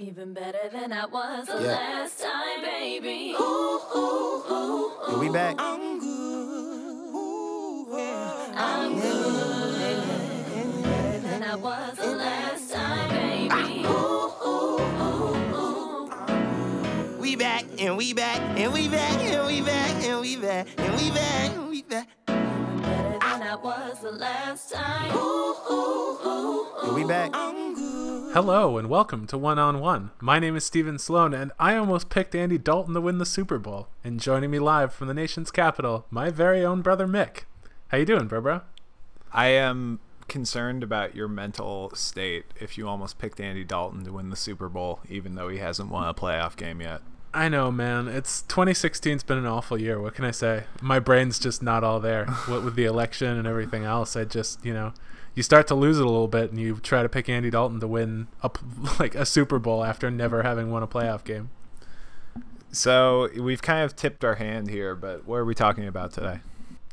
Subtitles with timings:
[0.00, 1.72] Even better than I was the Yeah.
[1.72, 3.34] last time, baby.
[3.34, 5.18] Ooh, ooh, ooh, ooh.
[5.18, 5.56] We back?
[5.58, 6.38] I'm good.
[10.84, 13.84] Better than I was the last time, baby.
[13.86, 16.10] Ooh, ooh, ooh, ooh.
[17.18, 20.94] We back and we back and we back and we back and we back and
[20.96, 22.06] we back and we back.
[22.28, 25.10] Better than I was the last time.
[25.16, 27.34] Ooh, ooh, ooh, Are we back?
[28.32, 30.10] Hello and welcome to One on One.
[30.20, 33.58] My name is Steven Sloan, and I almost picked Andy Dalton to win the Super
[33.58, 33.88] Bowl.
[34.04, 37.44] And joining me live from the nation's capital, my very own brother Mick.
[37.88, 38.42] How you doing, bro?
[38.42, 38.60] bro?
[39.32, 44.28] I am concerned about your mental state if you almost picked Andy Dalton to win
[44.28, 47.00] the Super Bowl, even though he hasn't won a playoff game yet.
[47.32, 48.08] I know, man.
[48.08, 50.00] It's 2016's been an awful year.
[50.00, 50.64] What can I say?
[50.82, 52.26] My brain's just not all there.
[52.46, 54.92] what with the election and everything else, I just, you know,
[55.38, 57.78] you start to lose it a little bit, and you try to pick Andy Dalton
[57.78, 58.50] to win a
[58.98, 61.50] like a Super Bowl after never having won a playoff game.
[62.72, 66.40] So we've kind of tipped our hand here, but what are we talking about today?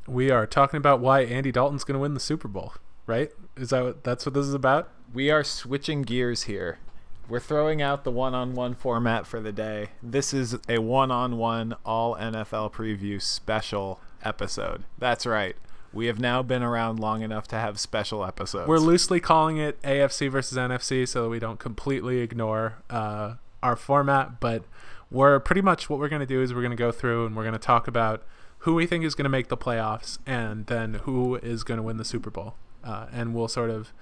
[0.08, 2.74] We are talking about why Andy Dalton's going to win the Super Bowl,
[3.08, 3.32] right?
[3.58, 4.92] Is that what that's what this is about?
[5.12, 6.78] We are switching gears here.
[7.28, 9.88] We're throwing out the one on one format for the day.
[10.04, 14.84] This is a one on one all NFL preview special episode.
[15.00, 15.56] That's right.
[15.96, 18.68] We have now been around long enough to have special episodes.
[18.68, 23.78] We're loosely calling it AFC versus NFC so that we don't completely ignore uh, our
[23.78, 24.66] format, but
[25.10, 27.34] we're pretty much what we're going to do is we're going to go through and
[27.36, 28.24] we're going to talk about
[28.60, 31.84] who we think is going to make the playoffs and then who is going to
[31.84, 32.56] win the Super Bowl.
[32.84, 33.94] Uh, and we'll sort of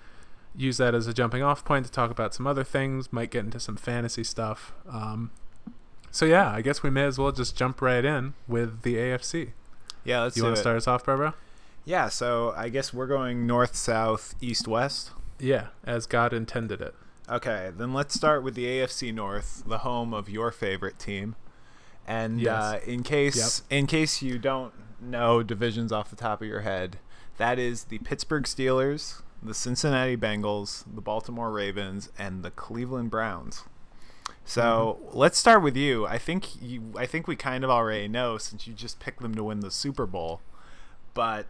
[0.56, 3.46] use that as a jumping off point to talk about some other things, might get
[3.46, 4.74] into some fantasy stuff.
[4.90, 5.30] Um,
[6.10, 9.52] so, yeah, I guess we may as well just jump right in with the AFC.
[10.04, 11.36] yeah, let's you want to start us off, Barbara?
[11.86, 15.12] Yeah, so I guess we're going north, south, east, west.
[15.40, 16.96] Yeah, as God intended it.
[17.30, 21.36] Okay, then let's start with the AFC North, the home of your favorite team.
[22.08, 22.62] And Yes.
[22.64, 27.00] uh, in case in case you don't know divisions off the top of your head,
[27.38, 33.64] that is the Pittsburgh Steelers, the Cincinnati Bengals, the Baltimore Ravens, and the Cleveland Browns.
[34.46, 36.06] So let's start with you.
[36.06, 36.94] I think you.
[36.98, 39.72] I think we kind of already know since you just picked them to win the
[39.72, 40.42] Super Bowl.
[41.14, 41.46] But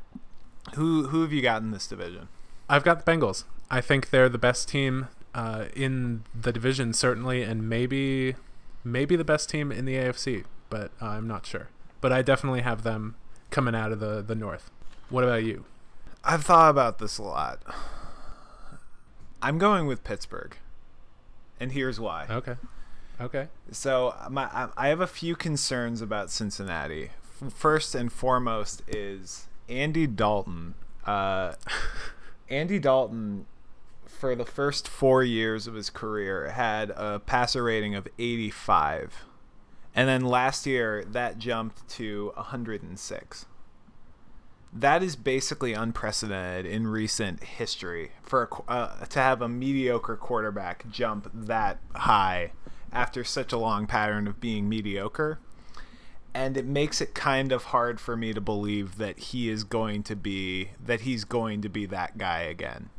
[0.75, 2.28] who who have you got in this division?
[2.69, 3.44] I've got the Bengals.
[3.69, 8.35] I think they're the best team uh, in the division, certainly, and maybe
[8.84, 11.69] maybe the best team in the AFC, but uh, I'm not sure.
[12.01, 13.16] But I definitely have them
[13.50, 14.69] coming out of the the North.
[15.09, 15.66] What about you?
[16.24, 17.62] I've thought about this a lot.
[19.41, 20.56] I'm going with Pittsburgh,
[21.59, 22.28] and here's why.
[22.30, 22.56] Okay,
[23.19, 23.47] okay.
[23.72, 27.09] So my, I- I have a few concerns about Cincinnati.
[27.53, 30.75] First and foremost is Andy Dalton.
[31.06, 31.53] Uh,
[32.50, 33.45] Andy Dalton,
[34.06, 39.25] for the first four years of his career, had a passer rating of 85,
[39.95, 43.45] and then last year that jumped to 106
[44.75, 50.89] that is basically unprecedented in recent history for a, uh, to have a mediocre quarterback
[50.89, 52.51] jump that high
[52.91, 55.39] after such a long pattern of being mediocre.
[56.33, 60.03] And it makes it kind of hard for me to believe that he is going
[60.03, 62.89] to be that he's going to be that guy again.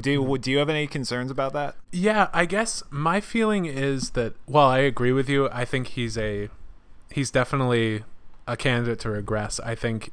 [0.00, 0.40] Do you, mm-hmm.
[0.40, 1.76] do you have any concerns about that?
[1.90, 6.18] Yeah, I guess my feeling is that while I agree with you, I think he's
[6.18, 6.48] a
[7.10, 8.04] he's definitely
[8.46, 9.58] a candidate to regress.
[9.60, 10.12] I think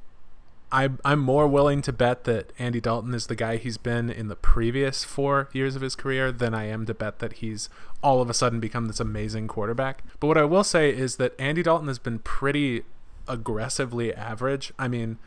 [0.73, 4.27] I'm I'm more willing to bet that Andy Dalton is the guy he's been in
[4.27, 7.69] the previous four years of his career than I am to bet that he's
[8.01, 10.03] all of a sudden become this amazing quarterback.
[10.19, 12.83] But what I will say is that Andy Dalton has been pretty
[13.27, 14.73] aggressively average.
[14.79, 15.19] I mean,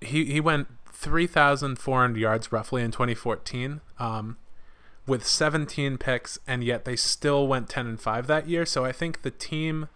[0.00, 3.80] he he went 3,400 yards roughly in 2014.
[3.98, 4.36] Um,
[5.04, 8.64] with 17 picks, and yet they still went 10 and 5 that year.
[8.64, 9.88] So I think the team,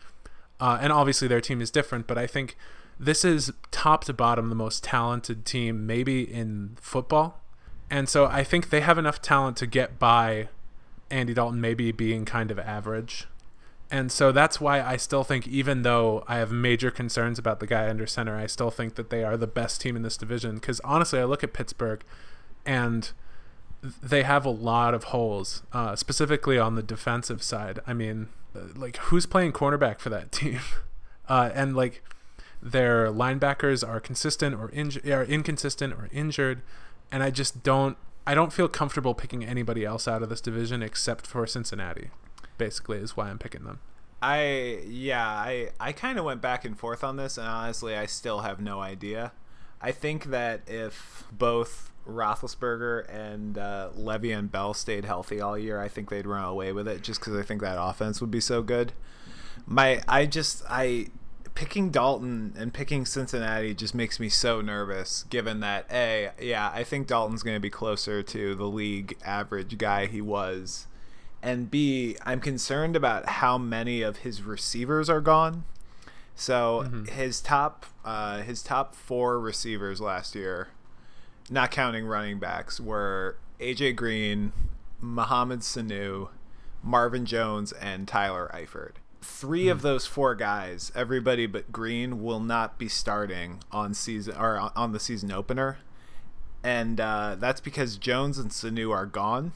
[0.59, 2.57] uh, and obviously their team is different, but I think
[2.99, 7.41] this is top to bottom the most talented team maybe in football.
[7.91, 10.49] And so I think they have enough talent to get by
[11.11, 13.27] Andy Dalton maybe being kind of average.
[13.91, 17.67] And so that's why I still think, even though I have major concerns about the
[17.67, 20.57] guy under center, I still think that they are the best team in this division.
[20.57, 22.03] Because honestly, I look at Pittsburgh
[22.65, 23.13] and
[24.03, 27.79] they have a lot of holes, uh, specifically on the defensive side.
[27.87, 30.61] I mean, uh, like who's playing cornerback for that team?
[31.29, 32.03] Uh, and like
[32.63, 36.63] their linebackers are consistent or inju- are inconsistent or injured,
[37.11, 37.97] and I just don't.
[38.27, 42.11] I don't feel comfortable picking anybody else out of this division except for Cincinnati.
[42.59, 43.81] Basically, is why I'm picking them.
[44.21, 48.07] I yeah, I I kind of went back and forth on this, and honestly, I
[48.07, 49.33] still have no idea.
[49.81, 55.89] I think that if both Roethlisberger and uh, and Bell stayed healthy all year, I
[55.89, 57.03] think they'd run away with it.
[57.03, 58.93] Just because I think that offense would be so good.
[59.67, 61.09] My, I just, I
[61.57, 65.25] picking Dalton and picking Cincinnati just makes me so nervous.
[65.31, 69.77] Given that, a, yeah, I think Dalton's going to be closer to the league average
[69.79, 70.87] guy he was,
[71.43, 75.65] and b, I'm concerned about how many of his receivers are gone.
[76.39, 80.69] So his top uh, his top four receivers last year,
[81.49, 84.53] not counting running backs, were AJ Green,
[85.01, 86.29] Mohamed Sanu,
[86.83, 88.97] Marvin Jones, and Tyler Eifert.
[89.23, 94.71] Three of those four guys, everybody but Green, will not be starting on season or
[94.77, 95.79] on the season opener,
[96.63, 99.53] and uh, that's because Jones and Sanu are gone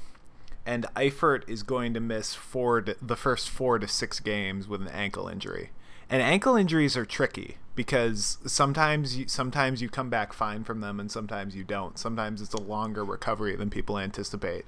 [0.67, 4.81] and Eifert is going to miss four to, the first four to six games with
[4.81, 5.71] an ankle injury.
[6.09, 11.01] And ankle injuries are tricky because sometimes you, sometimes you come back fine from them
[11.01, 11.99] and sometimes you don't.
[11.99, 14.65] Sometimes it's a longer recovery than people anticipate.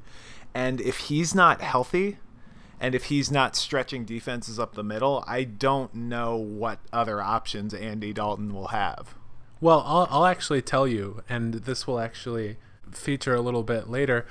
[0.55, 2.19] And if he's not healthy
[2.83, 7.73] and if he's not stretching defenses up the middle, I don't know what other options
[7.73, 9.15] Andy Dalton will have.
[9.61, 12.57] Well, I'll, I'll actually tell you, and this will actually
[12.91, 14.27] feature a little bit later.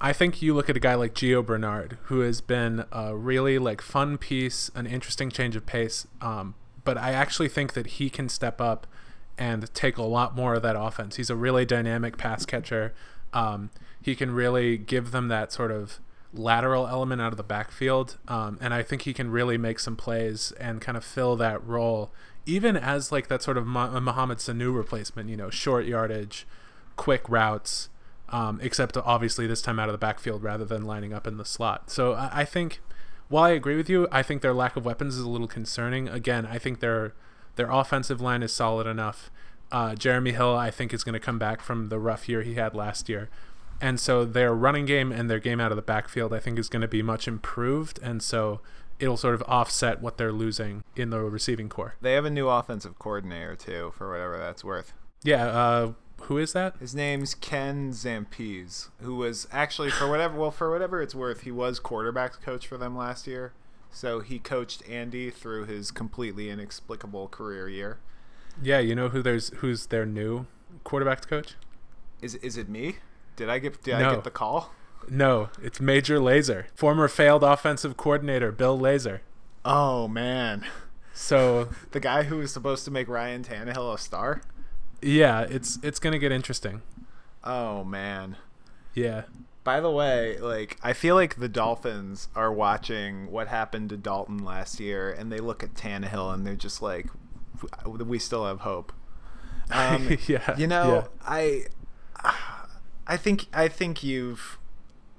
[0.00, 3.60] I think you look at a guy like Gio Bernard, who has been a really
[3.60, 6.08] like fun piece, an interesting change of pace.
[6.20, 8.88] Um, but I actually think that he can step up
[9.38, 11.14] and take a lot more of that offense.
[11.14, 12.94] He's a really dynamic pass catcher.
[13.32, 13.70] Um,
[14.00, 16.00] he can really give them that sort of
[16.34, 19.96] lateral element out of the backfield, um, and I think he can really make some
[19.96, 22.10] plays and kind of fill that role,
[22.46, 25.28] even as like that sort of Mohamed Sanu replacement.
[25.28, 26.46] You know, short yardage,
[26.96, 27.88] quick routes
[28.32, 31.44] um, except obviously this time out of the backfield rather than lining up in the
[31.44, 31.90] slot.
[31.90, 32.80] So I, I, think,
[33.28, 36.08] while I agree with you, I think their lack of weapons is a little concerning.
[36.08, 37.14] Again, I think their
[37.56, 39.30] their offensive line is solid enough.
[39.70, 42.54] Uh, Jeremy Hill, I think, is going to come back from the rough year he
[42.54, 43.28] had last year.
[43.82, 46.68] And so their running game and their game out of the backfield, I think, is
[46.68, 47.98] going to be much improved.
[48.00, 48.60] And so
[49.00, 51.96] it'll sort of offset what they're losing in the receiving corps.
[52.00, 54.92] They have a new offensive coordinator, too, for whatever that's worth.
[55.24, 55.92] Yeah, uh,
[56.22, 56.76] who is that?
[56.78, 61.50] His name's Ken Zampese, who was actually for whatever well for whatever it's worth, he
[61.50, 63.52] was quarterbacks coach for them last year.
[63.90, 67.98] So he coached Andy through his completely inexplicable career year.
[68.62, 70.46] Yeah, you know who there's who's their new
[70.84, 71.56] quarterbacks coach?
[72.20, 72.96] Is is it me?
[73.42, 74.08] Did I get did No.
[74.08, 74.72] I get the call?
[75.08, 79.18] No, it's Major Laser, former failed offensive coordinator Bill Lazor.
[79.64, 80.64] Oh man.
[81.12, 84.42] So The guy who was supposed to make Ryan Tannehill a star?
[85.00, 86.82] yeah, it's it's gonna get interesting.
[87.42, 88.36] Oh man.
[88.94, 89.22] Yeah,
[89.64, 94.44] By the way, like I feel like the Dolphins are watching what happened to Dalton
[94.44, 97.08] last year, and they look at Tannehill and they're just like,
[97.84, 98.92] "We still have hope."
[99.70, 100.54] Um, yeah.
[100.58, 101.26] you know, yeah.
[101.26, 101.62] I,
[103.12, 104.58] I think I think you've,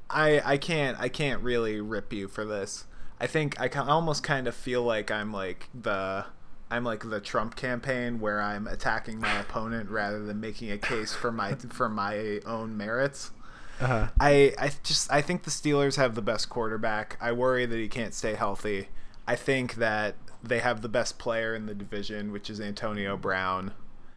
[0.09, 2.85] I I can't I can't really rip you for this.
[3.19, 6.25] I think I can almost kind of feel like I'm like the.
[6.71, 11.13] I'm like the Trump campaign where I'm attacking my opponent rather than making a case
[11.13, 13.29] for my for my own merits.
[13.79, 14.07] Uh-huh.
[14.19, 17.15] I I just I think the Steelers have the best quarterback.
[17.21, 18.87] I worry that he can't stay healthy.
[19.27, 23.73] I think that they have the best player in the division, which is Antonio Brown.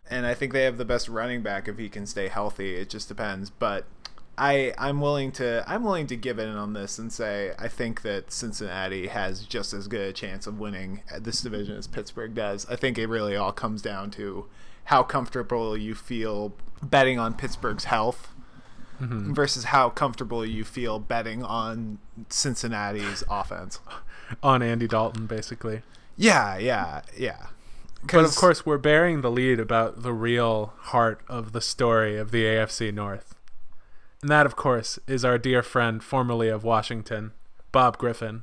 [0.08, 2.76] And I think they have the best running back if he can stay healthy.
[2.76, 3.86] It just depends, but
[4.38, 8.02] I I'm willing to I'm willing to give in on this and say I think
[8.02, 12.66] that Cincinnati has just as good a chance of winning this division as Pittsburgh does.
[12.68, 14.46] I think it really all comes down to
[14.84, 18.32] how comfortable you feel betting on Pittsburgh's health
[19.00, 19.32] mm-hmm.
[19.32, 21.98] versus how comfortable you feel betting on
[22.28, 23.80] Cincinnati's offense.
[24.42, 25.82] On Andy Dalton, basically.
[26.16, 27.46] Yeah, yeah, yeah.
[28.12, 32.30] But of course, we're bearing the lead about the real heart of the story of
[32.30, 33.34] the AFC North.
[34.22, 37.32] And that, of course, is our dear friend, formerly of Washington,
[37.72, 38.42] Bob Griffin,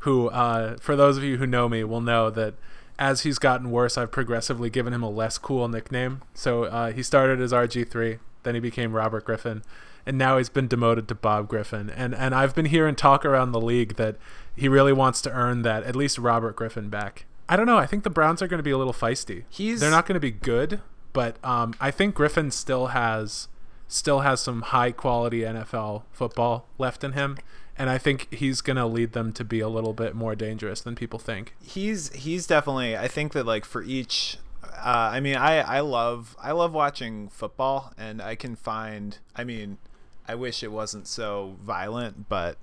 [0.00, 2.54] who, uh, for those of you who know me, will know that
[2.98, 6.22] as he's gotten worse, I've progressively given him a less cool nickname.
[6.34, 9.62] So uh, he started as RG3, then he became Robert Griffin,
[10.04, 11.90] and now he's been demoted to Bob Griffin.
[11.90, 14.16] And and I've been hearing talk around the league that
[14.54, 17.26] he really wants to earn that at least Robert Griffin back.
[17.48, 17.78] I don't know.
[17.78, 19.44] I think the Browns are going to be a little feisty.
[19.48, 20.80] He's- they're not going to be good,
[21.12, 23.48] but um, I think Griffin still has
[23.90, 27.38] still has some high quality NFL football left in him,
[27.78, 30.82] and I think he's going to lead them to be a little bit more dangerous
[30.82, 31.54] than people think.
[31.62, 36.36] he's he's definitely I think that like for each uh, I mean I I love
[36.40, 39.78] I love watching football and I can find I mean
[40.26, 42.58] I wish it wasn't so violent but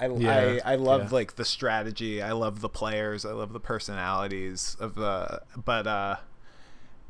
[0.00, 1.14] I Yeah, I, I love yeah.
[1.16, 6.16] like the strategy I love the players I love the personalities of the but uh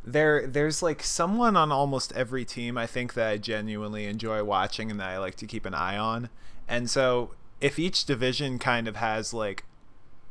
[0.05, 4.91] there there's like someone on almost every team I think that I genuinely enjoy watching
[4.91, 6.31] and that I like to keep an eye on.
[6.67, 9.65] And so if each division kind of has like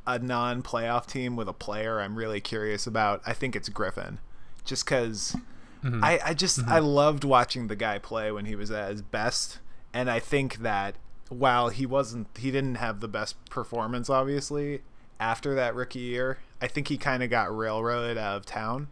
[0.05, 4.19] a non-playoff team with a player I'm really curious about, I think it's Griffin.
[4.65, 5.35] Just cuz
[5.83, 9.59] I I just I loved watching the guy play when he was at his best
[9.93, 10.95] and I think that
[11.29, 14.81] while he wasn't he didn't have the best performance obviously
[15.19, 18.87] after that rookie year, I think he kind of got railroaded out of town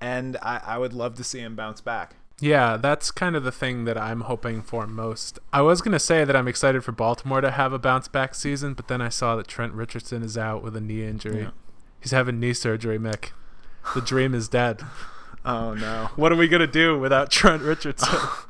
[0.00, 2.14] and I, I would love to see him bounce back.
[2.40, 5.38] Yeah, that's kind of the thing that I'm hoping for most.
[5.52, 8.34] I was going to say that I'm excited for Baltimore to have a bounce back
[8.34, 11.42] season, but then I saw that Trent Richardson is out with a knee injury.
[11.42, 11.50] Yeah.
[12.00, 13.32] He's having knee surgery, Mick.
[13.94, 14.82] The dream is dead.
[15.42, 16.10] Oh no!
[16.16, 18.18] What are we going to do without Trent Richardson?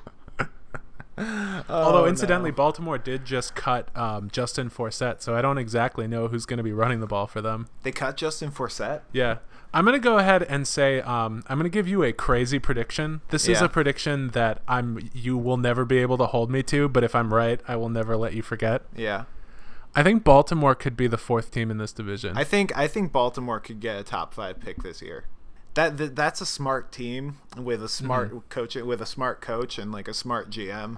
[1.69, 6.47] Although, incidentally, Baltimore did just cut um, Justin Forsett, so I don't exactly know who's
[6.47, 7.69] going to be running the ball for them.
[7.83, 9.03] they cut Justin Forsett.
[9.13, 9.39] Yeah.
[9.73, 12.59] I'm going to go ahead and say um, I'm going to give you a crazy
[12.59, 13.21] prediction.
[13.29, 16.89] This is a prediction that I'm you will never be able to hold me to,
[16.89, 18.83] but if I'm right, I will never let you forget.
[18.97, 19.27] Yeah,
[19.95, 22.37] I think Baltimore could be the fourth team in this division.
[22.37, 25.27] I think I think Baltimore could get a top five pick this year.
[25.75, 28.49] That, that that's a smart team with a smart Mm-hmm.
[28.49, 30.97] coach with a smart coach and like a smart GM,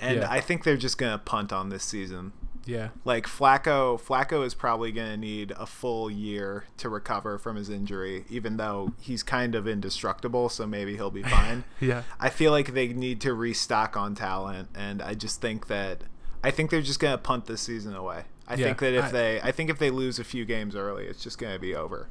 [0.00, 0.30] and Yeah.
[0.30, 2.32] I think they're just gonna punt on this season.
[2.66, 2.88] yeah.
[3.04, 7.68] Like Flacco, Flacco is probably going to need a full year to recover from his
[7.70, 11.64] injury, even though he's kind of indestructible, so maybe he'll be fine.
[11.80, 12.02] Yeah.
[12.20, 16.02] I feel like they need to restock on talent, and I just think that
[16.44, 18.24] I think they're just going to punt this season away.
[18.46, 20.76] I Yeah, think that if I- they, I think if they lose a few games
[20.76, 22.08] early, it's just going to be over.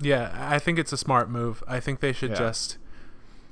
[0.00, 1.62] Yeah, I think it's a smart move.
[1.68, 2.36] I think they should Yeah.
[2.38, 2.78] just,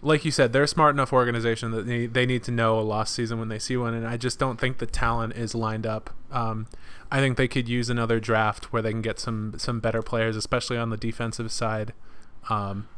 [0.02, 2.82] like you said, they're a smart enough organization that they, they need to know a
[2.82, 5.86] lost season when they see one, and I just don't think the talent is lined
[5.86, 6.10] up.
[6.30, 6.66] Um,
[7.10, 10.36] I think they could use another draft where they can get some some better players,
[10.36, 11.92] especially on the defensive side.
[12.50, 12.88] Um,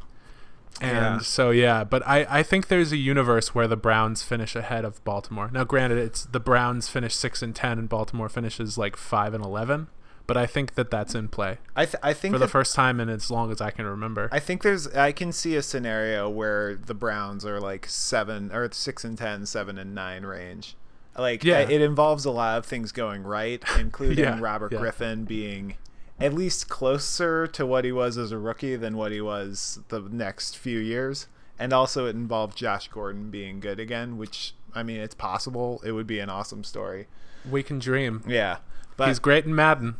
[0.81, 1.19] and Yeah.
[1.19, 5.03] so yeah, but I, I think there's a universe where the Browns finish ahead of
[5.03, 5.49] Baltimore.
[5.53, 9.43] Now, granted, it's the Browns finish six and ten, and Baltimore finishes like five and
[9.43, 9.87] eleven.
[10.27, 12.99] But I think that that's in play I, th- I think for the first time
[12.99, 14.27] in as long as I can remember.
[14.31, 18.71] I think there's I can see a scenario where the Browns are like seven or
[18.71, 20.75] six and ten, seven and nine range.
[21.17, 21.59] Like Yeah.
[21.59, 24.79] it involves a lot of things going right, including Yeah, Robert yeah.
[24.79, 25.75] Griffin being
[26.19, 29.99] at least closer to what he was as a rookie than what he was the
[29.99, 31.27] next few years.
[31.59, 35.81] And also it involved Josh Gordon being good again, which I mean it's possible.
[35.85, 37.07] It would be an awesome story.
[37.49, 38.23] We can dream.
[38.27, 38.57] Yeah.
[38.97, 39.97] But He's great in Madden.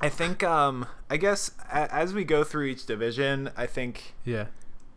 [0.00, 4.46] I think um I guess a- as we go through each division, I think Yeah.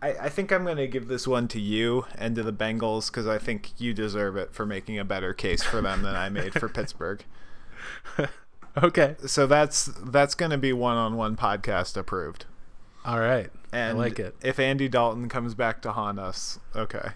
[0.03, 3.11] I, I think I'm going to give this one to you and to the Bengals
[3.11, 6.27] because I think you deserve it for making a better case for them than I
[6.29, 7.23] made for Pittsburgh.
[8.81, 9.15] Okay.
[9.25, 12.45] So that's that's going to be one-on-one podcast approved.
[13.03, 13.49] All right.
[13.73, 14.33] And I like it.
[14.41, 17.09] If Andy Dalton comes back to haunt us, okay.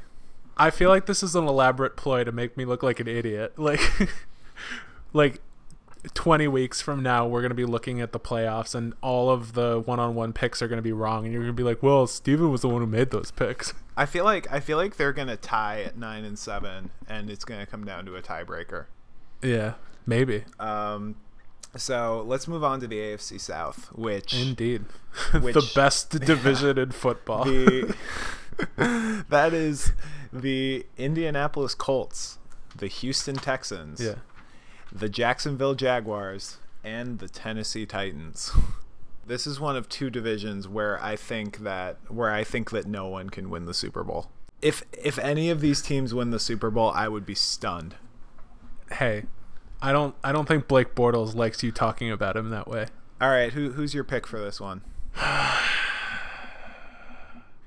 [0.58, 3.58] I feel like this is an elaborate ploy to make me look like an idiot.
[3.58, 3.80] Like,
[5.13, 5.42] like.
[6.13, 9.53] 20 weeks from now we're going to be looking at the playoffs and all of
[9.53, 12.05] the one-on-one picks are going to be wrong and you're going to be like well
[12.07, 13.74] steven was the one who made those picks.
[13.97, 17.29] I feel like I feel like they're going to tie at 9 and 7 and
[17.29, 18.85] it's going to come down to a tiebreaker.
[19.41, 19.74] yeah
[20.05, 20.43] maybe.
[20.59, 21.15] Um
[21.77, 24.85] so let's move on to the AFC South, which indeed.
[25.33, 27.43] The best division in football.
[27.43, 27.95] The
[28.77, 29.91] that is
[30.31, 32.38] the Indianapolis Colts,
[32.74, 34.15] the Houston Texans, yeah
[34.96, 38.52] the Jacksonville Jaguars, and the Tennessee Titans.
[39.28, 43.08] This is one of two divisions where I think that where I think that no
[43.08, 44.30] one can win the Super Bowl.
[44.62, 47.96] If if any of these teams win the Super Bowl, I would be stunned.
[48.92, 49.24] hey
[49.82, 52.86] i don't i don't think blake bortles likes you talking about him that way
[53.20, 54.82] All right, who who's your pick for this one?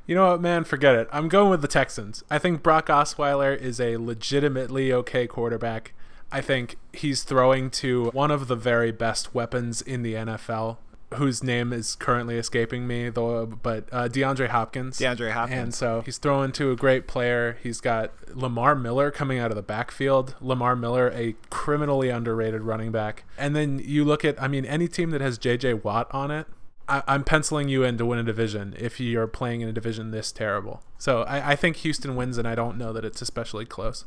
[0.07, 0.65] You know what, man?
[0.65, 1.09] Forget it.
[1.13, 2.25] I'm going with the Texans.
[2.31, 5.93] I think Brock Osweiler is a legitimately okay quarterback.
[6.31, 10.77] I think he's throwing to one of the very best weapons in the NFL,
[11.15, 13.47] whose name is currently escaping me, though.
[13.47, 14.99] But uh, DeAndre Hopkins.
[14.99, 15.59] DeAndre Hopkins.
[15.59, 17.59] And so he's throwing to a great player.
[17.63, 20.35] He's got Lamar Miller coming out of the backfield.
[20.41, 23.25] Lamar Miller, a criminally underrated running back.
[23.39, 25.75] And then you look at, I mean, any team that has J.J.
[25.75, 26.47] Watt on it,
[26.89, 30.11] I, I'm penciling you in to win a division if you're playing in a division
[30.11, 30.83] this terrible.
[30.99, 34.05] So I, I think Houston wins, and I don't know that it's especially close.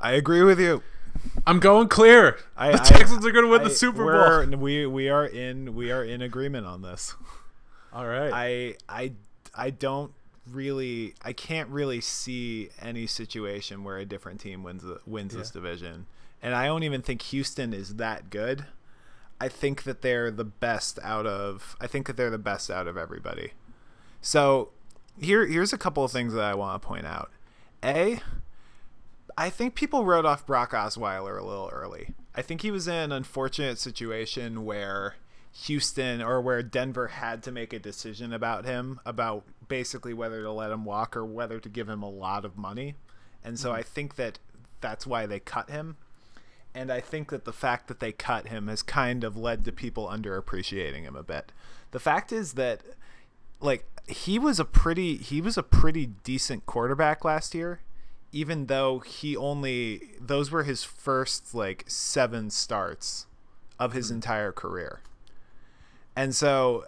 [0.00, 0.82] I agree with you.
[1.46, 2.38] I'm going clear.
[2.56, 4.58] I, the I- Texans are going to win I- the Super Bowl.
[4.58, 7.14] We we are in we are in agreement on this.
[7.92, 8.30] All right.
[8.32, 9.12] I I
[9.54, 10.12] I don't
[10.50, 15.50] really I can't really see any situation where a different team wins the, wins this
[15.50, 16.06] division.
[16.42, 18.66] And I don't even think Houston is that good.
[19.40, 22.86] I think that they're the best out of I think that they're the best out
[22.86, 23.52] of everybody.
[24.20, 24.70] So
[25.20, 27.30] here here's a couple of things that I want to point out.
[27.84, 28.20] A,
[29.38, 32.12] I think people wrote off Brock Osweiler a little early.
[32.34, 35.14] I think he was in an unfortunate situation where
[35.62, 40.50] Houston or where Denver had to make a decision about him about basically whether to
[40.50, 42.96] let him walk or whether to give him a lot of money.
[43.44, 43.78] And so mm-hmm.
[43.78, 44.40] I think that
[44.80, 45.98] that's why they cut him.
[46.74, 49.72] And I think that the fact that they cut him has kind of led to
[49.72, 51.52] people underappreciating him a bit.
[51.92, 52.82] The fact is that
[53.60, 57.82] like he was a pretty he was a pretty decent quarterback last year
[58.32, 63.26] even though he only those were his first like 7 starts
[63.78, 64.16] of his hmm.
[64.16, 65.00] entire career.
[66.16, 66.86] And so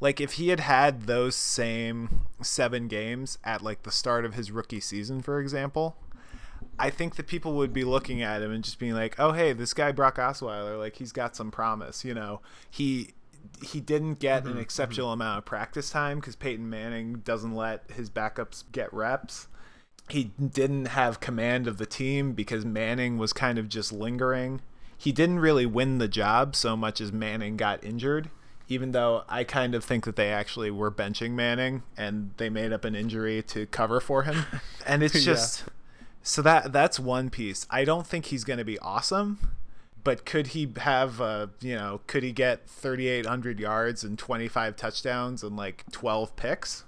[0.00, 4.50] like if he had had those same 7 games at like the start of his
[4.50, 5.96] rookie season for example,
[6.78, 9.52] I think that people would be looking at him and just being like, "Oh, hey,
[9.52, 12.40] this guy Brock Osweiler, like he's got some promise." You know,
[12.70, 13.10] he
[13.62, 14.62] he didn't get mm-hmm, an mm-hmm.
[14.62, 19.48] exceptional amount of practice time because Peyton Manning doesn't let his backups get reps.
[20.08, 24.60] He didn't have command of the team because Manning was kind of just lingering.
[24.96, 28.30] He didn't really win the job so much as Manning got injured.
[28.68, 32.72] Even though I kind of think that they actually were benching Manning and they made
[32.72, 34.44] up an injury to cover for him.
[34.86, 35.32] And it's Yeah.
[35.34, 35.64] just
[36.22, 37.66] so that that's one piece.
[37.70, 39.38] I don't think he's going to be awesome,
[40.02, 45.42] but could he have uh, you know, could he get 3800 yards and 25 touchdowns
[45.42, 46.84] and like 12 picks?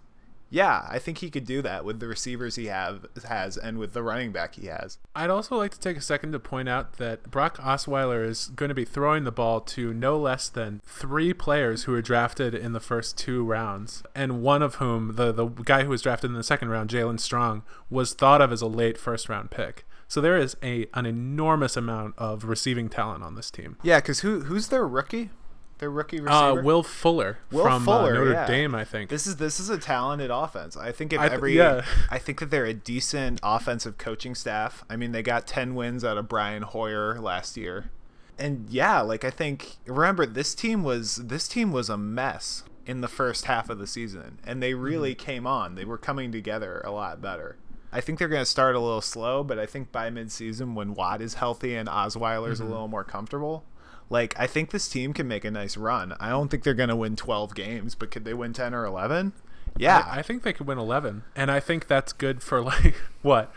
[0.49, 3.93] Yeah, I think he could do that with the receivers he have has and with
[3.93, 4.99] the running back he has.
[5.15, 8.69] I'd also like to take a second to point out that Brock Osweiler is going
[8.69, 12.73] to be throwing the ball to no less than three players who were drafted in
[12.73, 16.37] the first two rounds, and one of whom, the the guy who was drafted in
[16.37, 19.85] the second round, Jaelen Strong, was thought of as a late first round pick.
[20.09, 23.77] So there is a an enormous amount of receiving talent on this team.
[23.83, 25.31] Yeah, cuz who who's their rookie?
[25.79, 26.63] Their rookie Uh, receiver?
[26.63, 28.47] Will Fuller Will from Fuller, uh, Notre yeah.
[28.47, 29.11] Dame, I think.
[29.11, 30.77] This is this is a talented offense.
[30.77, 31.85] I think if I th- every yeah.
[32.11, 34.85] I think that they're a decent offensive coaching staff.
[34.89, 37.91] I mean, they got 10 wins out of Brian Hoyer last year.
[38.39, 43.01] And yeah, like I think remember this team was this team was a mess in
[43.01, 45.75] the first half of the season and they really came on.
[45.75, 47.57] They were coming together a lot better.
[47.93, 50.93] I think they're going to start a little slow, but I think by midseason when
[50.95, 53.65] Watt is healthy and Osweiler's a little more comfortable,
[54.09, 56.15] like I think this team can make a nice run.
[56.21, 58.85] I don't think they're going to win 12 games, but could they win 10 or
[58.85, 59.33] 11?
[59.77, 60.05] Yeah.
[60.07, 61.25] I think they could win 11.
[61.35, 63.53] And I think that's good for, like, what,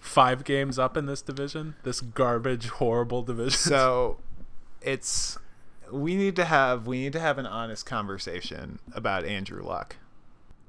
[0.00, 1.76] five games up in this division?
[1.82, 3.52] This garbage, horrible division.
[3.52, 4.18] so
[4.82, 5.38] it's
[5.90, 9.96] we need to have we need to have an honest conversation about Andrew Luck.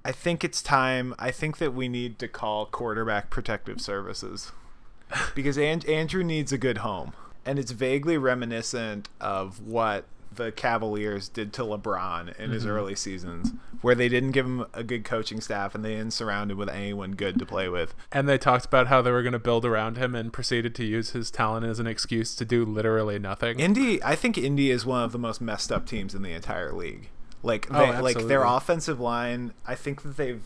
[0.05, 1.15] I think it's time.
[1.17, 4.51] I think that we need to call quarterback protective services
[5.35, 7.13] because An- Andrew needs a good home,
[7.45, 12.71] and it's vaguely reminiscent of what the Cavaliers did to LeBron in his mm-hmm.
[12.71, 13.51] early seasons,
[13.81, 16.69] where they didn't give him a good coaching staff and they didn't surround him with
[16.69, 17.93] anyone good to play with.
[18.11, 20.83] and they talked about how they were going to build around him and proceeded to
[20.83, 23.59] use his talent as an excuse to do literally nothing.
[23.59, 26.71] Indy, I think Indy is one of the most messed up teams in the entire
[26.71, 27.09] league.
[27.41, 30.43] Like Oh, like their offensive line, I think that they've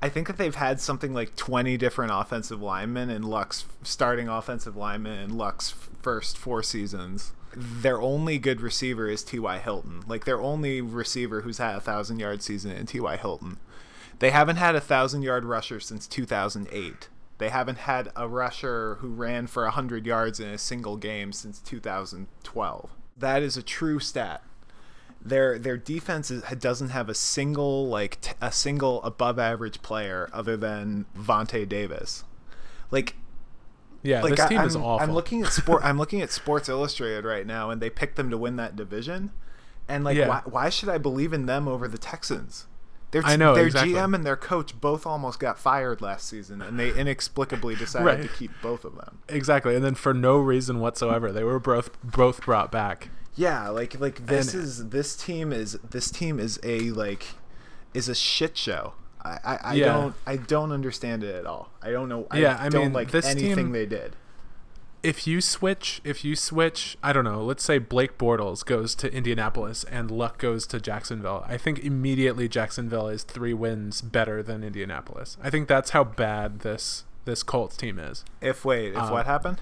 [0.00, 4.76] I think that they've had something like 20 different offensive linemen and Luck's starting offensive
[4.76, 5.74] linemen and Luck's
[6.04, 7.32] first 4 seasons.
[7.56, 9.58] Their only good receiver is T.Y.
[9.58, 10.02] Hilton.
[10.06, 13.16] Like their only receiver who's had a 1000 yard season in T.Y.
[13.16, 13.58] Hilton.
[14.18, 17.08] They haven't had a 1000 yard rusher since 2008.
[17.38, 21.58] They haven't had a rusher who ran for 100 yards in a single game since
[21.60, 22.90] 2012.
[23.16, 24.42] That is a true stat.
[25.20, 30.28] Their their defense is, doesn't have a single like t- a single above average player
[30.32, 32.24] other than Vontae Davis.
[32.90, 33.16] Like
[34.04, 35.00] yeah, like this team I, is awful.
[35.00, 35.82] I'm looking at sport.
[35.84, 39.32] I'm looking at Sports Illustrated right now, and they picked them to win that division.
[39.88, 40.28] And like, Yeah.
[40.28, 42.66] why, why should I believe in them over the Texans?
[43.10, 43.92] Their, I know, their exactly.
[43.94, 48.22] GM and their coach both almost got fired last season, and they inexplicably decided Right.
[48.22, 49.18] to keep both of them.
[49.28, 49.76] exactly.
[49.76, 53.10] And then for no reason whatsoever, they were both both brought back.
[53.36, 57.26] Yeah, like like this And- is this team is this team is a like
[57.92, 58.94] is a shit show.
[59.24, 59.92] I, I, I Yeah.
[59.92, 61.70] don't I don't understand it at all.
[61.82, 62.26] I don't know.
[62.30, 64.16] I Yeah, I don't mean, like this anything team- they did.
[65.02, 67.44] If you switch, if you switch, I don't know.
[67.44, 71.44] Let's say Blake Bortles goes to Indianapolis and Luck goes to Jacksonville.
[71.46, 75.36] I think immediately Jacksonville is three wins better than Indianapolis.
[75.42, 78.24] I think that's how bad this this Colts team is.
[78.40, 79.60] If wait, if Uh, what happened?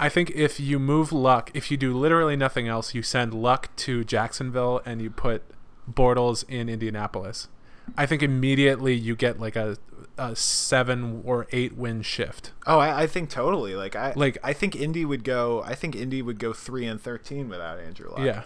[0.00, 3.74] I think if you move Luck, if you do literally nothing else, you send Luck
[3.76, 5.42] to Jacksonville and you put
[5.90, 7.48] Bortles in Indianapolis.
[7.96, 9.76] I think immediately you get like a,
[10.18, 12.52] a seven or eight win shift.
[12.66, 13.74] Oh, I, I think totally.
[13.74, 15.62] Like I Like- I think Indy would go.
[15.64, 18.20] I think Indy would go three and thirteen without Andrew Luck.
[18.20, 18.42] Yeah.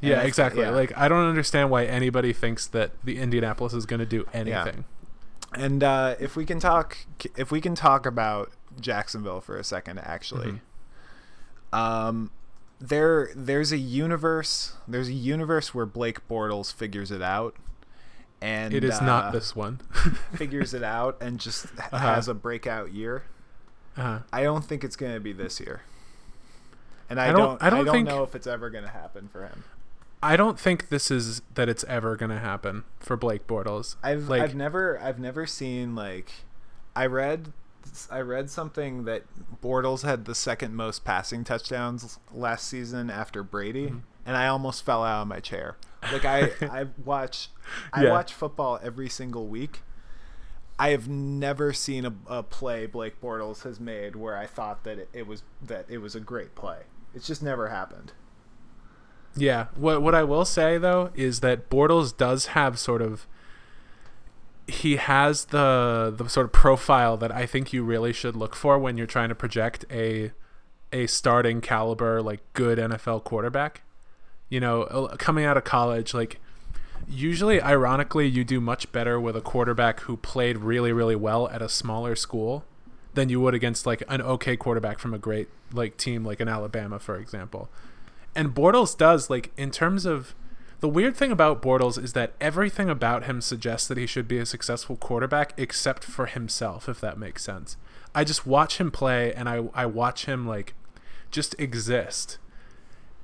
[0.00, 0.62] And Yeah, exactly.
[0.62, 0.70] yeah.
[0.70, 4.84] Like I don't understand why anybody thinks that the Indianapolis is going to do anything.
[5.54, 6.98] And uh, if we can talk,
[7.36, 10.60] if we can talk about Jacksonville for a second, actually,
[11.72, 12.30] um,
[12.80, 17.56] there there's a universe there's a universe where Blake Bortles figures it out,
[18.40, 19.80] and It is uh, not this one.
[20.34, 21.98] figures it out and just Uh-huh.
[21.98, 23.24] has a breakout year.
[23.96, 25.82] uh, I don't think it's going to be this year,
[27.10, 29.28] and I, I don't- don't I don't think- know if it's ever going to happen
[29.28, 29.64] for him.
[30.22, 33.94] I don't think this is that it's ever going to happen for Blake Bortles.
[34.02, 36.32] I've like I've never I've never seen like
[36.96, 37.52] I read
[38.10, 39.22] I read something that
[39.62, 43.98] Bortles had the second most passing touchdowns last season after Brady, Mm-hmm.
[44.28, 45.76] And I almost fell out of my chair.
[46.12, 47.48] Like I I watch
[47.92, 48.10] I Yeah.
[48.10, 49.80] watch football every single week.
[50.78, 54.98] I have never seen a, a play Blake Bortles has made where I thought that
[54.98, 56.82] it, it was that it was a great play.
[57.14, 58.12] It's just never happened.
[59.34, 59.66] Yeah.
[59.74, 63.26] What what I will say though is that Bortles does have sort of
[64.66, 68.78] he has the the sort of profile that I think you really should look for
[68.78, 70.32] when you're trying to project a
[70.92, 73.82] a starting caliber like good NFL quarterback.
[74.48, 76.40] You know, coming out of college like
[77.08, 81.62] usually ironically you do much better with a quarterback who played really really well at
[81.62, 82.64] a smaller school
[83.14, 86.48] than you would against like an okay quarterback from a great like team like an
[86.48, 87.68] Alabama for example.
[88.34, 90.34] And Bortles does like in terms of
[90.80, 94.38] the weird thing about Bortles is that everything about him suggests that he should be
[94.38, 97.76] a successful quarterback except for himself if that makes sense.
[98.14, 100.74] I just watch him play and I I watch him like
[101.30, 102.38] just exist.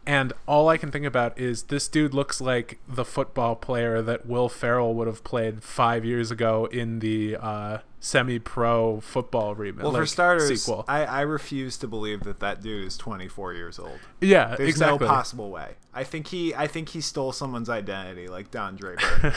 [0.07, 4.27] And all I can think about is this dude looks like the football player that
[4.27, 9.83] Will Ferrell would have played five years ago in the uh, semi-pro football remake.
[9.83, 10.85] Well, for starters, sequel.
[10.87, 13.99] I, I refuse to believe that that dude is 24 years old.
[14.21, 15.07] yeah, There's exactly.
[15.07, 15.77] no possible way.
[15.95, 19.35] I think he I think he stole someone's identity like Don Draper.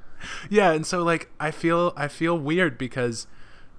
[0.50, 3.26] yeah, and so like I feel I feel weird because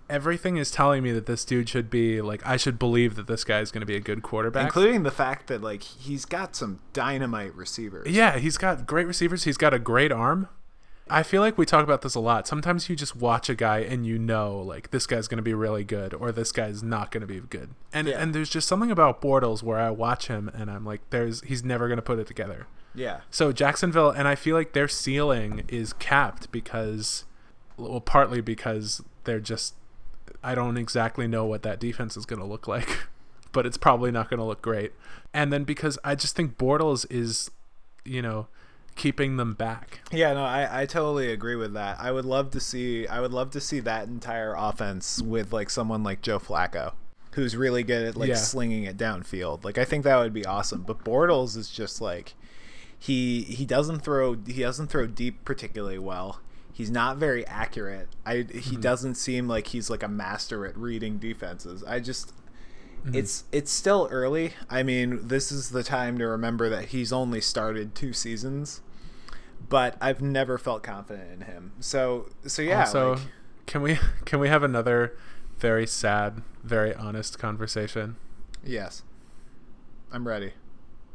[0.10, 3.43] everything is telling me that this dude should be like I should believe that this
[3.43, 4.63] guy is going to be a good quarterback.
[4.65, 8.08] including the fact that like he's got some dynamite receivers.
[8.10, 9.43] yeah, he's got great receivers.
[9.43, 10.48] He's got a great arm.
[11.12, 12.48] I feel like we talk about this a lot.
[12.48, 15.56] Sometimes you just watch a guy and you know like this guy's going to be
[15.56, 17.69] really good or this guy's not going to be good.
[17.91, 18.22] And Yeah.
[18.22, 21.63] and there's just something about Bortles where I watch him and I'm like there's he's
[21.63, 22.67] never going to put it together.
[22.93, 23.22] Yeah.
[23.32, 27.24] So Jacksonville, and I feel like their ceiling is capped because,
[27.78, 29.76] well, partly because they're just,
[30.44, 33.08] I don't exactly know what that defense is going to look like,
[33.52, 34.94] but it's probably not going to look great.
[35.34, 37.52] And then because I just think Bortles is,
[38.06, 38.48] you know,
[38.96, 40.00] keeping them back.
[40.12, 41.98] Yeah, no, I, I totally agree with that.
[42.00, 45.70] I would love to see I would love to see that entire offense with like
[45.70, 46.94] someone like Joe Flacco,
[47.34, 48.36] who's really good at like Yeah.
[48.36, 49.63] slinging it downfield.
[49.63, 50.82] Like I think that would be awesome.
[50.82, 52.34] But Bortles is just like
[52.98, 56.42] he he doesn't throw he doesn't throw deep particularly well.
[56.80, 58.08] He's not very accurate.
[58.26, 58.82] I he mm-hmm.
[58.82, 61.84] doesn't seem like he's like a master at reading defenses.
[61.84, 62.34] I just
[63.04, 63.15] mm-hmm.
[63.15, 64.54] it's it's still early.
[64.70, 68.82] I mean, this is the time to remember that he's only started two seasons
[69.68, 71.74] but I've never felt confident in him.
[71.80, 73.22] So so yeah, So like,
[73.65, 75.18] can we can we have another
[75.58, 78.15] very sad, very honest conversation?
[78.63, 79.04] yes,
[80.12, 80.54] I'm ready.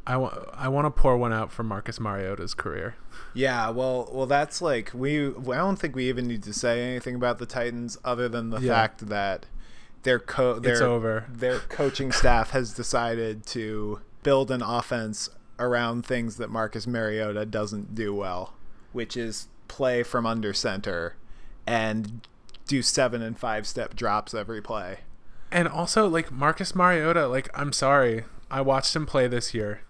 [0.07, 2.97] I want I want to pour one out for Marcus Mariota's career.
[3.33, 5.29] Yeah, well, well, that's like we.
[5.29, 8.61] I don't think we even need to say anything about the Titans other than the
[8.61, 8.73] Yeah.
[8.75, 9.47] fact that
[10.03, 11.25] their co their It's over.
[11.29, 17.95] their coaching staff has decided to build an offense around things that Marcus Mariota doesn't
[17.95, 18.55] do well,
[18.93, 21.17] which is play from under center
[21.67, 22.27] and
[22.67, 24.99] do seven and five step drops every play.
[25.51, 29.81] And also, like Marcus Mariota, like I'm sorry, I watched him play this year.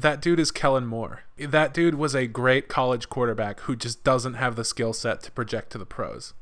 [0.00, 1.22] That dude is Kellen Moore.
[1.38, 5.30] That dude was a great college quarterback who just doesn't have the skill set to
[5.32, 6.34] project to the pros.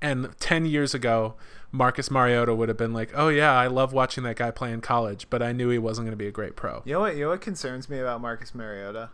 [0.00, 1.34] And 10 years ago,
[1.70, 4.80] Marcus Mariota would have been like, "Oh yeah, I love watching that guy play in
[4.80, 7.14] college, but I knew he wasn't going to be a great pro." You know what?
[7.16, 9.10] You know what concerns me about Marcus Mariota?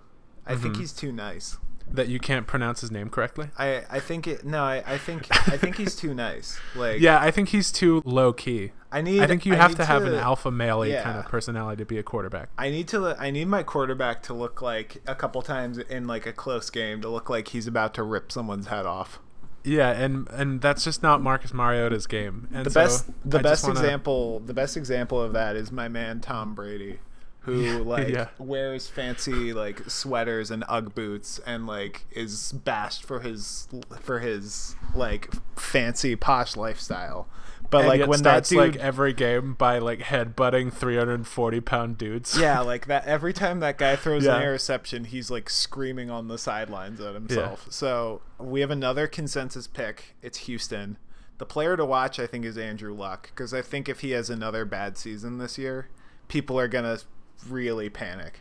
[0.46, 0.80] I think Mm-hmm.
[0.80, 1.58] he's too nice.
[1.90, 3.48] That you can't pronounce his name correctly.
[3.58, 4.44] I, I think it.
[4.44, 6.58] No, I, I think I think he's too nice.
[6.76, 8.72] Like Yeah, I think he's too low key.
[8.92, 9.20] I need.
[9.22, 11.02] I think you I have need to have an alpha male yeah.
[11.02, 12.50] kind of personality to be a quarterback.
[12.58, 13.16] I need to.
[13.18, 17.00] I need my quarterback to look like a couple times in like a close game
[17.02, 19.18] to look like he's about to rip someone's head off.
[19.64, 22.48] Yeah, and and that's just not Marcus Mariota's game.
[22.52, 23.10] And The so best.
[23.24, 24.40] The I best wanna- example.
[24.40, 27.00] The best example of that is my man Tom Brady,
[27.40, 28.28] who like Yeah.
[28.38, 33.68] wears fancy like sweaters and UGG boots and like is bashed for his
[34.00, 37.28] for his like fancy posh lifestyle.
[37.70, 41.98] But And like when that starts dude like every game by like headbutting 340 pound
[41.98, 42.38] dudes.
[42.38, 44.36] yeah, like that every time that guy throws Yeah.
[44.36, 47.66] an interception, he's like screaming on the sidelines at himself.
[47.70, 50.16] So we have another consensus pick.
[50.22, 50.96] It's Houston.
[51.36, 54.30] The player to watch, I think, is Andrew Luck because I think if he has
[54.30, 55.88] another bad season this year,
[56.28, 56.98] people are gonna
[57.46, 58.40] really panic.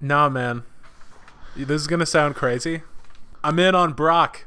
[0.00, 0.64] Nah, man.
[1.56, 2.82] This is gonna sound crazy.
[3.42, 4.46] I'm in on Brock.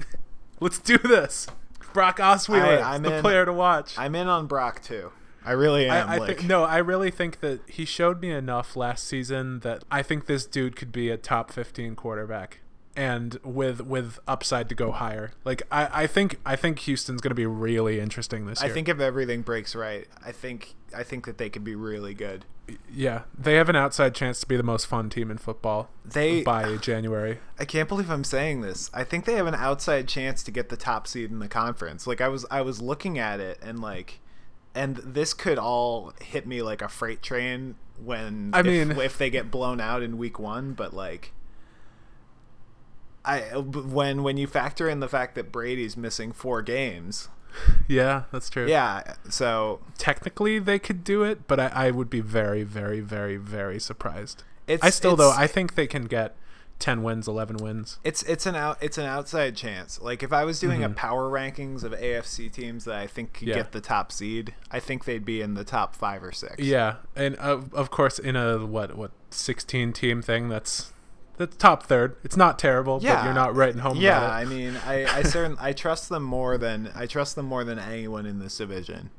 [0.60, 1.46] Let's do this.
[1.92, 3.98] Brock Osweiler, I- I'm the in- player to watch.
[3.98, 5.12] I'm in on Brock too.
[5.44, 6.08] I really am.
[6.08, 9.60] I, I like, think no, I really think that he showed me enough last season
[9.60, 12.60] that I think this dude could be a top 15 quarterback
[12.96, 15.32] and with with upside to go higher.
[15.44, 18.70] Like I, I think I think Houston's going to be really interesting this year.
[18.70, 22.14] I think if everything breaks right, I think I think that they could be really
[22.14, 22.44] good.
[22.92, 26.42] yeah, they have an outside chance to be the most fun team in football They
[26.42, 27.38] by January.
[27.58, 28.90] I can't believe I'm saying this.
[28.94, 32.06] I think they have an outside chance to get the top seed in the conference.
[32.06, 34.20] Like I was I was looking at it and like
[34.74, 39.18] and this could all hit me like a freight train when I if, mean- if
[39.18, 41.32] they get blown out in week 1, but like
[43.24, 47.28] I when when you factor in the fact that Brady's missing 4 games.
[47.86, 48.66] Yeah, that's true.
[48.68, 53.36] Yeah, so technically they could do it, but I, I would be very, very, very,
[53.36, 54.42] very surprised.
[54.66, 56.34] it's I still though I think they can get
[56.80, 58.00] ten wins, eleven wins.
[58.02, 60.00] It's it's an out it's an outside chance.
[60.02, 60.96] Like if I was doing a Mhm.
[60.96, 63.54] power rankings of AFC teams that I think could Yeah.
[63.54, 66.56] get the top seed, I think they'd be in the top five or six.
[66.58, 70.90] Yeah, and of of course in a what what sixteen team thing that's
[71.36, 72.16] that's top third.
[72.24, 75.56] It's not terrible, but you're not writing home Yeah, about I mean, I I certain
[75.60, 79.10] I trust them more than I trust them more than anyone in this division.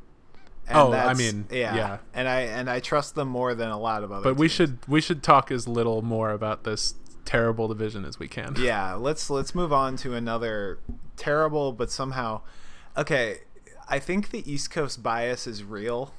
[0.68, 1.98] And Oh, I mean, yeah.
[2.14, 4.24] and I and I trust them more than a lot of other.
[4.24, 4.54] but we teams.
[4.54, 8.56] should we should talk as little more about this terrible division as we can.
[8.58, 10.78] yeah let's let's move on to another
[11.18, 12.40] terrible but somehow
[12.96, 13.40] okay
[13.90, 16.14] i think the east coast bias is real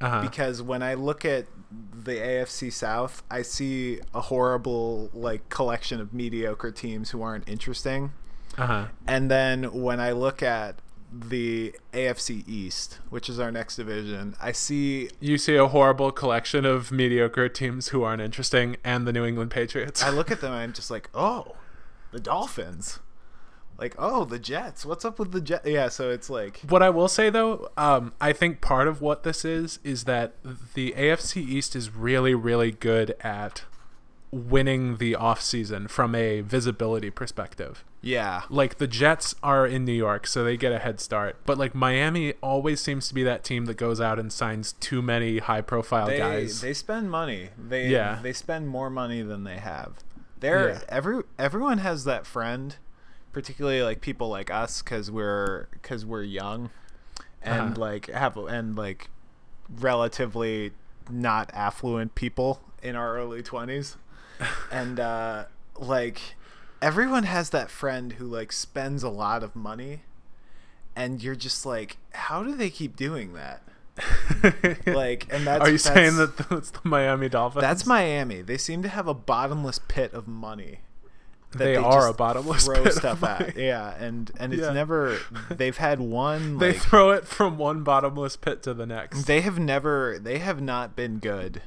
[0.00, 0.22] Uh-huh.
[0.22, 6.12] because when I look at the AFC South, I see a horrible like collection of
[6.12, 8.12] mediocre teams who aren't interesting.
[8.58, 8.86] Uh-huh.
[9.06, 10.76] And then when I look at
[11.12, 16.64] the AFC East, which is our next division, I see You see a horrible collection
[16.64, 20.02] of mediocre teams who aren't interesting and the New England Patriots.
[20.02, 21.56] I look at them and I'm just like, "Oh,
[22.12, 23.00] the Dolphins."
[23.78, 24.86] Like, "Oh, the Jets.
[24.86, 28.12] What's up with the Jets?" Yeah, so it's like What I will say though, um,
[28.20, 30.32] I think part of what this is is that
[30.74, 33.64] the AFC East is really, really good at
[34.32, 37.84] winning the offseason from a visibility perspective.
[38.02, 38.42] yeah.
[38.50, 41.36] Like the Jets are in New York, so they get a head start.
[41.46, 45.00] But like Miami always seems to be that team that goes out and signs too
[45.02, 46.60] many high profile They guys.
[46.60, 47.50] they spend money.
[47.58, 48.18] They Yeah.
[48.22, 49.94] they spend more money than they have.
[50.40, 50.80] They're Yeah.
[50.88, 52.76] every everyone has that friend,
[53.36, 56.70] particularly like people like us cuz we're cuz we're young
[57.42, 57.80] and Uh-huh.
[57.80, 59.10] like have and like
[59.78, 60.72] relatively
[61.10, 63.96] not affluent people in our early 20s.
[64.72, 65.44] and uh
[65.78, 66.18] like
[66.80, 70.00] everyone has that friend who like spends a lot of money
[70.94, 73.62] and you're just like how do they keep doing that?
[74.86, 77.60] like and that's Are you saying that it's the Miami Dolphins?
[77.60, 78.40] that's Miami.
[78.40, 80.80] They seem to have a bottomless pit of money.
[81.58, 83.56] That They are a bottomless throw pit stuff at.
[83.56, 84.72] Yeah, and and it's Yeah.
[84.72, 85.18] never.
[85.50, 86.58] They've had one.
[86.58, 89.24] they Like, throw it from one bottomless pit to the next.
[89.24, 90.18] they have never.
[90.18, 91.62] They have not been good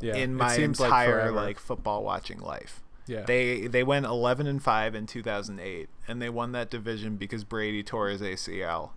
[0.00, 2.80] yeah, in my seems like entire like football watching life.
[3.06, 3.22] yeah.
[3.22, 7.82] They they went 11 and 5 in 2008 and they won that division because Brady
[7.82, 8.90] tore his ACL.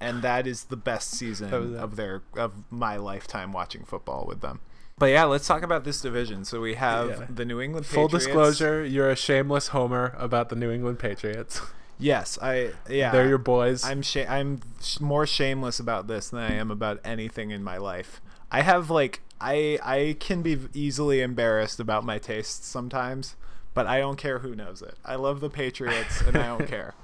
[0.00, 1.76] And that is the best season That was it.
[1.76, 4.60] of their of my lifetime watching football with them.
[5.00, 6.44] But yeah, let's talk about this division.
[6.44, 7.26] So we have Yeah.
[7.34, 8.26] the New England Full Patriots.
[8.26, 11.60] disclosure, you're a shameless homer about the New England Patriots.
[11.98, 13.10] Yes, I yeah.
[13.10, 13.84] They're your boys.
[13.84, 17.76] I'm sh- I'm sh- more shameless about this than I am about anything in my
[17.78, 18.20] life.
[18.52, 23.36] I have like I I can be easily embarrassed about my tastes sometimes,
[23.74, 24.94] but I don't care who knows it.
[25.04, 26.94] I love the Patriots and I don't care.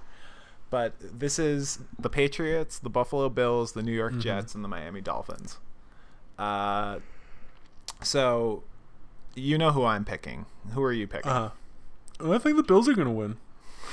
[0.70, 4.20] But this is the Patriots, the Buffalo Bills, the New York Mhm.
[4.20, 5.58] Jets, and the Miami Dolphins.
[6.38, 6.98] Uh,
[8.02, 8.62] so
[9.34, 10.46] you know who I'm picking.
[10.72, 11.30] Who are you picking?
[11.30, 11.50] Uh,
[12.20, 13.36] I think the Bills are gonna win.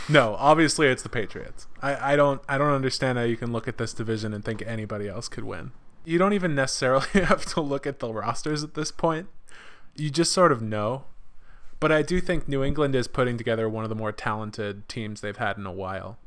[0.10, 1.68] No, obviously it's the Patriots.
[1.82, 4.62] I, I don't I don't understand how you can look at this division and think
[4.66, 5.72] anybody else could win.
[6.06, 9.28] You don't even necessarily have to look at the rosters at this point.
[9.96, 11.06] You just sort of know.
[11.80, 15.20] But I do think New England is putting together one of the more talented teams
[15.20, 16.18] they've had in a while.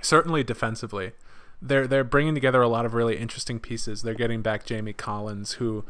[0.00, 1.12] Certainly defensively.
[1.60, 4.02] They're they're bringing together a lot of really interesting pieces.
[4.02, 5.84] They're getting back Jamie Collins who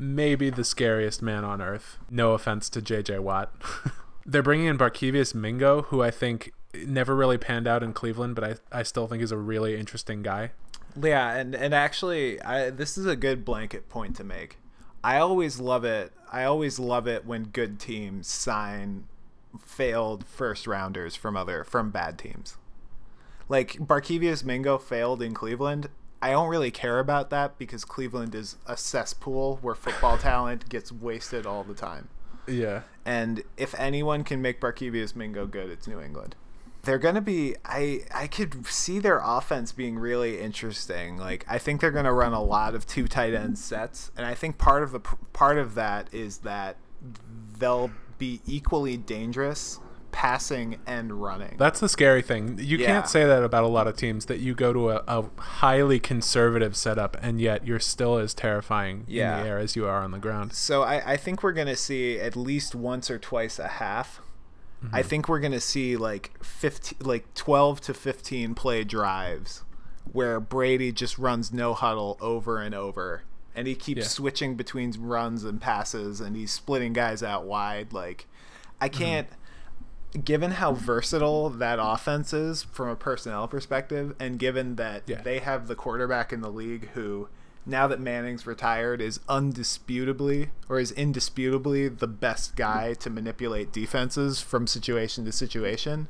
[0.00, 1.98] maybe the scariest man on earth.
[2.10, 3.52] No offense to JJ Watt.
[4.26, 8.44] They're bringing in Barkevious Mingo, who I think never really panned out in Cleveland, but
[8.44, 10.52] I, I still think is a really interesting guy.
[11.00, 14.56] Yeah, and and actually, I this is a good blanket point to make.
[15.04, 16.12] I always love it.
[16.32, 19.04] I always love it when good teams sign
[19.64, 22.56] failed first rounders from other from bad teams.
[23.48, 25.88] Like Barkevious Mingo failed in Cleveland.
[26.22, 30.92] I don't really care about that because Cleveland is a cesspool where football talent gets
[30.92, 32.08] wasted all the time.
[32.46, 32.82] Yeah.
[33.04, 36.36] And if anyone can make Barkevious Mingo good, it's New England.
[36.82, 41.18] They're going to be I I could see their offense being really interesting.
[41.18, 44.24] Like I think they're going to run a lot of two tight end sets and
[44.24, 46.76] I think part of the part of that is that
[47.58, 49.78] they'll be equally dangerous
[50.12, 51.56] passing and running.
[51.58, 52.58] That's the scary thing.
[52.60, 52.86] You Yeah.
[52.86, 56.00] can't say that about a lot of teams that you go to a, a highly
[56.00, 59.38] conservative setup and yet you're still as terrifying Yeah.
[59.38, 60.52] in the air as you are on the ground.
[60.52, 64.20] So I, I think we're gonna see at least once or twice a half.
[64.92, 65.08] I mm-hmm.
[65.08, 69.62] think we're gonna see like fifteen, like twelve to fifteen play drives,
[70.10, 74.06] where Brady just runs no huddle over and over, and he keeps Yeah.
[74.06, 77.92] switching between runs and passes, and he's splitting guys out wide.
[77.92, 78.26] Like,
[78.80, 78.98] I mm-hmm.
[78.98, 79.28] can't.
[80.24, 85.22] Given how versatile that offense is from a personnel perspective, and given that Yeah.
[85.22, 87.28] they have the quarterback in the league who,
[87.64, 94.40] now that Manning's retired, is undisputably or is indisputably the best guy to manipulate defenses
[94.40, 96.08] from situation to situation.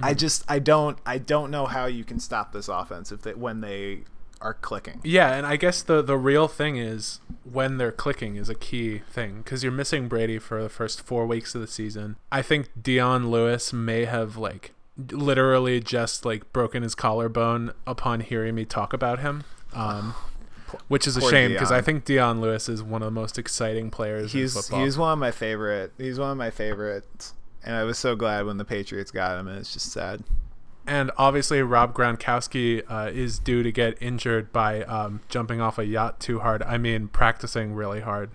[0.00, 0.18] I mm-hmm.
[0.18, 3.62] just I don't I don't know how you can stop this offense if they when
[3.62, 4.04] they
[4.40, 5.00] are clicking.
[5.04, 8.98] Yeah, and I guess the the real thing is when they're clicking is a key
[9.10, 12.16] thing because you're missing Brady for the first four weeks of the season.
[12.30, 14.72] I think Dion Lewis may have like
[15.10, 19.44] literally just like broken his collarbone upon hearing me talk about him.
[19.72, 20.14] Um,
[20.88, 23.38] which is a Poor shame because I think Dion Lewis is one of the most
[23.38, 24.84] exciting players He's in football.
[24.84, 25.92] he's one of my favorite.
[25.98, 27.34] He's one of my favorites.
[27.64, 30.22] And I was so glad when the Patriots got him and it's just sad.
[30.88, 35.84] And obviously, Rob Gronkowski uh, is due to get injured by um, jumping off a
[35.84, 36.62] yacht too hard.
[36.62, 38.30] I mean, practicing really hard.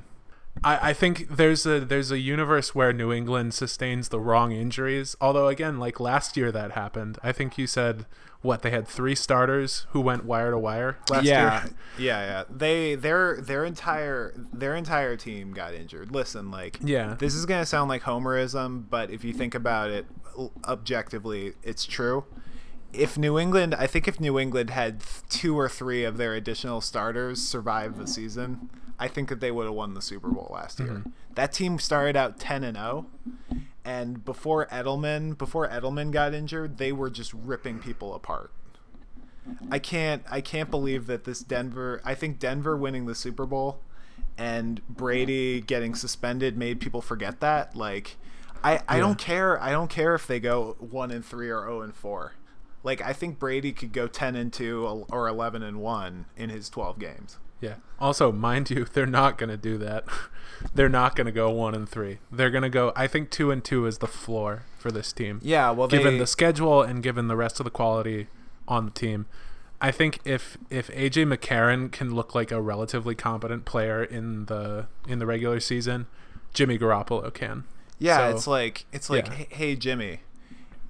[0.63, 5.15] I, I think there's a there's a universe where New England sustains the wrong injuries.
[5.19, 7.17] Although again, like last year that happened.
[7.23, 8.05] I think you said
[8.43, 11.73] what they had three starters who went wire to wire last yeah, year.
[11.97, 12.43] yeah, yeah.
[12.49, 16.11] They their their entire their entire team got injured.
[16.11, 17.15] Listen, like Yeah.
[17.17, 20.05] this is gonna sound like homerism, but if you think about it
[20.67, 22.25] objectively, it's true.
[22.91, 26.79] If New England, I think if New England had two or three of their additional
[26.79, 28.69] starters survive the season,
[28.99, 30.89] I think that they would have won the Super Bowl last year.
[30.89, 31.09] Mm-hmm.
[31.33, 33.07] That team started out ten and zero,
[33.83, 38.51] and before Edelman, before Edelman got injured, they were just ripping people apart.
[39.69, 43.81] I can't I can't believe that this Denver I think Denver winning the Super Bowl
[44.37, 47.75] and Brady getting suspended made people forget that.
[47.75, 48.17] Like
[48.63, 51.81] I, I don't care I don't care if they go one and three or zero
[51.81, 52.33] and four.
[52.83, 56.69] Like I think Brady could go ten and two or eleven and one in his
[56.69, 57.37] twelve games.
[57.63, 57.75] Yeah.
[57.97, 60.03] Also, mind you, they're not going to do that.
[60.75, 62.19] they're not going to go one and three.
[62.29, 62.91] They're going to go.
[62.93, 65.39] I think two and two is the floor for this team.
[65.41, 68.27] Yeah, well given they, the schedule and given the rest of the quality
[68.67, 69.27] on the team.
[69.79, 74.87] I think if if AJ McCarron can look like a relatively competent player in the
[75.07, 76.07] in the regular season,
[76.53, 77.63] Jimmy Garoppolo can.
[77.99, 79.33] Yeah, So- it's like it's like yeah.
[79.33, 80.19] hey, hey Jimmy,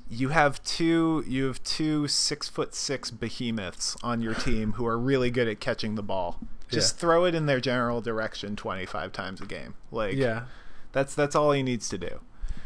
[0.09, 4.97] you have two you have two six foot six behemoths on your team who are
[4.97, 6.39] really good at catching the ball.
[6.69, 6.99] Just Yeah.
[7.01, 9.75] throw it in their general direction twenty five times a game.
[9.91, 10.43] Like Yeah.
[10.91, 12.19] that's that's all he needs to do.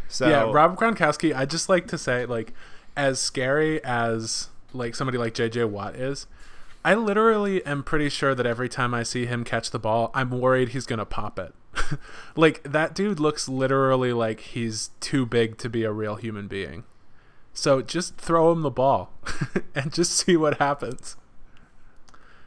[0.08, 2.54] So yeah, Rob Gronkowski, I just like to say like
[2.96, 6.28] as scary as like somebody like JJ Watt is,
[6.86, 10.30] I literally am pretty sure that every time I see him catch the ball, I'm
[10.30, 11.54] worried he's going to pop it.
[12.36, 16.84] like that dude looks literally like he's too big to be a real human being.
[17.54, 19.12] So just throw him the ball
[19.76, 21.16] and just see what happens.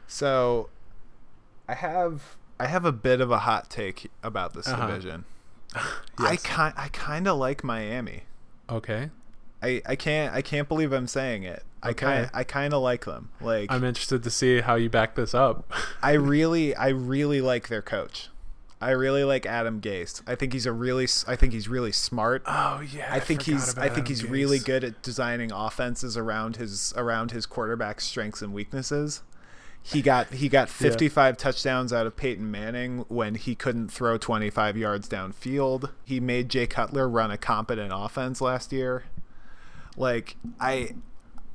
[0.07, 0.69] so
[1.67, 4.87] I have I have a bit of a hot take about this Uh-huh.
[4.87, 5.25] division.
[6.17, 8.23] I kind I kind of like Miami.
[8.69, 9.09] Okay.
[9.63, 11.63] I, I can't I can't believe I'm saying it.
[11.83, 13.29] I kind I kind of like them.
[13.41, 15.71] Like I'm interested to see how you back this up.
[16.01, 18.29] I really, I really like their coach.
[18.81, 20.21] I really like Adam Gase.
[20.25, 22.41] I think he's a really, I think he's really smart.
[22.47, 23.07] oh yeah.
[23.13, 26.93] I think forgot he's, I think Adam he's really good at designing offenses around his,
[26.97, 29.21] around his quarterback's strengths and weaknesses.
[29.83, 34.77] He got, he got 55 touchdowns out of Peyton Manning when he couldn't throw 25
[34.77, 35.91] yards downfield.
[36.03, 39.05] He made Jay Cutler run a competent offense last year.
[39.95, 40.95] Like I,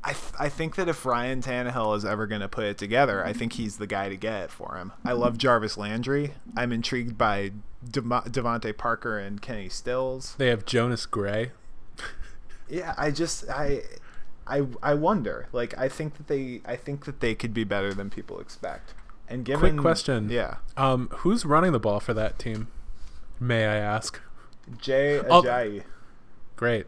[0.06, 3.24] I, th- I think that if Ryan Tannehill is ever going to put it together,
[3.26, 4.92] I think he's the guy to get it for him.
[5.04, 6.34] I love Jarvis Landry.
[6.56, 7.50] I'm intrigued by
[7.90, 10.36] De- DeVante Parker and Kenny Stills.
[10.38, 11.50] They have Jonas Gray.
[12.68, 13.82] Yeah, I just I
[14.46, 15.48] I I wonder.
[15.52, 18.94] Like I think that they I think that they could be better than people expect.
[19.28, 20.28] And given Quick question.
[20.30, 20.58] Yeah.
[20.76, 22.68] Um, who's running the ball for that team?
[23.40, 24.20] May I ask?
[24.78, 25.20] Jay.
[25.24, 25.82] Ajayi.
[26.54, 26.86] Great.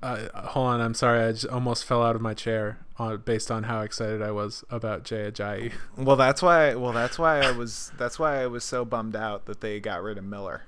[0.00, 1.20] Uh, hold on, I'm sorry.
[1.24, 4.64] I just almost fell out of my chair on, based on how excited I was
[4.70, 5.72] about Jay Ajayi.
[5.96, 9.46] Well, that's why well that's why I was that's why I was so bummed out
[9.46, 10.62] that they got rid of Miller.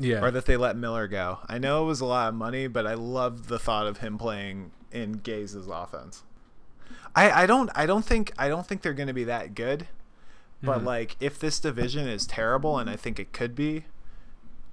[0.00, 0.22] Yeah.
[0.22, 1.40] or that they let Miller go.
[1.48, 4.16] I know it was a lot of money, but I loved the thought of him
[4.16, 6.22] playing in Gase's offense.
[7.16, 9.88] I, I don't I don't think I don't think they're going to be that good,
[10.62, 10.84] but Mhm.
[10.84, 13.86] like if this division is terrible, and I think it could be,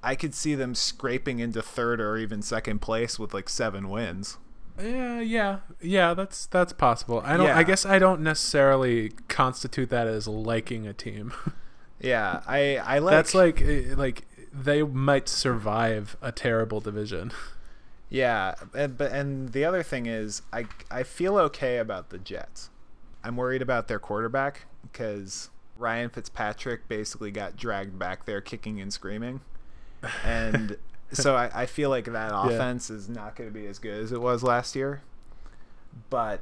[0.05, 4.37] I could see them scraping into third or even second place with like seven wins.
[4.81, 6.13] Yeah, yeah, yeah.
[6.13, 7.21] That's that's possible.
[7.25, 7.47] I don't.
[7.47, 7.57] Yeah.
[7.57, 11.33] I guess I don't necessarily constitute that as liking a team.
[11.97, 17.31] Yeah, I I like that's like eh, like they might survive a terrible division.
[18.07, 22.69] Yeah, and but and the other thing is, I I feel okay about the Jets.
[23.23, 28.93] I'm worried about their quarterback because Ryan Fitzpatrick basically got dragged back there kicking and
[28.93, 29.41] screaming,
[30.23, 30.77] and
[31.11, 34.11] so I, I feel like that offense is not going to be as good as
[34.11, 35.01] it was last year.
[36.09, 36.41] But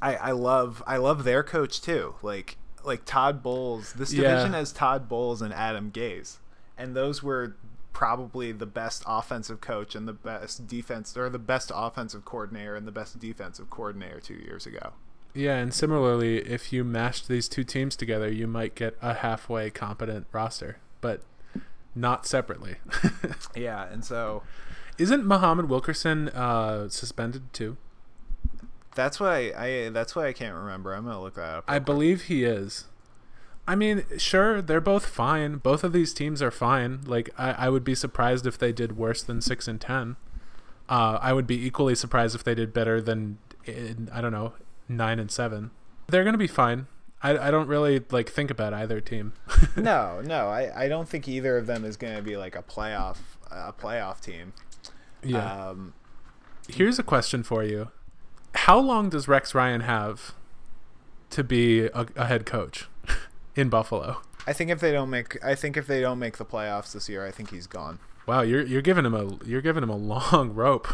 [0.00, 2.14] I I love I love their coach too.
[2.22, 3.92] Like like Todd Bowles.
[3.94, 4.28] This Yeah.
[4.28, 6.38] division has Todd Bowles and Adam Gase,
[6.78, 7.56] and those were
[7.92, 12.86] probably the best offensive coach and the best defense or the best offensive coordinator and
[12.86, 14.92] the best defensive coordinator two years ago.
[15.34, 19.70] Yeah, and similarly, if you mashed these two teams together, you might get a halfway
[19.70, 21.20] competent roster, but
[21.94, 22.76] not separately.
[23.56, 24.42] Yeah, and so
[24.98, 27.76] Isn't Muhammad Wilkerson uh, suspended too?
[28.94, 30.94] that's why I, I that's why I can't remember.
[30.94, 31.64] I'm gonna look that up.
[31.68, 32.86] I believe he is.
[33.68, 35.56] I mean, sure, they're both fine.
[35.58, 37.02] Both of these teams are fine.
[37.04, 40.16] Like, I, I would be surprised if they did worse than six and ten.
[40.88, 43.38] Uh, I would be equally surprised if they did better than
[44.12, 44.54] I don't know
[44.88, 45.70] nine and seven.
[46.08, 46.86] They're gonna be fine.
[47.22, 49.34] I, I don't really like think about either team.
[49.76, 53.18] no, no, I, I don't think either of them is gonna be like a playoff
[53.50, 54.52] a playoff team.
[55.22, 55.68] yeah.
[55.68, 55.94] Um,
[56.68, 57.90] Here's a question for you:
[58.54, 60.34] How long does Rex Ryan have
[61.30, 62.88] to be a, a head coach
[63.56, 64.22] in Buffalo?
[64.46, 67.08] I think if they don't make I think if they don't make the playoffs this
[67.08, 67.98] year, I think he's gone.
[68.26, 70.88] Wow, you're you're giving him a you're giving him a long rope.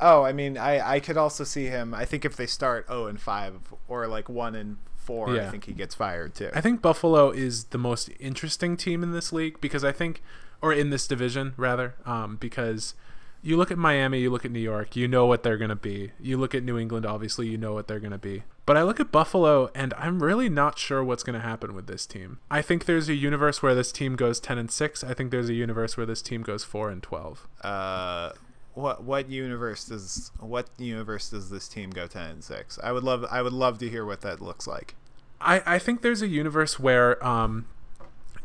[0.00, 1.94] Oh, I mean, I, I could also see him.
[1.94, 4.78] I think if they start 0 and 5 or like 1 and
[5.12, 6.50] 4, I think he gets fired too.
[6.54, 10.22] I think Buffalo is the most interesting team in this league because I think,
[10.60, 12.94] or in this division rather, um, because
[13.42, 15.76] you look at Miami, you look at New York, you know what they're going to
[15.76, 16.12] be.
[16.20, 18.44] You look at New England, obviously, you know what they're going to be.
[18.64, 21.88] But I look at Buffalo, and I'm really not sure what's going to happen with
[21.88, 22.38] this team.
[22.48, 25.02] I think there's a universe where this team goes 10 and 6.
[25.02, 27.48] I think there's a universe where this team goes 4 and 12.
[27.62, 28.30] uh,
[28.74, 32.78] what what universe does what universe does this team go 10 and 6?
[32.82, 34.94] I would love I would love to hear what that looks like.
[35.42, 37.66] I, I think there's a universe where um,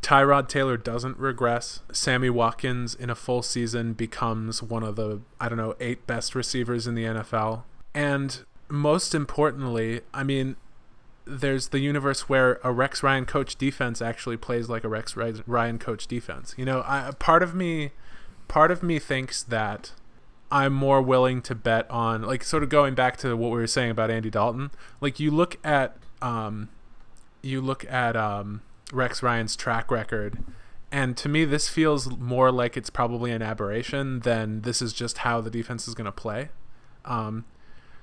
[0.01, 1.81] Tyrod Taylor doesn't regress.
[1.91, 6.35] Sammy Watkins in a full season becomes one of the, I don't know, eight best
[6.35, 7.63] receivers in the NFL.
[7.93, 8.39] And
[8.69, 10.55] most importantly, I mean,
[11.25, 15.79] there's the universe where a Rex Ryan coach defense actually plays like a Rex Ryan
[15.79, 16.55] coach defense.
[16.57, 17.91] You know, I, part of me,
[18.47, 19.91] part of me thinks that
[20.49, 23.67] I'm more willing to bet on, like, sort of going back to what we were
[23.67, 24.71] saying about Andy Dalton.
[25.01, 26.69] Like, you look at, um,
[27.41, 28.61] you look at um,
[28.91, 30.43] Rex Ryan's track record,
[30.91, 35.19] and to me, this feels more like it's probably an aberration than this is just
[35.19, 36.49] how the defense is going to play.
[37.05, 37.45] Um,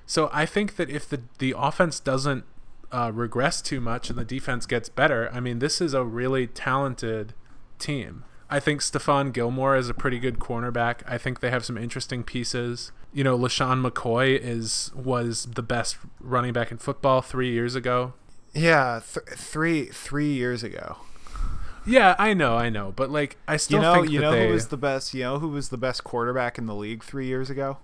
[0.05, 2.45] so I think that if the the offense doesn't
[2.91, 6.47] uh, regress too much and the defense gets better, I mean, this is a really
[6.47, 7.33] talented
[7.79, 8.23] team.
[8.49, 11.01] I think Stephon Gilmore is a pretty good cornerback.
[11.07, 12.91] I think they have some interesting pieces.
[13.11, 18.13] You know, LeSean McCoy is was the best running back in football three years ago.
[18.55, 20.97] Yeah, th- 3 3 years ago.
[21.85, 24.53] Yeah, I know, I know, but like, I still You know, you know they, who
[24.53, 27.49] was the best, you know who was the best quarterback in the league 3 years
[27.49, 27.77] ago?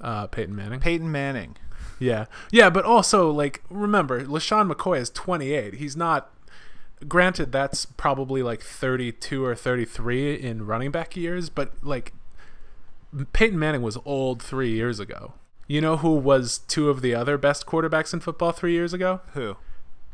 [0.00, 0.80] uh, Peyton Manning.
[0.80, 1.56] Peyton Manning.
[1.98, 5.74] Yeah, yeah, but also like, remember, LeSean McCoy is 28.
[5.74, 6.30] He's not.
[7.08, 12.14] Granted, that's probably like 32 or 33 in running back years, but like,
[13.34, 15.34] Peyton Manning was old three years ago.
[15.66, 19.20] You know who was two of the other best quarterbacks in football three years ago?
[19.34, 19.56] Who?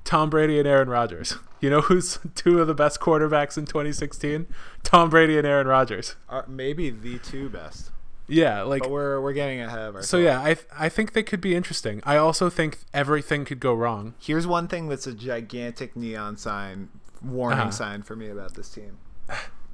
[0.05, 1.37] Tom Brady and Aaron Rodgers.
[1.61, 4.47] You know who's two of the best quarterbacks in 2016?
[4.83, 6.17] Tom Brady and Aaron Rodgers.
[6.29, 7.91] Are maybe the two best.
[8.27, 10.09] Yeah, like But we're we're getting ahead of ourselves.
[10.09, 10.17] so.
[10.19, 12.01] Yeah, I th- I think they could be interesting.
[12.05, 14.15] I also think everything could go wrong.
[14.19, 16.89] Here's one thing that's a gigantic neon sign,
[17.23, 17.71] warning Uh-huh.
[17.71, 18.99] sign for me about this team.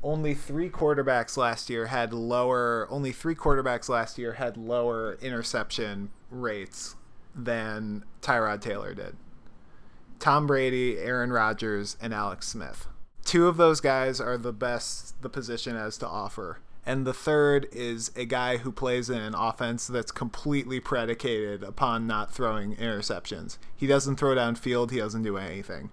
[0.03, 2.87] Only three quarterbacks last year had lower.
[2.91, 6.95] Only three quarterbacks last year had lower interception rates
[7.35, 9.17] than Tyrod Taylor did.
[10.19, 12.87] Tom Brady, Aaron Rodgers, and Alex Smith.
[13.25, 16.61] Two of those guys are the best the position has to offer.
[16.87, 22.07] And the third is a guy who plays in an offense that's completely predicated upon
[22.07, 23.59] not throwing interceptions.
[23.77, 25.91] He doesn't throw downfield, he doesn't do anything.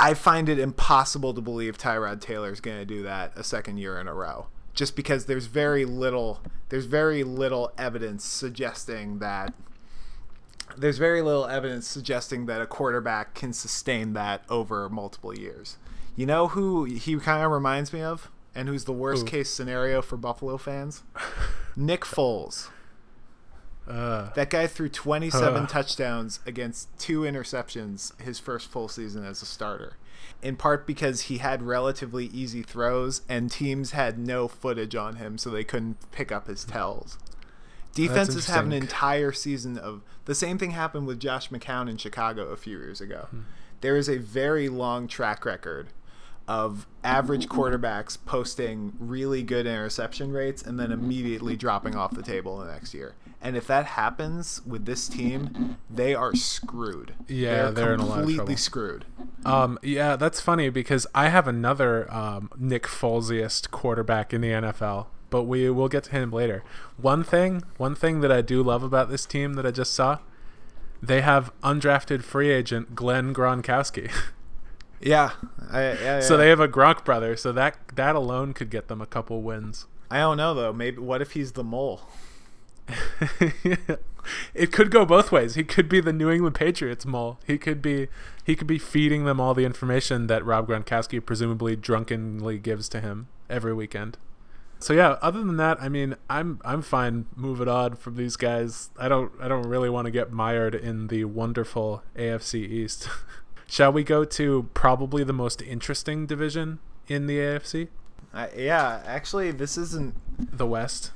[0.00, 3.76] I find it impossible to believe Tyrod Taylor is going to do that a second
[3.76, 4.46] year in a row.
[4.72, 6.40] Just because there's very little
[6.70, 9.52] there's very little evidence suggesting that
[10.76, 15.76] there's very little evidence suggesting that a quarterback can sustain that over multiple years.
[16.16, 19.28] You know who he kind of reminds me of and who's the worst Who?
[19.28, 21.02] case scenario for Buffalo fans?
[21.76, 22.68] Nick Foles.
[23.90, 25.68] Uh, That guy threw 27 Ugh.
[25.68, 29.96] touchdowns against two interceptions his first full season as a starter.
[30.42, 35.38] In part because he had relatively easy throws and teams had no footage on him
[35.38, 37.18] so they couldn't pick up his tells.
[37.94, 42.44] Defenses have an entire season of the same thing happened with Josh McCown in Chicago
[42.50, 43.26] a few years ago.
[43.30, 43.40] Hmm.
[43.80, 45.88] There is a very long track record
[46.46, 52.58] of average quarterbacks posting really good interception rates and then immediately dropping off the table
[52.58, 53.14] the next year.
[53.42, 57.14] And if that happens with this team, they are screwed.
[57.26, 59.06] Yeah, they're in a lot of completely screwed.
[59.46, 65.06] Um, yeah, that's funny because I have another um, Nick Folesiest quarterback in the NFL,
[65.30, 66.62] but we will get to him later.
[66.98, 70.18] One thing, one thing that I do love about this team that I just saw,
[71.02, 74.10] they have undrafted free agent Glenn Gronkowski.
[75.02, 75.30] Yeah,
[75.70, 79.00] I, yeah, so they have a Gronk brother, so that that alone could get them
[79.00, 79.86] a couple wins.
[80.10, 80.74] I don't know though.
[80.74, 82.02] Maybe what if he's the mole?
[84.54, 85.54] it could go both ways.
[85.54, 87.38] He could be the New England Patriots mole.
[87.46, 88.08] He could be
[88.44, 93.00] he could be feeding them all the information that Rob Gronkowski presumably drunkenly gives to
[93.00, 94.18] him every weekend.
[94.78, 98.90] So yeah, other than that, I mean, I'm I'm fine moving on from these guys.
[98.98, 103.08] I don't I don't really want to get mired in the wonderful AFC East.
[103.66, 106.80] Shall we go to probably the most interesting division
[107.10, 107.88] in the AFC,
[108.32, 110.14] I, yeah, actually, this isn't.
[110.56, 111.12] the West?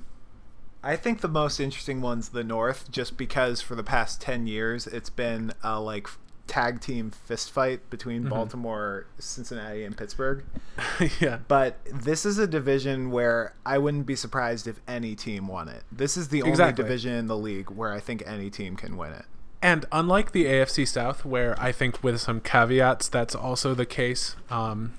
[0.85, 4.87] I think the most interesting one's the North, just because for the past ten years
[4.87, 6.07] it's been a like
[6.47, 8.31] tag team fist fight between Mm-hmm.
[8.31, 10.45] Baltimore, Cincinnati, and Pittsburgh.
[11.21, 11.39] yeah.
[11.49, 15.85] But this is a division where I wouldn't be surprised if any team won it.
[15.91, 16.85] This is the only Exactly.
[16.85, 19.25] division in the league where I think any team can win it.
[19.63, 24.37] And unlike the AFC South, where I think with some caveats that's also the case,
[24.51, 24.93] um,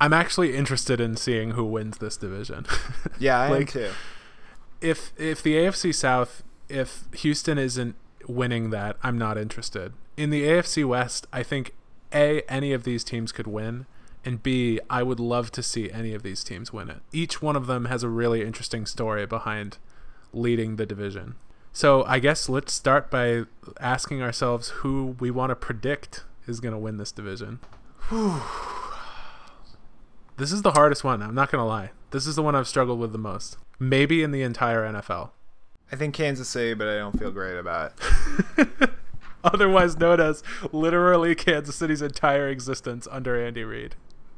[0.00, 2.66] I'm actually interested in seeing who wins this division.
[3.18, 3.90] Yeah, I am too.
[4.84, 7.96] If if the AFC South, if Houston isn't
[8.28, 9.94] winning that, I'm not interested.
[10.16, 11.74] In the AFC West, I think
[12.12, 13.86] a any of these teams could win,
[14.24, 17.00] and b I would love to see any of these teams win it.
[17.12, 19.78] Each one of them has a really interesting story behind
[20.32, 21.36] leading the division.
[21.72, 23.44] So I guess let's start by
[23.80, 27.58] asking ourselves who we want to predict is going to win this division.
[30.36, 31.22] this is the hardest one.
[31.22, 31.90] I'm not going to lie.
[32.10, 33.56] This is the one I've struggled with the most.
[33.78, 35.30] Maybe in the entire NFL.
[35.92, 37.92] I think Kansas City, but I don't feel great about
[38.58, 38.68] it.
[39.44, 43.94] Otherwise known as literally Kansas City's entire existence under Andy Reid.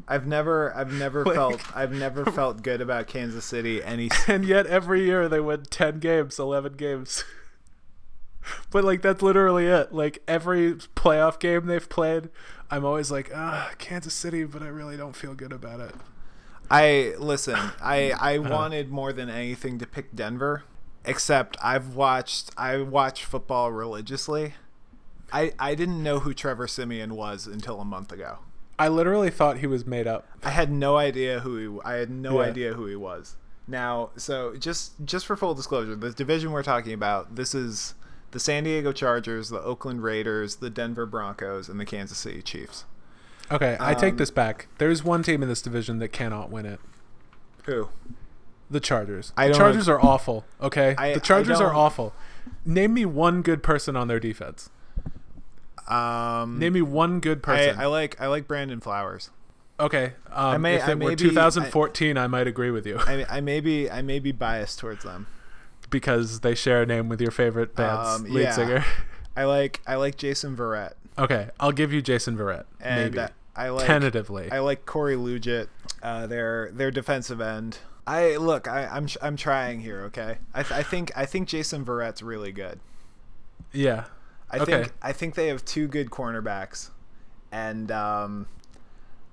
[0.08, 4.44] I've never, I've never Like- felt, I've never felt good about Kansas City any And
[4.44, 7.24] yet every year they win 10 games, 11 games.
[8.70, 9.92] but like that's literally it.
[9.92, 12.28] Like every playoff game they've played,
[12.70, 15.94] I'm always like, "Ah, Kansas City, but I really don't feel good about it."
[16.70, 17.58] I listen.
[17.80, 20.64] I I wanted more than anything to pick Denver,
[21.04, 24.54] except I've watched I watch football religiously.
[25.32, 28.38] I I didn't know who Trevor Siemian was until a month ago.
[28.78, 30.26] I literally thought he was made up.
[30.44, 31.80] I had no idea who he.
[31.84, 32.48] I had no Yeah.
[32.48, 33.36] idea who he was.
[33.68, 37.94] Now, so just just for full disclosure, the division we're talking about, this is
[38.32, 42.84] the San Diego Chargers, the Oakland Raiders, the Denver Broncos, and the Kansas City Chiefs.
[43.50, 44.66] Okay, I take Um, this back.
[44.78, 46.80] There's one team in this division that cannot win it.
[47.64, 47.88] Who?
[48.70, 49.32] The Chargers.
[49.36, 50.44] I the Chargers are awful.
[50.60, 52.12] Okay, I- the Chargers are awful.
[52.64, 54.70] Name me one good person on their defense.
[55.88, 57.78] Um, Name me one good person.
[57.78, 59.30] I like I like Brandon Flowers.
[59.78, 63.26] okay, um, may- if I it were be- 2014, I, might agree with you I,
[63.28, 65.26] I may be I may be biased towards them.
[65.90, 68.50] because they share a name with your favorite band's Um, lead yeah.
[68.52, 68.84] singer.
[69.36, 72.64] I like I like Jason Verrett Okay, I'll give you Jason Verrett.
[72.80, 74.50] and maybe uh, I like tentatively.
[74.52, 75.68] I like Corey Liuget,
[76.02, 77.78] uh, their their defensive end.
[78.06, 78.68] I look.
[78.68, 80.02] I, I'm I'm trying here.
[80.04, 80.38] Okay.
[80.54, 82.80] I, th- I think I think Jason Verrett's really good.
[83.72, 84.04] Yeah.
[84.50, 84.82] I Okay.
[84.82, 86.90] think I think they have two good cornerbacks,
[87.50, 88.46] and um,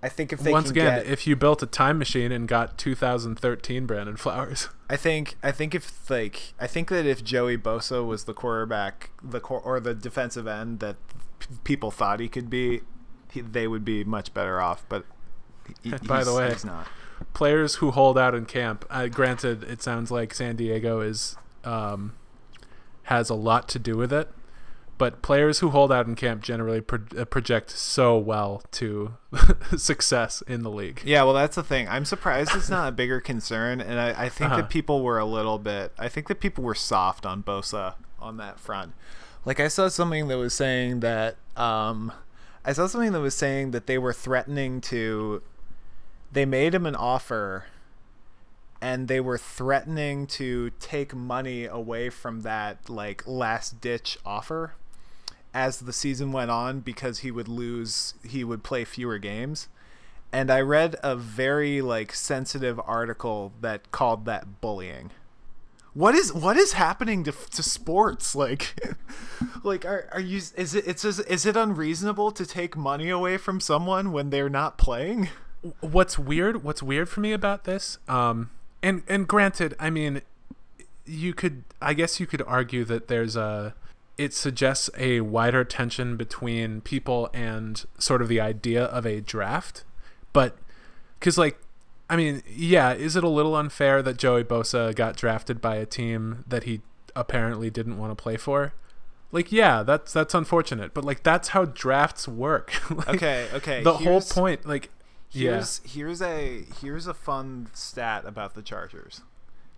[0.01, 2.77] I think if they Once again, get, if you built a time machine and got
[2.79, 8.03] 2013 Brandon Flowers, I think I think if like I think that if Joey Bosa
[8.03, 10.95] was the quarterback, the cor- or the defensive end that
[11.63, 12.81] people thought he could be,
[13.31, 14.85] he, they would be much better off.
[14.89, 15.05] But
[15.83, 16.87] he, By the way- he's not.
[17.33, 18.85] players who hold out in camp.
[18.89, 22.13] Uh, granted, it sounds like San Diego is um,
[23.03, 24.29] has a lot to do with it,
[24.97, 29.13] but players who hold out in camp generally pro- uh, project so well to
[29.77, 31.01] success in the league.
[31.05, 31.87] Yeah, well, that's the thing.
[31.87, 34.61] I'm surprised it's not a bigger concern, and I, I think Uh-huh.
[34.61, 35.93] that people were a little bit.
[35.97, 38.93] I think that people were soft on Bosa on that front.
[39.45, 41.35] Like I saw something that was saying that.
[41.55, 42.11] Um,
[42.65, 45.41] I saw something that was saying that they were threatening to.
[46.31, 47.65] They made him an offer.
[48.81, 54.73] And they were threatening to take money away from that like last ditch offer
[55.53, 59.67] as the season went on because he would lose he would play fewer games
[60.31, 65.11] and i read a very like sensitive article that called that bullying
[65.93, 68.75] what is what is happening to, to sports like
[69.63, 73.59] like are, are you is it it's is it unreasonable to take money away from
[73.59, 75.29] someone when they're not playing
[75.79, 76.63] What's weird?
[76.63, 77.97] What's weird for me about this?
[78.09, 78.49] Um,
[78.81, 80.21] and and granted, I mean,
[81.05, 83.73] you could, I guess, you could argue that there's a.
[84.17, 89.85] It suggests a wider tension between people and sort of the idea of a draft,
[90.33, 90.57] but
[91.19, 91.57] because like,
[92.13, 95.85] I mean, yeah, is it a little unfair that Joey Bosa got drafted by a
[95.87, 96.81] team that he
[97.15, 98.75] apparently didn't want to play for?
[99.31, 102.71] Like, yeah, that's that's unfortunate, but like that's how drafts work.
[102.91, 104.91] Like, okay okay the whole point, like,
[105.31, 105.53] yeah.
[105.53, 109.21] Here's here's a here's a fun stat about the Chargers.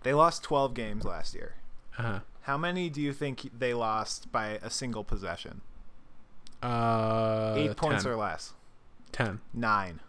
[0.02, 1.54] They lost 12 games last year.
[1.98, 2.20] Uh-huh.
[2.42, 5.62] How many do you think they lost by a single possession?
[6.62, 8.12] Uh, 8 points 10.
[8.12, 8.52] or less.
[9.12, 9.40] 10.
[9.54, 10.00] 9.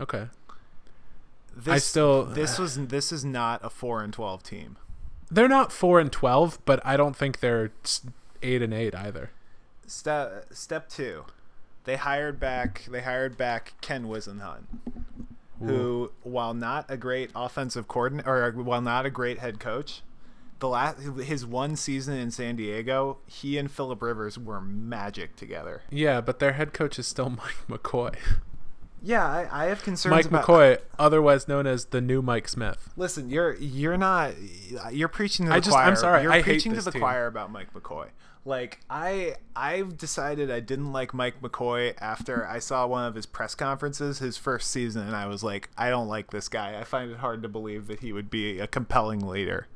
[0.00, 0.28] Okay.
[1.64, 4.76] This, still- this was this is not a 4 and 12 team.
[5.30, 7.70] They're not 4 and 12, but I don't think they're
[8.42, 9.30] 8 and 8 either.
[9.86, 11.24] Step step 2.
[11.84, 14.64] They hired back they hired back Ken Whisenhunt.
[15.62, 20.00] Who, while not a great offensive coordinator, or uh, while not a great head coach,
[20.58, 25.82] the last his one season in San Diego, he and Philip Rivers were magic together.
[25.90, 27.28] Yeah, but their head coach is still
[27.68, 28.16] Mike McCoy.
[29.02, 30.10] Yeah, I, I have concerns.
[30.10, 32.90] Mike about, McCoy, otherwise known as the new Mike Smith.
[32.96, 34.32] Listen, you're you're not
[34.92, 35.84] you're preaching to the I just- choir.
[35.86, 37.00] I'm sorry, You're I preaching to the team.
[37.00, 38.08] choir about Mike McCoy.
[38.44, 43.26] Like I I've decided I didn't like Mike McCoy after I saw one of his
[43.26, 46.78] press conferences his first season and I was like I don't like this guy.
[46.80, 49.66] I find it hard to believe that he would be a compelling leader.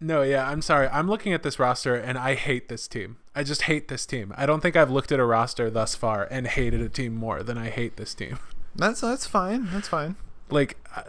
[0.00, 0.88] No, yeah, I'm sorry.
[0.88, 3.16] I'm looking at this roster and I hate this team.
[3.34, 4.32] I just hate this team.
[4.36, 7.42] I don't think I've looked at a roster thus far and hated a team more
[7.42, 8.38] than I hate this team.
[8.76, 9.68] That's that's fine.
[9.72, 10.16] That's fine.
[10.50, 11.02] Like I,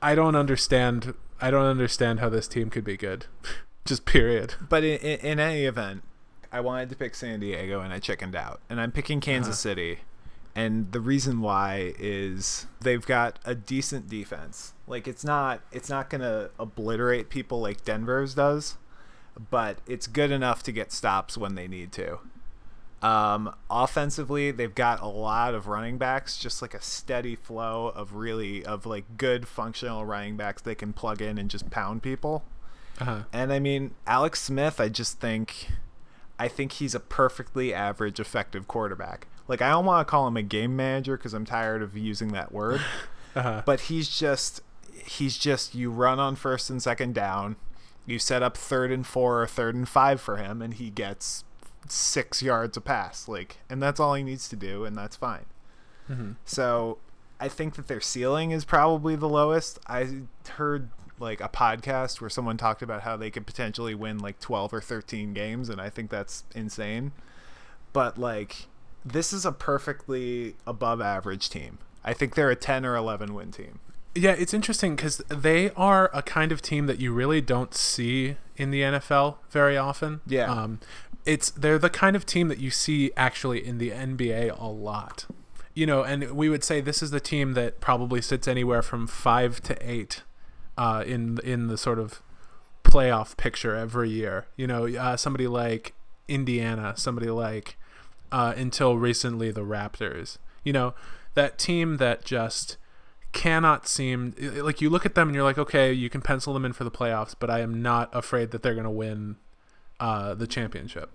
[0.00, 3.26] I don't understand I don't understand how this team could be good.
[3.84, 4.54] just period.
[4.68, 6.02] But in, in, in any event,
[6.52, 8.60] I wanted to pick San Diego and I chickened out.
[8.70, 9.70] And I'm picking Kansas Uh-huh.
[9.74, 9.98] City.
[10.54, 14.74] And the reason why is they've got a decent defense.
[14.86, 18.76] Like it's not it's not going to obliterate people like Denver's does,
[19.50, 22.18] but it's good enough to get stops when they need to.
[23.02, 28.14] Um, offensively, they've got a lot of running backs, just like a steady flow of
[28.14, 32.44] really of like good functional running backs they can plug in and just pound people.
[33.00, 33.22] Uh-huh.
[33.32, 35.68] And I mean, Alex Smith, I just think
[36.38, 39.26] I think he's a perfectly average effective quarterback.
[39.48, 42.28] Like I don't want to call him a game manager cuz I'm tired of using
[42.32, 42.80] that word,
[43.34, 43.62] Uh-huh.
[43.66, 44.60] but he's just
[45.04, 47.56] he's just you run on first and second down,
[48.06, 51.42] you set up third and 4 or third and 5 for him and he gets
[51.92, 55.44] 6 yards a pass like and that's all he needs to do and that's fine.
[56.08, 56.36] Mhm.
[56.44, 56.98] So
[57.38, 59.78] I think that their ceiling is probably the lowest.
[59.86, 60.22] I
[60.52, 60.88] heard
[61.18, 64.80] like a podcast where someone talked about how they could potentially win like 12 or
[64.80, 67.12] 13 games and I think that's insane.
[67.92, 68.68] But like
[69.04, 71.78] this is a perfectly above average team.
[72.04, 73.80] I think they're a 10 or 11 win team.
[74.14, 78.36] Yeah, it's interesting because they are a kind of team that you really don't see
[78.56, 80.20] in the NFL very often.
[80.26, 80.52] Yeah.
[80.52, 80.80] Um,
[81.24, 85.26] it's they're the kind of team that you see actually in the NBA a lot.
[85.74, 89.06] You know, and we would say this is the team that probably sits anywhere from
[89.06, 90.22] five to eight
[90.76, 92.22] uh, in in the sort of
[92.84, 94.46] playoff picture every year.
[94.56, 95.94] You know, uh, somebody like
[96.28, 97.76] Indiana, somebody like
[98.30, 100.38] uh, until recently the Raptors.
[100.62, 100.94] You know,
[101.34, 102.76] that team that just
[103.32, 106.66] cannot seem like you look at them and you're like, okay, you can pencil them
[106.66, 109.36] in for the playoffs, but I am not afraid that they're going to win
[110.02, 111.10] uh, the championship.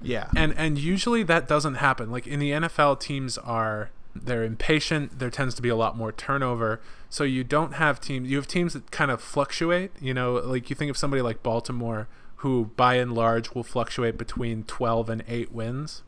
[0.00, 0.28] Yeah.
[0.34, 2.10] And and usually that doesn't happen.
[2.10, 5.18] Like in the NFL, teams are they're impatient.
[5.18, 6.80] There tends to be a lot more turnover.
[7.10, 8.30] So you don't have teams.
[8.30, 9.92] You have teams that kind of fluctuate.
[10.00, 14.16] You know, like you think of somebody like Baltimore, who by and large will fluctuate
[14.16, 16.02] between twelve and eight wins.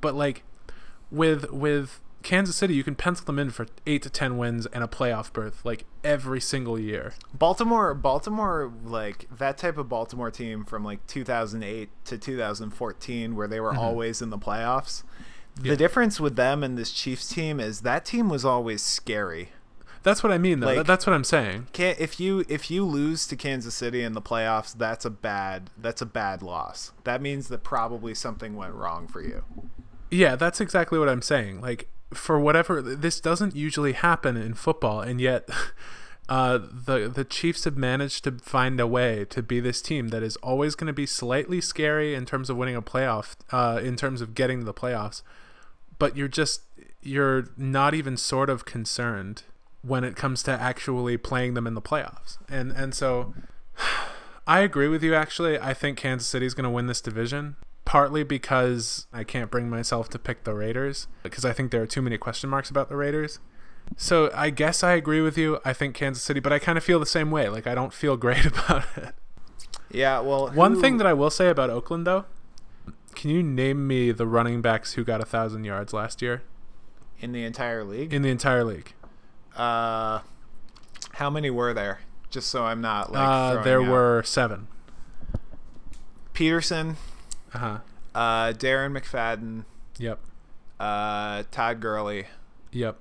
[0.00, 0.42] But like
[1.12, 4.82] with with Kansas City, you can pencil them in for eight to ten wins and
[4.82, 7.14] a playoff berth like every single year.
[7.32, 13.60] Baltimore, Baltimore, like that type of Baltimore team from like 2008 to 2014, where they
[13.60, 13.78] were mm-hmm.
[13.78, 15.04] always in the playoffs.
[15.62, 15.70] Yeah.
[15.70, 19.50] The difference with them and this Chiefs team is that team was always scary.
[20.06, 20.72] That's what I mean, though.
[20.72, 21.66] Like- that's what I'm saying.
[21.72, 25.70] Can't, if you if you lose to Kansas City in the playoffs, that's a bad
[25.76, 26.92] that's a bad loss.
[27.02, 29.42] That means that probably something went wrong for you.
[30.10, 31.60] Yeah, that's exactly what I'm saying.
[31.60, 35.48] Like for whatever this doesn't usually happen in football, and yet
[36.28, 40.22] uh, the the Chiefs have managed to find a way to be this team that
[40.22, 43.96] is always going to be slightly scary in terms of winning a playoff, uh, in
[43.96, 45.22] terms of getting to the playoffs.
[45.98, 46.62] But you're just
[47.02, 49.42] you're not even sort of concerned
[49.82, 53.34] when it comes to actually playing them in the playoffs, and and so.
[54.48, 55.12] I agree with you.
[55.12, 57.56] Actually, I think Kansas City is going to win this division.
[57.86, 61.86] Partly because I can't bring myself to pick the Raiders because I think there are
[61.86, 63.38] too many question marks about the Raiders.
[63.96, 65.60] So I guess I agree with you.
[65.64, 67.48] I think Kansas City, but I kind of feel the same way.
[67.48, 69.14] Like I don't feel great about it.
[69.90, 72.24] Yeah, well, One thing that I will say about Oakland, though,
[73.14, 76.42] can you name me the running backs who got a thousand yards last year
[77.20, 78.92] in the entire league, in the entire league?
[79.56, 80.20] uh,
[81.12, 82.00] how many were there?
[82.30, 84.66] Just so I'm not like uh, there out- were seven.
[86.34, 86.96] Peterson,
[87.56, 87.78] Uh huh.
[88.14, 89.64] uh, Darren McFadden,
[89.98, 90.18] Yep.
[90.78, 92.26] uh, Todd Gurley,
[92.72, 92.98] Yep.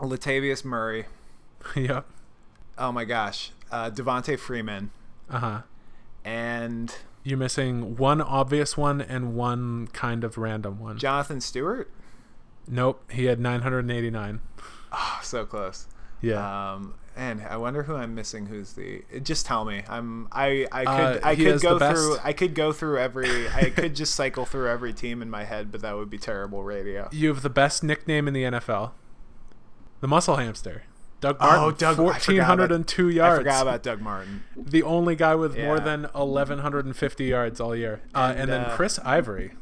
[0.00, 1.06] Latavius Murray.
[1.76, 2.06] yep.
[2.78, 4.90] Oh my gosh, uh, Devonta Freeman,
[5.28, 5.60] Uh huh.
[6.24, 6.94] and
[7.24, 10.96] You're missing one obvious one and one kind of random one.
[10.98, 11.90] Jonathan Stewart.
[12.66, 13.10] Nope.
[13.10, 14.40] He had 989.
[14.92, 15.86] Oh, so close.
[16.20, 16.72] Yeah.
[16.74, 18.46] Um, and I wonder who I'm missing.
[18.46, 19.02] Who's the?
[19.22, 19.82] Just tell me.
[19.88, 20.28] I'm.
[20.32, 20.66] I.
[20.72, 21.22] I could.
[21.24, 22.16] Uh, I could go through.
[22.22, 23.48] I could go through every.
[23.48, 26.62] I could just cycle through every team in my head, but that would be terrible
[26.62, 27.08] radio.
[27.12, 28.92] you have the best nickname in the NFL.
[30.00, 30.84] The Muscle Hamster.
[31.20, 31.58] Doug Martin.
[31.58, 31.78] Oh, Martin.
[31.78, 33.38] Doug- I forgot about- 1,402 I yards.
[33.38, 34.44] forgot about Doug Martin.
[34.56, 38.00] the only guy with more than 1,150 yards all year.
[38.14, 39.54] Uh, and, And, then uh, Chris Ivory,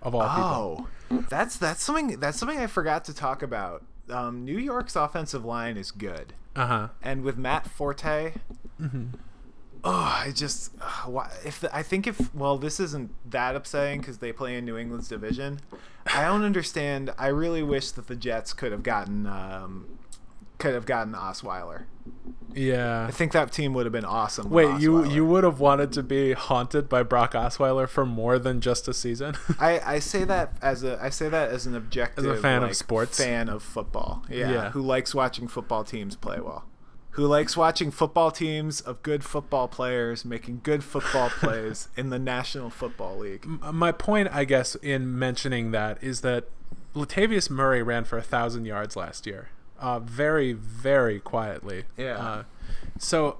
[0.00, 0.88] of all people.
[1.20, 2.18] Oh, that's that's something.
[2.18, 3.84] That's something I forgot to talk about.
[4.10, 6.88] Um, New York's offensive line is good, Uh huh.
[7.02, 8.34] and with Matt Forte.
[8.80, 9.04] Mm-hmm.
[9.84, 9.90] Oh,
[10.24, 14.32] I just uh, if the, I think if well, this isn't that upsetting because they
[14.32, 15.60] play in New England's division.
[16.06, 17.10] I don't understand.
[17.18, 19.86] I really wish that the Jets could have gotten um,
[20.58, 21.84] could have gotten Osweiler.
[22.54, 23.06] Yeah.
[23.06, 24.50] I think that team would have been awesome.
[24.50, 28.60] Wait, you you would have wanted to be haunted by Brock Osweiler for more than
[28.60, 29.36] just a season?
[29.60, 32.62] I, I say that as a I say that as an objective as a fan
[32.62, 33.22] of like, sports?
[33.22, 34.24] fan of football.
[34.28, 34.70] Yeah, Yeah.
[34.70, 36.64] who likes watching football teams play well.
[37.12, 42.18] Who likes watching football teams of good football players making good football plays in the
[42.18, 43.44] National Football League.
[43.44, 46.44] My point, I guess, in mentioning that is that
[46.94, 49.48] Latavius Murray ran for a thousand yards last year,
[49.78, 51.84] uh, very, very quietly.
[51.96, 52.16] Yeah.
[52.16, 52.44] Uh,
[52.98, 53.38] so,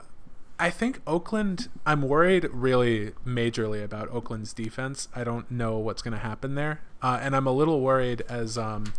[0.58, 1.68] I think Oakland.
[1.86, 5.08] I'm worried, really, majorly about Oakland's defense.
[5.14, 8.58] I don't know what's going to happen there, uh, and I'm a little worried as.
[8.58, 8.92] Um,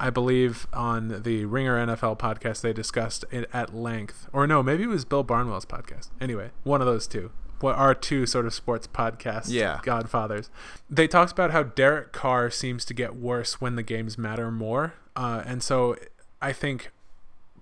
[0.00, 4.82] I believe on the Ringer NFL podcast they discussed it at length, or no, maybe
[4.82, 6.10] it was Bill Barnwell's podcast.
[6.20, 7.30] Anyway, one of those two.
[7.60, 9.48] What are two sort of sports podcasts?
[9.48, 9.78] Yeah.
[9.84, 10.50] Godfathers.
[10.90, 14.94] They talked about how Derek Carr seems to get worse when the games matter more,
[15.14, 15.96] uh, and so
[16.42, 16.90] I think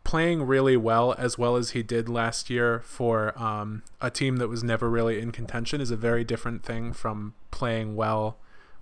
[0.03, 4.49] playing really well as well as he did last year for um, a team that
[4.49, 8.39] was never really in contention is a very different thing from playing well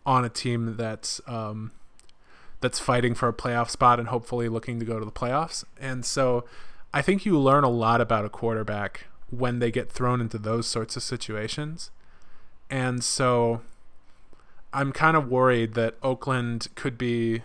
[0.07, 1.73] on a team that's um,
[2.61, 5.65] that's fighting for a playoff spot and hopefully looking to go to the playoffs.
[5.81, 6.45] And so
[6.95, 10.67] I think you learn a lot about a quarterback when they get thrown into those
[10.67, 11.91] sorts of situations.
[12.71, 13.63] And so
[14.73, 17.43] I'm kind of worried that Oakland could be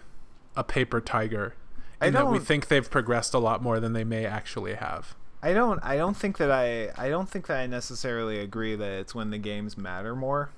[0.56, 1.56] a paper tiger
[2.04, 5.16] I that we don't- think they've progressed a lot more than they may actually have.
[5.42, 8.92] I don't I don't think that I I don't think that I necessarily agree that
[8.92, 10.50] it's when the games matter more.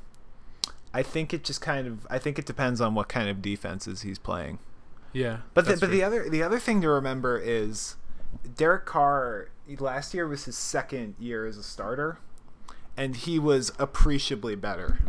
[0.94, 4.04] I think it just kind of I think it depends on what kind of defenses
[4.04, 4.60] he's playing.
[5.12, 5.38] Yeah.
[5.54, 5.88] But the, but true.
[5.88, 7.96] the other the other thing to remember is
[8.56, 9.48] Derek Carr
[9.80, 12.20] last year was his second year as a starter,
[12.96, 15.00] and he was appreciably better.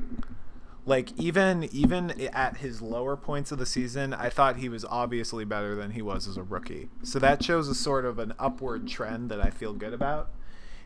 [0.87, 5.45] Like even even at his lower points of the season, I thought he was obviously
[5.45, 6.89] better than he was as a rookie.
[7.03, 10.30] So that shows a sort of an upward trend that I feel good about.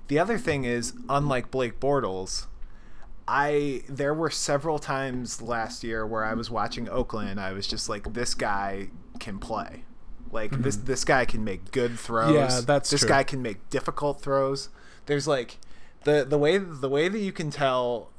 [0.08, 2.46] The other thing is, unlike Blake Bortles,
[3.28, 7.38] I there were several times last year where I was watching Oakland.
[7.38, 8.88] I was just like, this guy
[9.20, 9.84] can play.
[10.32, 12.30] Like this this guy can make good throws.
[12.30, 12.36] Mm-hmm.
[12.36, 13.08] Yeah, that's this true.
[13.08, 14.70] guy can make difficult throws.
[15.06, 15.58] There's like
[16.04, 18.10] the the way the way that you can tell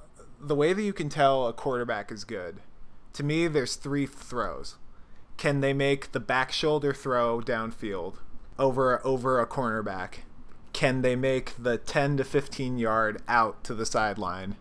[0.42, 2.58] the way that you can tell a quarterback is good.
[3.14, 4.76] To me, there's three throws.
[5.38, 8.16] Can they make the back shoulder throw downfield
[8.58, 10.20] over over a cornerback?
[10.74, 14.56] Can they make the 10 to 15 yard out to the sideline?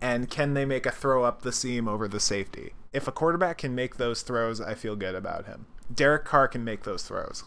[0.00, 2.72] And can they make a throw up the seam over the safety?
[2.92, 5.66] If a quarterback can make those throws, I feel good about him.
[5.92, 7.44] Derek Carr can make those throws.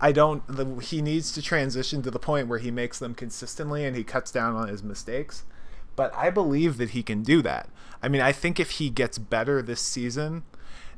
[0.00, 0.46] I don't.
[0.46, 4.04] The, he needs to transition to the point where he makes them consistently and he
[4.04, 5.44] cuts down on his mistakes.
[6.00, 7.68] But I believe that he can do that.
[8.02, 10.44] I mean, I think if he gets better this season,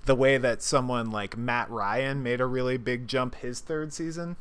[0.04, 4.36] the way that someone like Matt Ryan made a really big jump his third season,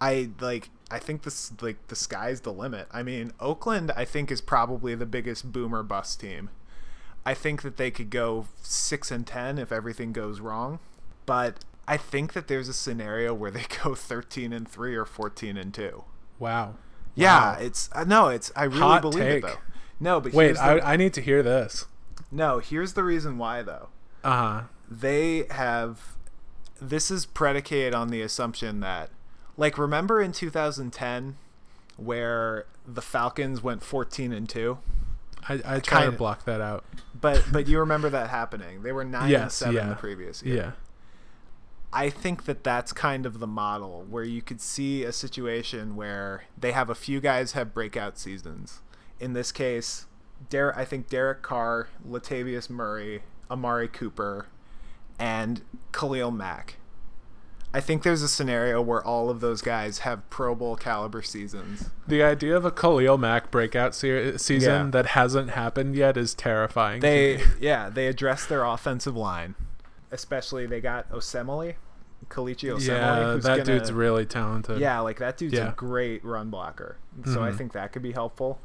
[0.00, 2.88] I like I think this like the sky's the limit.
[2.90, 6.50] I mean, Oakland I think is probably the biggest boomer bust team.
[7.24, 10.80] I think that they could go 6 and 10 if everything goes wrong,
[11.26, 15.56] but I think that there's a scenario where they go 13 and 3 or 14
[15.56, 16.02] and 2.
[16.40, 16.74] Wow.
[17.20, 17.58] Yeah, Wow.
[17.60, 19.44] it's uh, no, it's I really Hot believe take.
[19.44, 19.58] it though.
[20.00, 21.86] No, but Wait, the, I, I need to hear this.
[22.32, 23.88] no, here's the reason why though.
[24.24, 24.62] Uh huh.
[24.90, 26.14] they have
[26.80, 29.10] this is predicated on the assumption that
[29.56, 31.36] like remember in 2010
[31.96, 34.78] where the Falcons went 14 and 2
[35.48, 36.84] I, I try to kinda- block that out.
[37.18, 39.88] but but you remember that happening they were 9 and 7 yeah.
[39.88, 40.72] the previous year Yeah.
[41.92, 46.44] I think that that's kind of the model where you could see a situation where
[46.56, 48.80] they have a few guys have breakout seasons.
[49.18, 50.06] In this case,
[50.48, 54.46] Derek, I think Derek Carr, Latavius Murray, Amari Cooper,
[55.18, 55.62] and
[55.92, 56.76] Khalil Mack.
[57.72, 61.90] I think there's a scenario where all of those guys have Pro Bowl caliber seasons.
[62.08, 64.90] The idea of a Khalil Mack breakout se- season Yeah.
[64.90, 67.00] that hasn't happened yet is terrifying.
[67.00, 67.42] to They me.
[67.60, 69.54] yeah, they address their offensive line.
[70.12, 71.74] Especially they got Osemele,
[72.28, 74.78] Kelechi Osemele, yeah, who's that gonna, dude's really talented.
[74.80, 75.68] Yeah, like that dude's Yeah.
[75.70, 76.96] a great run blocker.
[77.24, 77.56] So I Mhm.
[77.58, 78.60] think that could be helpful.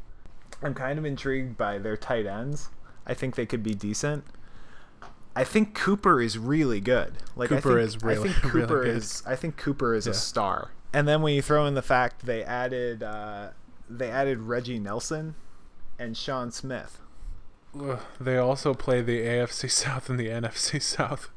[0.63, 2.69] I'm kind of intrigued by their tight ends.
[3.05, 4.23] I think they could be decent.
[5.35, 7.17] I think Cooper is really good.
[7.35, 8.95] Like I Cooper think, is really- I think really Cooper good.
[8.95, 10.11] is I think Cooper is Yeah.
[10.11, 10.71] a star.
[10.93, 13.49] And then when you throw in the fact they added uh,
[13.89, 15.35] they added Reggie Nelson
[15.99, 16.99] and Sean Smith.
[18.19, 21.29] They also play the AFC South and the NFC South.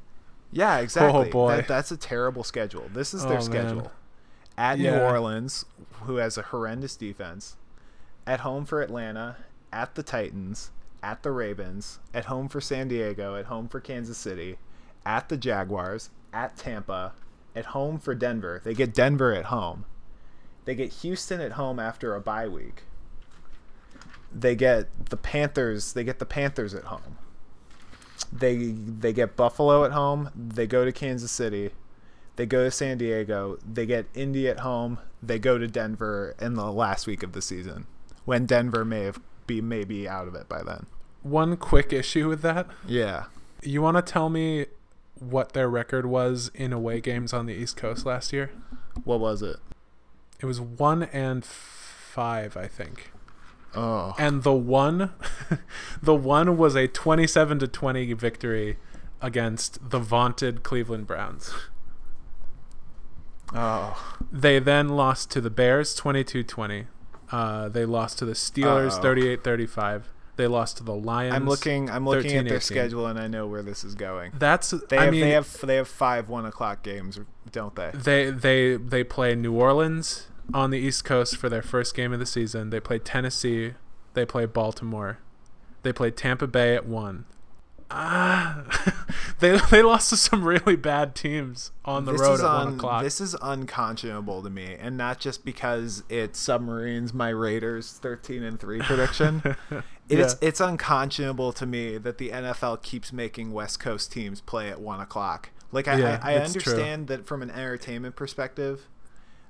[0.51, 1.29] Yeah, oh, exactly.
[1.29, 1.57] Oh, boy.
[1.57, 2.89] That, that's a terrible schedule.
[2.93, 3.43] This is their Oh, man.
[3.43, 3.93] schedule.
[4.57, 5.65] At New Orleans,
[6.03, 7.57] who has a horrendous defense.
[8.27, 9.37] At home for Atlanta.
[9.73, 10.71] At the Titans.
[11.03, 12.01] At the Ravens.
[12.13, 13.37] At home for San Diego.
[13.37, 14.59] At home for Kansas City.
[15.07, 16.11] At the Jaguars.
[16.33, 17.13] At Tampa.
[17.55, 18.61] At home for Denver.
[18.65, 19.85] They get Denver at home.
[20.65, 22.83] They get Houston at home after a bye week.
[24.35, 25.93] They get the Panthers.
[25.93, 27.17] They get the Panthers at home
[28.33, 30.31] they they get Buffalo at home.
[30.35, 31.71] They go to Kansas City.
[32.37, 33.59] They go to San Diego.
[33.67, 34.99] They get Indy at home.
[35.23, 37.87] They go to Denver in the last week of the season,
[38.25, 40.87] when Denver may have be maybe out of it by then.
[41.23, 42.69] One quick issue with that.
[42.87, 43.25] Yeah.
[43.63, 44.67] You want to tell me
[45.19, 48.53] what their record was in away games on the East Coast last year?
[49.03, 49.57] What was it?
[50.41, 53.11] It was one and five, I think.
[53.81, 54.15] Oh.
[54.19, 55.13] And the one,
[56.03, 58.77] the one was a twenty-seven to twenty victory
[59.21, 61.53] against the vaunted Cleveland Browns.
[63.55, 64.17] Oh.
[64.31, 66.87] They then lost to the Bears 22-20.
[67.33, 69.15] Uh, they lost to the Steelers Uh-oh.
[69.39, 70.03] 38-35.
[70.37, 71.35] They lost to the Lions.
[71.35, 71.91] I'm looking.
[71.91, 72.63] I'm looking at their 13-18.
[72.63, 74.33] schedule, and I know where this is going.
[74.39, 75.13] That's They I have.
[75.13, 75.53] mean, they have.
[75.63, 77.19] They have five one o'clock games,
[77.51, 77.91] don't they?
[77.93, 82.19] They they they play New Orleans on the East Coast for their first game of
[82.19, 82.71] the season.
[82.71, 83.75] They play Tennessee.
[84.15, 85.19] They play Baltimore.
[85.83, 87.25] They play Tampa Bay at one.
[87.91, 88.65] Ah,
[89.39, 92.75] they they lost to some really bad teams on the this road at un- one
[92.75, 93.03] o'clock.
[93.03, 98.59] This is unconscionable to me, and not just because it submarines my Raiders thirteen and
[98.61, 99.43] three prediction.
[100.11, 100.49] It's Yeah.
[100.49, 105.01] it's unconscionable to me that the NFL keeps making West Coast teams play at one
[105.01, 105.51] o'clock.
[105.71, 106.63] Like I, Yeah, I, I it's true.
[106.73, 108.89] understand that from an entertainment perspective,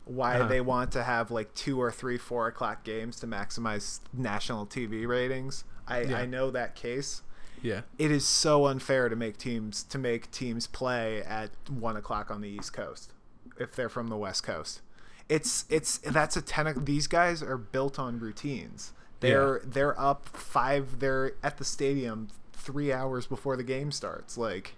[0.09, 0.48] why Uh-huh.
[0.48, 5.06] they want to have like two or three four o'clock games to maximize national TV
[5.06, 5.64] ratings.
[5.86, 6.18] I, Yeah.
[6.18, 7.22] I know that case
[7.61, 12.30] yeah, it is so unfair to make teams to make teams play at one o'clock
[12.30, 13.12] on the East Coast
[13.59, 14.80] if they're from the West Coast.
[15.28, 16.84] It's it's that's a ten.
[16.84, 18.92] These guys are built on routines.
[19.20, 21.00] They're they're up five.
[21.00, 24.38] They're at the stadium three hours before the game starts.
[24.38, 24.74] Like,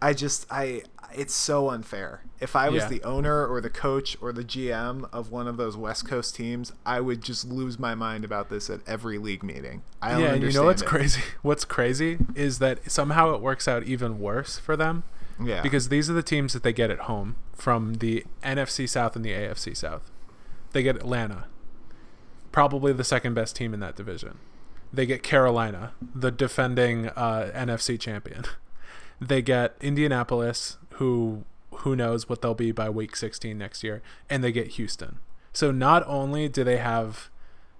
[0.00, 0.82] I just I
[1.14, 2.22] it's so unfair.
[2.40, 2.88] If I was Yeah.
[2.88, 6.72] the owner or the coach or the GM of one of those West Coast teams,
[6.84, 9.82] I would just lose my mind about this at every league meeting.
[10.02, 11.22] I don't yeah, and you know what's understand crazy?
[11.42, 15.02] What's crazy is that somehow it works out even worse for them.
[15.42, 19.16] Yeah, because these are the teams that they get at home from the NFC South
[19.16, 20.10] and the AFC South.
[20.72, 21.44] They get Atlanta,
[22.52, 24.38] probably the second best team in that division.
[24.92, 28.44] They get Carolina, the defending uh, NFC champion.
[29.20, 31.44] They get Indianapolis, who
[31.78, 35.18] who knows what they'll be by week 16 next year, and they get Houston.
[35.52, 37.30] So not only do they have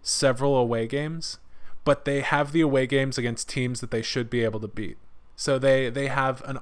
[0.03, 1.39] several away games,
[1.85, 4.99] but they have the away games against teams that they should be able to beat.
[5.37, 6.59] So they they have an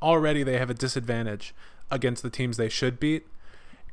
[0.00, 1.54] already they have a disadvantage
[1.90, 3.26] against the teams they should beat,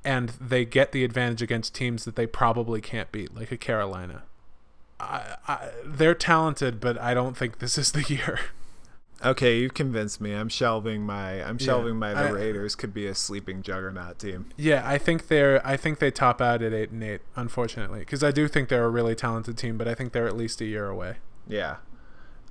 [0.04, 4.24] and they get the advantage against teams that they probably can't beat, like a Carolina.
[5.00, 8.40] I, I, they're talented, but I don't think this is the year.
[9.24, 10.34] Okay, you've convinced me.
[10.34, 14.48] I'm shelving my I'm shelving my the I- Raiders could be a sleeping juggernaut team.
[14.58, 15.66] Yeah, I think they're.
[15.66, 18.86] I think they top out at eight and eight, unfortunately, because I do think they're
[18.86, 21.18] a really talented team, but I think they're at least a year away.
[21.48, 21.78] Yeah.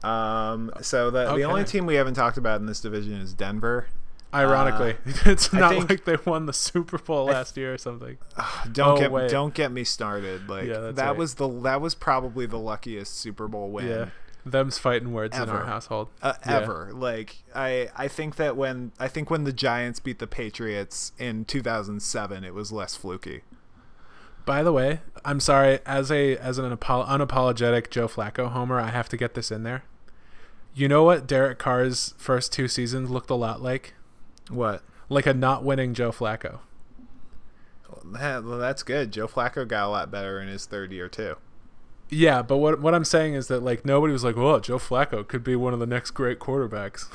[0.03, 0.71] Um.
[0.81, 3.87] So the the only team we haven't talked about in this division is Denver.
[4.33, 4.97] Ironically,
[5.27, 8.16] it's not think- like they won the Super Bowl last year or something.
[8.73, 9.29] Don't Oh, get wait.
[9.31, 10.49] don't get me started.
[10.49, 11.16] Like Yeah, that right.
[11.16, 13.89] was the that was probably the luckiest Super Bowl win.
[13.89, 14.07] Yeah,
[14.51, 16.09] them's fighting words in our household.
[16.22, 16.59] uh, Yeah.
[16.59, 16.90] ever.
[16.92, 21.44] Like I, I think that when I think when the Giants beat the Patriots in
[21.44, 23.42] 2007, it was less fluky.
[24.46, 25.80] By the way, I'm sorry.
[25.86, 29.62] As a as an apo- unapologetic Joe Flacco homer, I have to get this in
[29.62, 29.84] there.
[30.74, 33.94] You know what Derek Carr's first two seasons looked a lot like?
[34.48, 34.82] What?
[35.09, 36.61] Like a not winning Joe Flacco.
[38.05, 39.12] Well, well, that's good.
[39.12, 41.36] Joe Flacco got a lot better in his third year too.
[42.11, 45.27] Yeah, but what what I'm saying is that like nobody was like, "Well, Joe Flacco
[45.27, 47.07] could be one of the next great quarterbacks."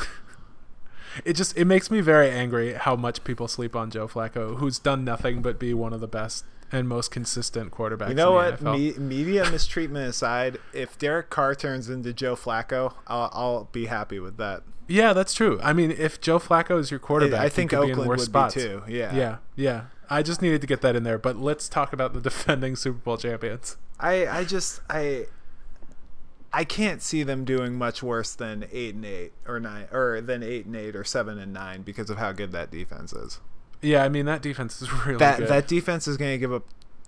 [1.26, 4.80] it just it makes me very angry how much people sleep on Joe Flacco, who's
[4.80, 8.10] done nothing but be one of the best and most consistent quarterbacks.
[8.10, 8.62] You know what?
[8.62, 14.20] Me, media mistreatment aside, if Derek Carr turns into Joe Flacco, I'll, I'll be happy
[14.20, 14.64] with that.
[14.88, 15.60] Yeah, that's true.
[15.64, 18.22] I mean, if Joe Flacco is your quarterback, I think could be in Oakland would
[18.22, 18.56] spots.
[18.56, 18.84] be too.
[18.88, 19.16] Yeah.
[19.16, 19.82] Yeah, yeah.
[20.10, 21.18] I just needed to get that in there.
[21.18, 23.78] But let's talk about the defending Super Bowl champions.
[24.00, 25.28] I I just I
[26.54, 30.42] I can't see them doing much worse than eight and eight or nine or than
[30.44, 33.40] eight and eight or seven and nine because of how good that defense is.
[33.82, 35.48] Yeah, I mean that defense is really that good.
[35.50, 36.64] that defense is going to give up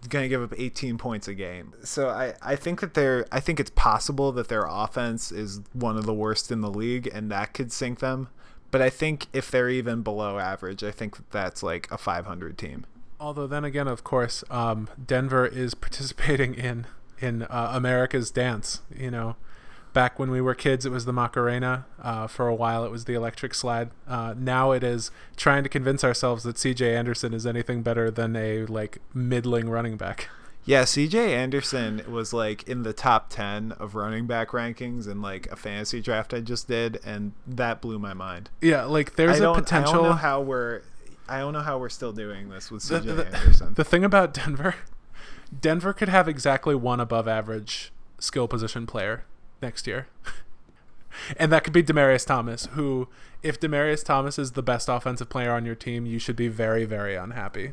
[0.09, 1.73] going to give up 18 points a game.
[1.83, 5.97] So I I think that they're I think it's possible that their offense is one
[5.97, 8.29] of the worst in the league and that could sink them.
[8.71, 12.85] But I think if they're even below average, I think that's like a 500 team.
[13.19, 16.85] Although then again, of course, um, Denver is participating in
[17.19, 18.81] in uh, America's dance.
[18.95, 19.35] You know,
[19.93, 21.85] back when we were kids, it was the Macarena.
[21.99, 23.89] Uh, for a while, it was the electric slide.
[24.07, 26.95] Uh, now it is trying to convince ourselves that C.J.
[26.95, 30.29] Anderson is anything better than a like middling running back.
[30.67, 35.47] Yeah, CJ Anderson was like in the top 10 of running back rankings in like
[35.47, 38.49] a fantasy draft I just did and that blew my mind.
[38.61, 39.93] Yeah, like there's a potential.
[39.93, 40.81] I don't know how we're
[41.29, 43.73] I don't know how we're still doing this with the, CJ the- Anderson.
[43.75, 44.75] the thing about Denver,
[45.57, 49.23] Denver could have exactly one above average skill position player
[49.61, 50.07] next year.
[51.37, 53.07] and that could be Demaryius Thomas, who
[53.41, 56.83] if Demaryius Thomas is the best offensive player on your team, you should be very
[56.83, 57.71] very unhappy.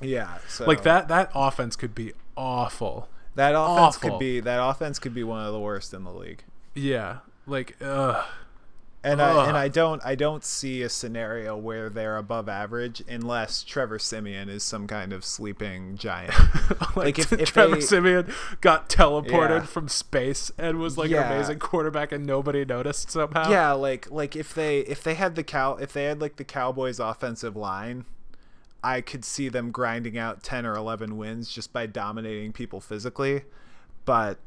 [0.00, 3.08] Yeah, so Like that that offense could be awful.
[3.36, 4.10] that offense awful.
[4.10, 6.42] could be that offense could be one of the worst in the league.
[6.74, 7.18] Yeah.
[7.46, 8.24] Like ugh.
[9.06, 13.62] And I and I don't I don't see a scenario where they're above average unless
[13.62, 16.32] Trevor Siemian is some kind of sleeping giant.
[16.80, 18.32] like, Like, if- if Trevor they- Siemian
[18.62, 19.66] got teleported Yeah.
[19.66, 21.26] from space and was like Yeah.
[21.30, 23.50] an amazing quarterback and nobody noticed somehow.
[23.50, 26.44] yeah, like like if they if they had the cow if they had like the
[26.44, 28.06] Cowboys offensive line,
[28.84, 33.44] I could see them grinding out 10 or 11 wins just by dominating people physically,
[34.04, 34.38] but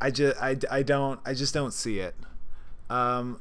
[0.00, 2.14] I just I, I don't I just don't see it.
[2.88, 3.40] Um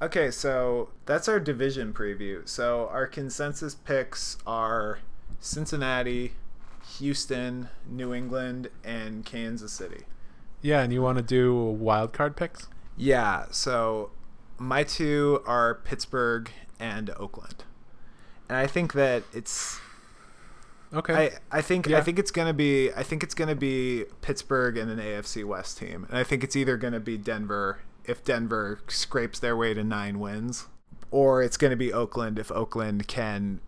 [0.00, 2.48] Okay, so that's our division preview.
[2.48, 5.00] So our consensus picks are
[5.40, 6.32] Cincinnati,
[6.98, 10.04] Houston, New England, and Kansas City.
[10.60, 12.68] Yeah, and you want to do wild card picks?
[12.96, 14.10] Yeah, so
[14.58, 17.64] my two are Pittsburgh and Oakland.
[18.52, 19.80] And I think that it's
[20.92, 21.30] Okay.
[21.50, 24.90] I, I think I think it's gonna be I think it's gonna be Pittsburgh and
[24.90, 26.04] an AFC West team.
[26.06, 30.20] And I think it's either gonna be Denver if Denver scrapes their way to nine
[30.20, 30.66] wins.
[31.10, 33.60] Or it's gonna be Oakland if Oakland can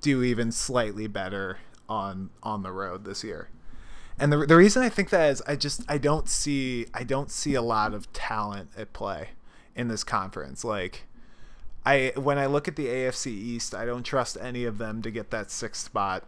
[0.00, 1.58] do even slightly better
[1.88, 3.48] on on the road this year.
[4.16, 7.32] And the the reason I think that is I just I don't see I don't
[7.32, 9.30] see a lot of talent at play
[9.74, 10.62] in this conference.
[10.62, 11.08] Like
[11.84, 15.10] I when I look at the AFC East, I don't trust any of them to
[15.10, 16.24] get that sixth spot.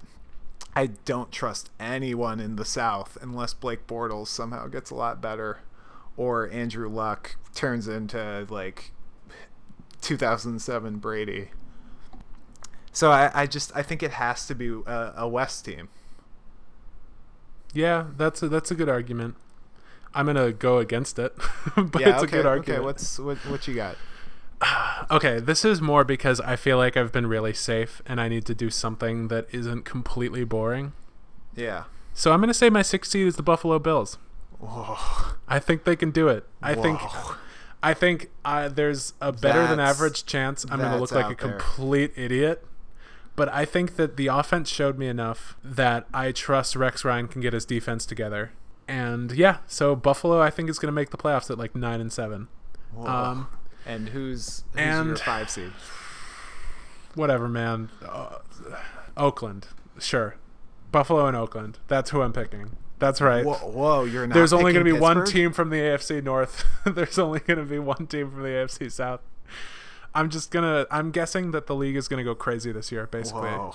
[0.74, 5.60] I don't trust anyone in the South unless Blake Bortles somehow gets a lot better
[6.16, 8.92] or Andrew Luck turns into like
[10.00, 11.50] 2007 Brady.
[12.92, 15.88] So I, I just I think it has to be a, a West team.
[17.74, 19.36] Yeah, that's a, that's a good argument.
[20.14, 21.34] I'm gonna go against it,
[21.76, 22.78] but yeah, it's okay, a good argument.
[22.78, 23.96] Okay, what's what what you got?
[25.10, 28.46] Okay, this is more because I feel like I've been really safe and I need
[28.46, 30.94] to do something that isn't completely boring.
[31.54, 31.84] Yeah.
[32.14, 34.16] So I'm gonna say my sixth seed is the Buffalo Bills.
[34.58, 34.96] Whoa.
[35.48, 36.46] I think they can do it.
[36.62, 37.00] I think
[37.82, 41.28] I think uh, there's a better than average chance I'm going to look like a
[41.30, 41.58] out there.
[41.58, 42.64] complete idiot.
[43.34, 47.40] But I think that the offense showed me enough that I trust Rex Ryan can
[47.40, 48.52] get his defense together.
[48.86, 52.00] And yeah, so Buffalo I think is going to make the playoffs at like 9
[52.00, 52.48] and 7.
[52.94, 53.06] Whoa.
[53.06, 53.48] Um
[53.86, 55.72] and who's, who's your five seed?
[57.14, 57.90] whatever, man.
[58.06, 58.38] Uh,
[59.16, 59.68] Oakland.
[59.98, 60.36] Sure.
[60.90, 61.78] Buffalo and Oakland.
[61.88, 62.76] That's who I'm picking.
[62.98, 63.44] That's right.
[63.44, 64.34] Whoa, whoa, you're not.
[64.34, 66.64] There's only going to picking be one team from the AFC North.
[66.86, 69.20] There's only going to be one team from the AFC South.
[70.14, 70.86] I'm just gonna.
[70.90, 73.06] I'm guessing that the league is gonna go crazy this year.
[73.06, 73.74] Basically, Whoa.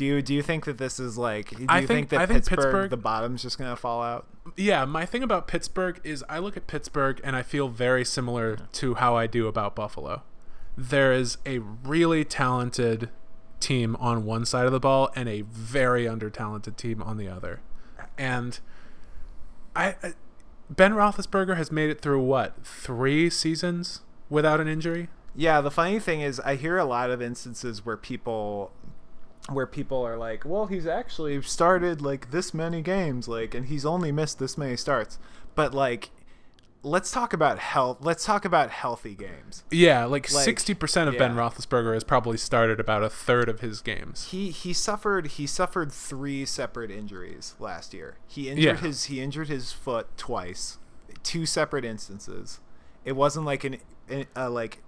[0.00, 1.50] Do you do you think that this is like?
[1.50, 4.02] Do you I think, think- that I think Pittsburgh, Pittsburgh- the bottom's just gonna fall
[4.02, 4.26] out?
[4.56, 4.86] yeah.
[4.86, 8.94] My thing about Pittsburgh is I look at Pittsburgh and I feel very similar to
[8.94, 10.22] how I do about Buffalo.
[10.74, 13.10] There is a really talented
[13.60, 17.28] team on one side of the ball and a very under talented team on the
[17.28, 17.60] other,
[18.16, 18.58] and
[19.76, 19.96] I.
[20.02, 20.12] I
[20.70, 25.08] Ben Roethlisberger has made it through what three seasons without an injury.
[25.34, 28.70] Yeah, the funny thing is, I hear a lot of instances where people,
[29.48, 33.84] where people are like, "Well, he's actually started like this many games, like, and he's
[33.86, 35.18] only missed this many starts."
[35.54, 36.10] But like,
[36.82, 37.98] let's talk about health.
[38.00, 39.64] Let's talk about healthy games.
[39.70, 41.34] Yeah, like Like, sixty percent of Ben.
[41.34, 44.28] Roethlisberger has probably started about a third of his games.
[44.30, 48.16] He he suffered he suffered three separate injuries last year.
[48.26, 48.76] He injured Yeah.
[48.76, 50.78] his he injured his foot twice,
[51.22, 52.60] two separate instances.
[53.04, 53.78] It wasn't like an,
[54.08, 54.82] an uh, like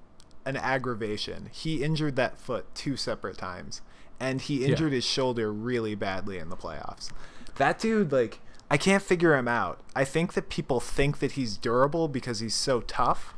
[0.44, 1.48] an aggravation.
[1.52, 3.80] He injured that foot two separate times,
[4.22, 7.10] and he injured his shoulder really badly in the playoffs.
[7.56, 8.38] That dude, like,
[8.70, 9.80] I can't figure him out.
[9.96, 13.34] I think that people think that he's durable because he's so tough,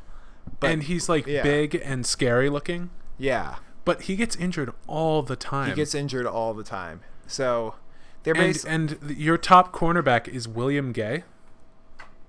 [0.59, 1.41] but and he's like yeah.
[1.41, 5.69] big and scary looking, yeah, but he gets injured all the time.
[5.69, 7.01] he gets injured all the time.
[7.25, 7.73] So
[8.21, 11.23] they're and, and your top cornerback is William Gay.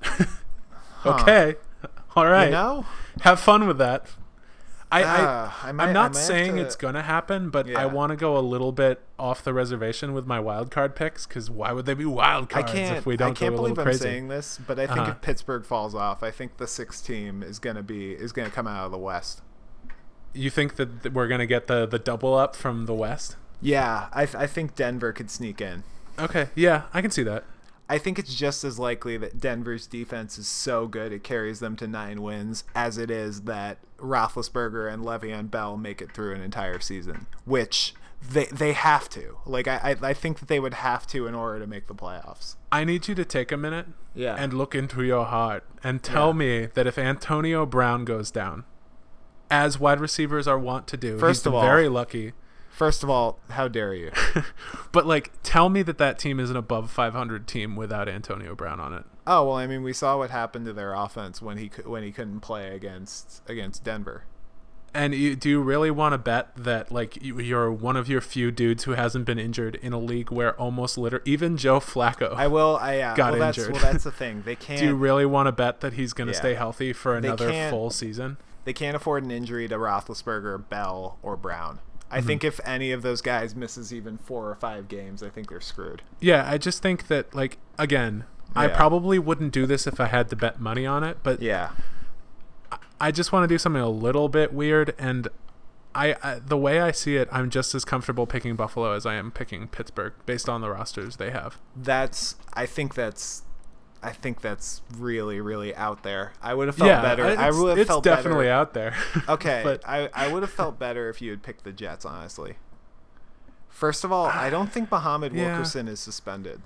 [1.07, 1.57] okay,
[2.17, 2.47] all right.
[2.47, 2.87] you know.
[3.21, 4.07] Have fun with that.
[4.93, 7.81] I, Ah, I I I'm not saying to- it's gonna happen, but Yeah.
[7.81, 11.27] I want to go a little bit off the reservation with my wild card picks
[11.27, 13.99] because why would they be wild cards if we don't I can't believe I'm crazy?
[13.99, 15.11] saying this, but I think Uh-huh.
[15.13, 18.69] if Pittsburgh falls off, I think the sixth team is gonna be is gonna come
[18.69, 19.43] out of the West.
[20.33, 23.37] You think that we're gonna get the the double up from the West?
[23.61, 25.83] Yeah, I, I think Denver could sneak in.
[26.19, 27.43] Okay, yeah, I can see that.
[27.89, 31.77] I think it's just as likely that Denver's defense is so good it carries them
[31.77, 36.41] to nine wins as it is that Roethlisberger and Le'Veon Bell make it through an
[36.43, 37.95] entire season, which
[38.29, 39.37] they they have to.
[39.47, 41.95] Like I I, I think that they would have to in order to make the
[41.95, 42.57] playoffs.
[42.73, 44.35] I need you to take a minute Yeah.
[44.37, 46.33] and look into your heart and tell Yeah.
[46.33, 48.65] me that if Antonio Brown goes down,
[49.51, 52.33] as wide receivers are wont to do, First he's of all- very lucky.
[52.77, 54.11] First of all, how dare you?
[54.93, 58.81] But like, tell me that that team is an above 500 team without Antonio Brown
[58.81, 59.05] on it.
[59.27, 62.13] Oh well, I mean, we saw what happened to their offense when he when he
[62.13, 64.25] couldn't play against against Denver.
[64.95, 68.23] And you, do you really want to bet that like you- you're one of your
[68.23, 72.35] few dudes who hasn't been injured in a league where almost liter even Joe Flacco?
[72.35, 72.79] I will.
[72.81, 73.73] I uh, Got well, that's, injured.
[73.75, 74.43] well, that's the thing.
[74.47, 74.81] They can't.
[74.81, 76.39] do you really want to bet that he's going to Yeah.
[76.41, 78.39] stay healthy for another full season?
[78.65, 81.81] they can't afford an injury to Roethlisberger, Bell, or Brown.
[82.11, 82.27] I Mm-hmm.
[82.27, 85.61] think if any of those guys misses even four or five games, I think they're
[85.61, 86.03] screwed.
[86.21, 90.29] Yeah, I just think that like again, I probably wouldn't do this if I had
[90.31, 91.71] to bet money on it, but Yeah.
[93.01, 95.29] I just want to do something a little bit weird and
[95.95, 99.15] I, I the way I see it, I'm just as comfortable picking Buffalo as I
[99.15, 101.57] am picking Pittsburgh based on the rosters they have.
[101.75, 102.37] That's.
[102.53, 103.43] I think that's.
[104.03, 106.33] I think that's really, really out there.
[106.43, 107.25] I would have felt yeah, better.
[107.25, 108.53] I- would have it's felt definitely better.
[108.53, 108.95] out there.
[109.29, 112.57] Okay, but I, I would have felt better if you had picked the Jets, honestly.
[113.69, 115.49] First of all, I don't think Muhammad Yeah.
[115.49, 116.63] Wilkerson is suspended.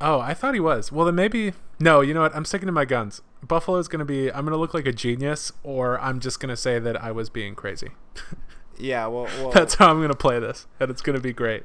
[0.00, 0.90] oh, I thought he was.
[0.92, 2.00] Well, then maybe no.
[2.00, 2.34] You know what?
[2.34, 3.22] I'm sticking to my guns.
[3.42, 4.30] Buffalo's gonna be.
[4.30, 7.54] I'm gonna look like a genius, or I'm just gonna say that I was being
[7.54, 7.90] crazy.
[8.78, 11.64] Yeah, well, well That's how I'm gonna play this, and it's gonna be great.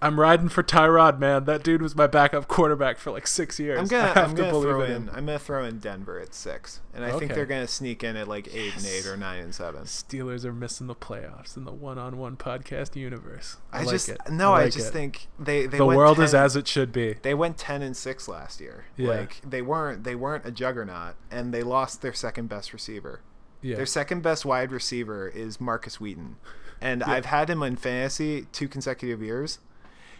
[0.00, 1.44] I'm riding for Tyrod, man.
[1.44, 3.80] That dude was my backup quarterback for like six years.
[3.80, 5.08] I'm gonna have I'm gonna believe throw in in.
[5.10, 8.28] I'm gonna throw in Denver at six, and I think they're gonna sneak in at
[8.28, 9.82] like eight and eight or nine and seven.
[9.84, 13.56] Steelers are missing the playoffs in the one-on-one podcast universe.
[13.72, 14.18] I, I, like just it.
[14.30, 14.92] no, I, like just it.
[14.92, 17.16] think they they the world is as it should be.
[17.22, 18.84] they went ten and six last year.
[18.96, 19.08] Yeah.
[19.08, 23.20] Like they weren't they weren't a juggernaut, and they lost their second best receiver.
[23.60, 23.74] Yeah.
[23.76, 26.36] Their second best wide receiver is Markus Wheaton,
[26.80, 29.58] and I've had him in fantasy two consecutive years.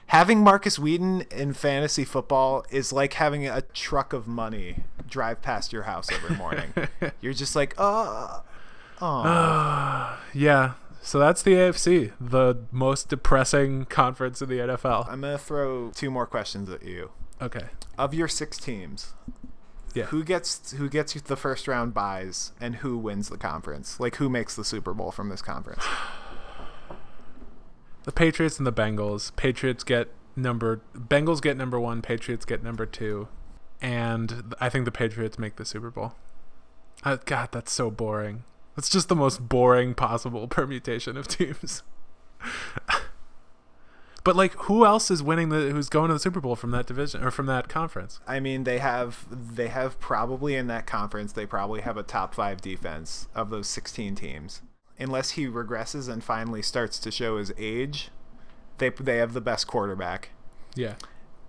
[0.08, 5.70] Having Markus Wheaton in fantasy football is like having a truck of money drive past
[5.70, 6.72] your house every morning.
[7.20, 8.42] You're just like, oh,
[9.02, 10.18] oh.
[10.34, 10.72] yeah.
[11.02, 15.08] So that's the AFC, the most depressing conference in the NFL.
[15.10, 17.10] I'm gonna throw two more questions at you.
[17.40, 17.66] Okay.
[17.98, 19.12] Of your six teams,
[19.94, 20.06] Yeah.
[20.06, 24.00] who gets who gets the first round byes, and who wins the conference?
[24.00, 25.84] Like who makes the Super Bowl from this conference?
[28.08, 29.36] The Patriots and the Bengals.
[29.36, 33.28] Patriots get number Bengals get number 1, Patriots get number 2,
[33.82, 36.14] and I think the Patriots make the Super Bowl.
[37.04, 38.44] Uh, god, that's so boring.
[38.76, 41.82] That's just the most boring possible permutation of teams.
[44.24, 46.86] but like who else is winning the who's going to the Super Bowl from that
[46.86, 48.20] division or from that conference?
[48.26, 52.34] I mean, they have they have probably in that conference they probably have a top
[52.34, 54.62] five defense of those 16 teams.
[54.98, 58.10] Unless he regresses and finally starts to show his age,
[58.78, 60.30] they they have the best quarterback.
[60.74, 60.94] Yeah.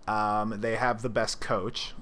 [0.07, 1.93] Um, they have the best coach,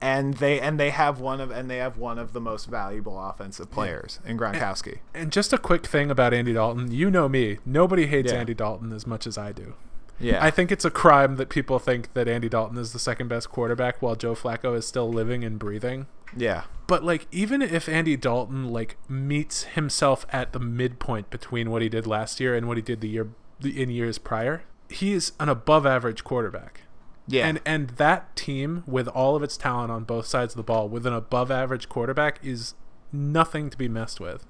[0.00, 3.20] and they and they have one of and they have one of the most valuable
[3.20, 4.98] offensive players in Gronkowski.
[5.14, 6.90] And just a quick thing about Andy Dalton.
[6.90, 7.58] You know me.
[7.64, 8.40] Nobody hates Yeah.
[8.40, 9.74] Andy Dalton as much as I do.
[10.20, 13.28] Yeah, I think it's a crime that people think that Andy Dalton is the second
[13.28, 16.06] best quarterback while Joe Flacco is still living and breathing.
[16.36, 21.82] Yeah, But like even if Andy Dalton like meets himself at the midpoint between what
[21.82, 23.28] he did last year and what he did the year
[23.62, 26.82] in years prior, he is an above average quarterback.
[27.26, 27.46] yeah.
[27.46, 30.88] And and that team with all of its talent on both sides of the ball
[30.88, 32.74] with an above average quarterback is
[33.12, 34.46] nothing to be messed with.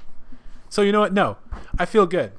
[0.69, 1.13] So you know what?
[1.13, 1.39] No.
[1.79, 2.33] I feel good.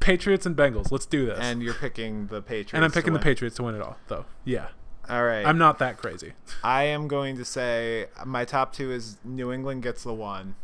[0.00, 0.90] Patriots and Bengals.
[0.90, 1.38] Let's do this.
[1.40, 2.74] and you're picking the Patriots.
[2.74, 3.18] And I'm picking the.
[3.20, 4.24] Patriots to win it all, though.
[4.44, 4.68] Yeah.
[5.12, 6.32] All right, I'm not that crazy.
[6.64, 10.54] I am going to say my top two is New England gets the one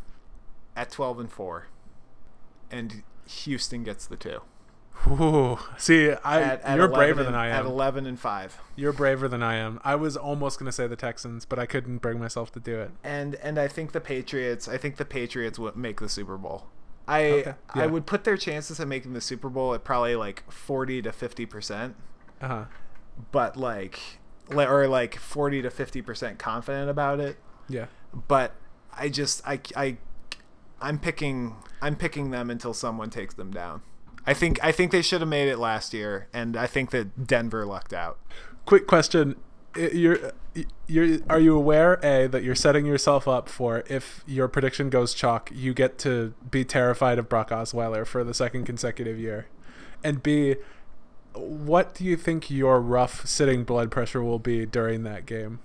[0.74, 1.66] at 12 and 4
[2.70, 4.40] and Houston gets the two.
[5.08, 5.58] Ooh.
[5.76, 7.54] See, I At, at you're braver and- than I am.
[7.54, 8.58] At 11 and 5.
[8.74, 9.80] You're braver than I am.
[9.84, 12.80] I was almost going to say the Texans, but I couldn't bring myself to do
[12.80, 12.90] it.
[13.04, 16.66] And and I think the Patriots, I think the Patriots would make the Super Bowl.
[17.06, 17.82] I Okay, yeah.
[17.82, 21.10] I would put their chances of making the Super Bowl at probably like 40 to
[21.10, 21.94] 50%,
[22.42, 22.64] Uh-huh.
[23.32, 24.16] but like li-
[24.52, 27.36] or like 40 to 50% confident about it.
[27.68, 27.86] Yeah.
[28.26, 28.54] but
[28.92, 29.98] I just I I
[30.80, 33.82] I'm picking I'm picking them until someone takes them down.
[34.26, 37.26] I think I think they should have made it last year, and I think that
[37.26, 38.18] Denver lucked out.
[38.66, 39.36] Quick question.
[39.76, 40.32] You're
[40.86, 45.14] you're are you aware a that you're setting yourself up for if your prediction goes
[45.14, 49.46] chalk, you get to be terrified of Brock Osweiler for the second consecutive year.
[50.02, 50.56] And B
[51.38, 55.60] what do you think your rough sitting blood pressure will be during that game?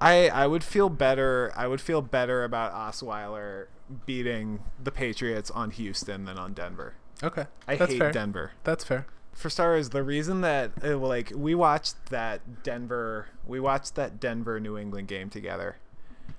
[0.00, 1.52] I I would feel better.
[1.56, 3.66] I would feel better about Osweiler
[4.06, 6.94] beating the Patriots on Houston than on Denver.
[7.22, 7.46] Okay.
[7.68, 8.12] I That's hate fair.
[8.12, 8.52] Denver.
[8.64, 9.06] That's fair.
[9.32, 14.58] For starters, the reason that uh, like we watched that Denver, we watched that Denver
[14.60, 15.76] New England game together.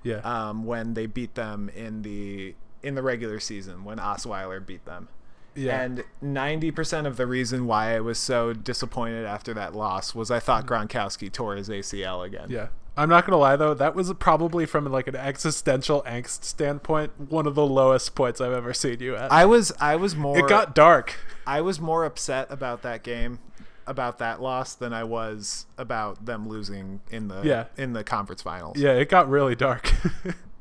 [0.02, 0.18] Yeah.
[0.18, 5.08] um, when they beat them in the in the regular season when Osweiler beat them.
[5.56, 5.82] Yeah.
[5.82, 10.32] And ninety percent of the reason why I was so disappointed after that loss was
[10.32, 10.88] I thought mm-hmm.
[10.88, 12.48] Gronkowski tore his ACL again.
[12.50, 12.68] Yeah.
[12.96, 17.48] I'm not gonna lie though, that was probably from like an existential angst standpoint, one
[17.48, 19.32] of the lowest points I've ever seen you at.
[19.32, 21.16] I was I was more it got dark.
[21.48, 23.40] I was more upset about that game,
[23.88, 27.66] about that loss than I was about them losing in the Yeah.
[27.78, 28.78] in the conference finals.
[28.78, 29.92] Yeah, it got really dark.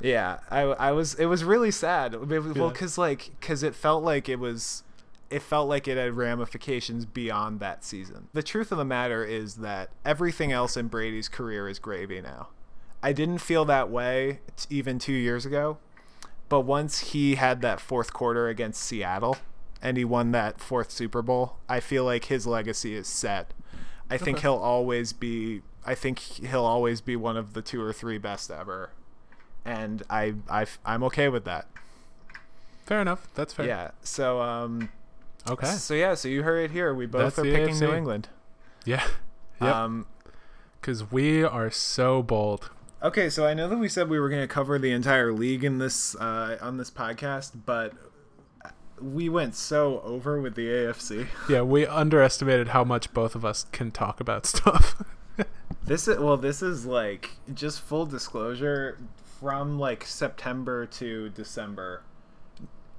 [0.05, 2.15] Yeah, I, I was it was really sad.
[2.15, 2.73] It was, well, Yeah.
[2.73, 4.83] because like because it felt like it was
[5.31, 8.27] it felt like it had ramifications beyond that season.
[8.33, 12.49] The truth of the matter is that everything else in Brady's career is gravy now.
[13.01, 15.79] I didn't feel that way t- even two years ago,
[16.49, 19.37] but once he had that fourth quarter against Seattle
[19.83, 23.53] and he won that fourth Super Bowl, I feel like his legacy is set.
[24.09, 24.43] I think Okay.
[24.49, 25.63] he'll always be.
[25.85, 28.91] I think he'll always be one of the two or three best ever
[29.65, 31.67] and I, I I'm okay with that.
[32.85, 33.29] fair enough.
[33.35, 33.67] That's fair.
[33.67, 33.91] Yeah.
[34.03, 34.89] So um.
[35.49, 35.67] Okay.
[35.67, 36.15] So yeah.
[36.15, 36.93] So you heard it here.
[36.95, 38.29] We both That's are picking New England.
[38.85, 39.05] Yeah.
[39.61, 39.75] Yep.
[39.75, 40.07] Um.
[40.81, 42.71] Because we are so bold.
[43.01, 43.31] Okay.
[43.31, 45.79] So I know that we said we were going to cover the entire league in
[45.79, 47.93] this uh, on this podcast, but
[49.03, 51.27] we went so over with the AFC.
[51.49, 55.03] Yeah, we underestimated how much both of us can talk about stuff.
[55.85, 58.99] This is well, this is like just full disclosure
[59.41, 62.03] from like September to December.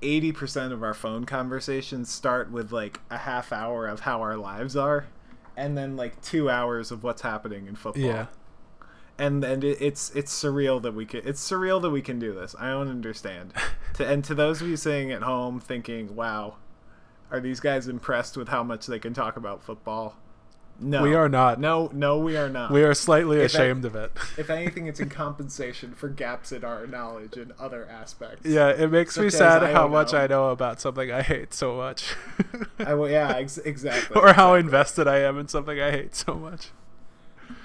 [0.02, 4.76] 80% of our phone conversations start with like a half hour of how our lives
[4.76, 5.06] are
[5.56, 8.04] and then like 2 hours of what's happening in football.
[8.04, 8.26] yeah.
[9.18, 12.34] And and it, it's it's surreal that we can it's surreal that we can do
[12.34, 12.56] this.
[12.60, 13.54] I don't understand.
[13.96, 16.56] to and to those of you sitting at home thinking, "Wow,
[17.32, 20.16] are these guys impressed with how much they can talk about football?"
[20.80, 21.60] No, We are not.
[21.60, 22.72] No, no, we are not.
[22.72, 24.12] We are slightly If I- ashamed of it.
[24.40, 28.50] If anything, it's in compensation for gaps in our knowledge in other aspects.
[28.50, 30.20] Yeah, it makes me Such sad how much know.
[30.20, 32.16] I know about something I hate so much.
[32.80, 34.20] I, yeah, ex- exactly.
[34.20, 34.60] or how exactly.
[34.62, 36.70] invested I am in something I hate so much.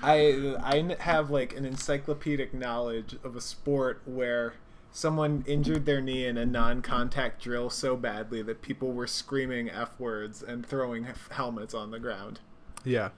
[0.02, 4.54] I I have like an encyclopedic knowledge of a sport where
[4.92, 9.90] someone injured their knee in a non-contact drill so badly that people were screaming f
[9.98, 12.40] words and throwing helmets on the ground.
[12.84, 13.10] Yeah.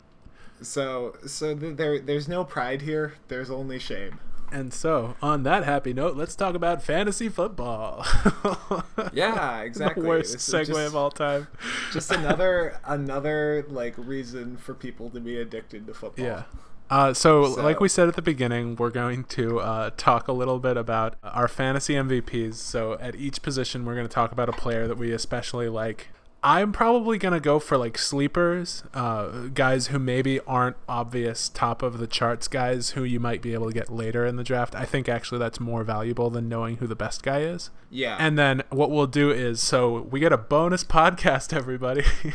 [0.63, 3.15] So so th- there there's no pride here.
[3.29, 4.19] There's only shame.
[4.53, 8.05] And so, on that happy note, let's talk about fantasy football.
[9.13, 10.03] Yeah, exactly.
[10.03, 11.47] the worst This segue just- of all time.
[11.93, 16.25] Just another another like reason for people to be addicted to football.
[16.25, 16.43] Yeah.
[16.91, 20.33] Uh, so, So- like we said at the beginning, we're going to uh, talk a
[20.33, 22.55] little bit about our fantasy MVPs.
[22.55, 26.09] So, at each position, we're going to talk about a player that we especially like.
[26.43, 31.83] I'm probably going to go for like sleepers, uh, guys who maybe aren't obvious top
[31.83, 34.75] of the charts guys who you might be able to get later in the draft.
[34.75, 37.69] I think actually that's more valuable than knowing who the best guy is.
[37.91, 38.17] Yeah.
[38.19, 42.05] And then what we'll do is so we get a bonus podcast, everybody.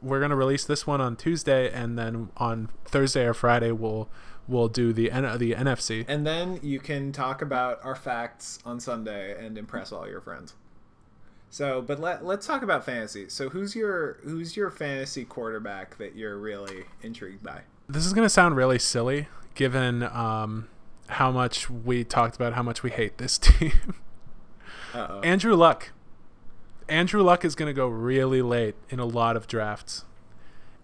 [0.00, 4.08] We're gonna release this one on Tuesday, and then on Thursday or Friday we'll
[4.48, 6.04] we'll do the N- the NFC.
[6.08, 10.54] and then you can talk about our facts on Sunday and impress all your friends.
[11.50, 13.28] So, but let let's talk about fantasy.
[13.28, 17.60] So, who's your who's your fantasy quarterback that you're really intrigued by?
[17.86, 20.68] This is gonna sound really silly, given um,
[21.08, 23.94] how much we talked about how much we hate this team.
[24.94, 25.20] Uh oh.
[25.20, 25.90] Andrew Luck.
[26.92, 30.04] Andrew Luck is going to go really late in a lot of drafts.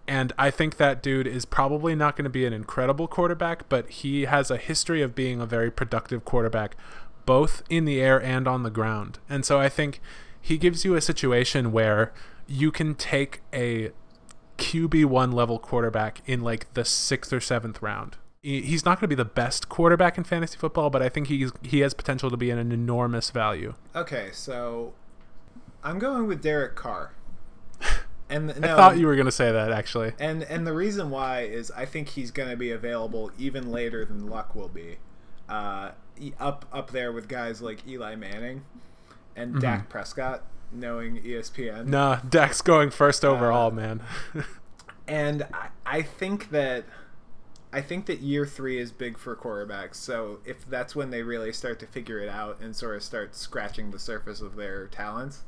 [0.07, 3.87] And I think that dude is probably not going to be an incredible quarterback, but
[3.89, 6.75] he has a history of being a very productive quarterback,
[7.27, 9.19] both in the air and on the ground.
[9.29, 10.01] And so I think
[10.41, 12.11] he gives you a situation where
[12.47, 13.91] you can take a
[14.57, 18.17] QB1 level quarterback in like the sixth or seventh round.
[18.41, 21.51] He's not going to be the best quarterback in fantasy football, but I think he's,
[21.61, 23.75] he has potential to be an enormous value.
[23.95, 24.93] Okay, so
[25.83, 27.13] I'm going with Derek Carr.
[28.31, 30.11] And I no, thought you were going to say that actually.
[30.19, 34.05] And and the reason why is I think he's going to be available even later
[34.05, 34.97] than Luck will be,
[35.49, 35.93] uh,
[36.39, 38.65] up up there with guys like Eli Manning
[39.35, 41.87] and Dak Prescott, knowing ESPN.
[41.87, 44.01] Nah, Dak's going first overall, Uh, man.
[45.07, 46.85] And I, I think that
[47.73, 49.95] I think that year three is big for quarterbacks.
[49.95, 53.35] So if that's when they really start to figure it out and sort of start
[53.35, 55.41] scratching the surface of their talents.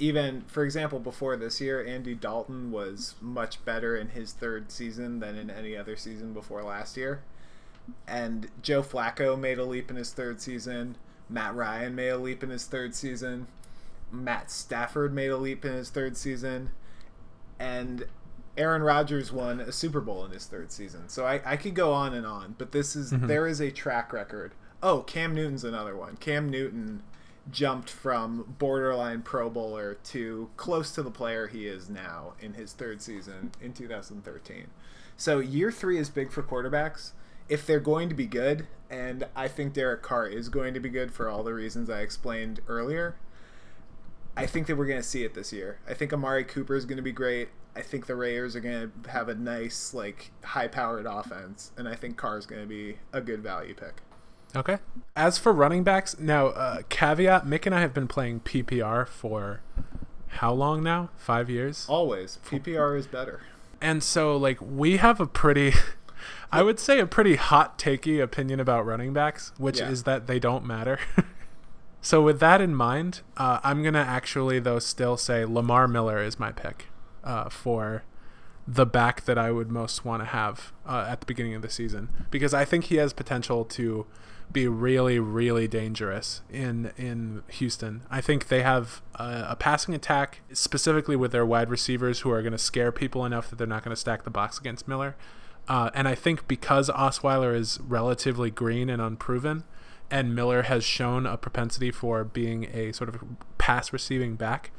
[0.00, 5.20] Even for example, before this year, Andy Dalton was much better in his third season
[5.20, 7.22] than in any other season before last year.
[8.08, 10.96] And Joe Flacco made a leap in his third season.
[11.28, 13.46] Matt Ryan made a leap in his third season.
[14.10, 16.70] Matt Stafford made a leap in his third season.
[17.58, 18.06] And
[18.56, 21.08] Aaron Rodgers won a Super Bowl in his third season.
[21.08, 23.26] So I, I could go on and on, but this is mm-hmm.
[23.26, 24.52] there is a track record.
[24.82, 26.16] Oh, Cam Newton's another one.
[26.16, 27.02] Cam Newton
[27.50, 32.72] jumped from borderline Pro Bowler to close to the player he is now in his
[32.72, 34.68] third season in 2013.
[35.16, 37.12] So year three is big for quarterbacks
[37.48, 40.88] if they're going to be good, and I think Derek Carr is going to be
[40.88, 43.16] good for all the reasons I explained earlier.
[44.36, 45.80] I think that we're going to see it this year.
[45.88, 47.48] I think Amari Cooper is going to be great.
[47.74, 51.96] I think the Raiders are going to have a nice, like, high-powered offense, and I
[51.96, 54.02] think Carr is going to be a good value pick.
[54.56, 54.78] Okay.
[55.16, 59.60] As for running backs, now uh, caveat: Mick and I have been playing PPR for
[60.28, 61.10] how long now?
[61.16, 61.86] Five years.
[61.88, 63.40] Always, PPR is better.
[63.80, 65.72] And so, like, we have a pretty,
[66.52, 69.88] I would say, a pretty hot takey opinion about running backs, which Yeah.
[69.90, 70.98] is that they don't matter.
[72.02, 76.38] so, with that in mind, uh, I'm gonna actually, though, still say Lamar Miller is
[76.38, 76.86] my pick
[77.24, 78.04] uh, for
[78.68, 81.70] the back that I would most want to have uh, at the beginning of the
[81.70, 84.06] season because I think he has potential to
[84.52, 88.02] be really, really dangerous in in Houston.
[88.10, 92.42] I think they have a, a passing attack specifically with their wide receivers who are
[92.42, 95.16] going to scare people enough that they're not going to stack the box against Miller.
[95.68, 99.64] Uh, and I think because Osweiler is relatively green and unproven,
[100.10, 103.22] and Miller has shown a propensity for being a sort of
[103.58, 104.72] pass receiving back,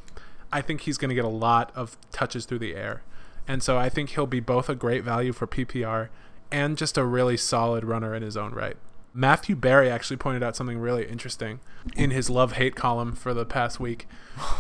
[0.52, 3.04] I think he's going to get a lot of touches through the air.
[3.48, 6.10] And so I think he'll be both a great value for PPR
[6.52, 8.76] and just a really solid runner in his own right.
[9.14, 11.60] Matthew Berry actually pointed out something really interesting
[11.96, 14.08] in his love hate column for the past week,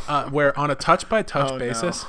[0.08, 1.60] uh, where on a touch by touch Oh, no.
[1.60, 2.06] basis.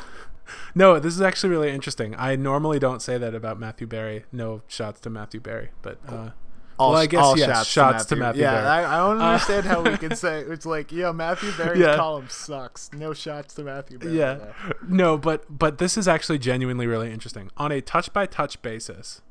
[0.75, 2.15] No, this is actually really interesting.
[2.19, 4.25] I normally don't say that about Matthew Berry.
[4.33, 6.31] No shots to Matthew Berry, but uh,
[6.79, 8.67] All, Well, I guess, yes, shots to Matthew Yeah, Berry.
[8.67, 11.97] I, I don't Uh, understand how we can say it's like, yeah, Matthew Berry's Yeah.
[11.97, 12.91] column sucks.
[12.93, 14.19] No shots to Matthew Berry.
[14.19, 14.39] yeah,
[14.87, 17.51] no, but but this is actually genuinely really interesting.
[17.57, 19.23] On a touch by touch basis,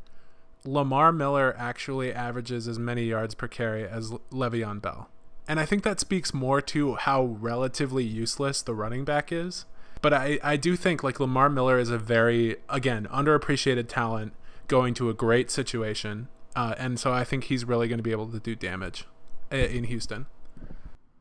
[0.63, 5.09] Lamar Miller actually averages as many yards per carry as Le- Le'Veon Bell,
[5.47, 9.65] and I think that speaks more to how relatively useless the running back is.
[10.01, 14.33] But I I do think like Lamar Miller is a very again underappreciated talent
[14.67, 18.11] going to a great situation, uh, and so I think he's really going to be
[18.11, 19.05] able to do damage
[19.51, 20.27] in Houston.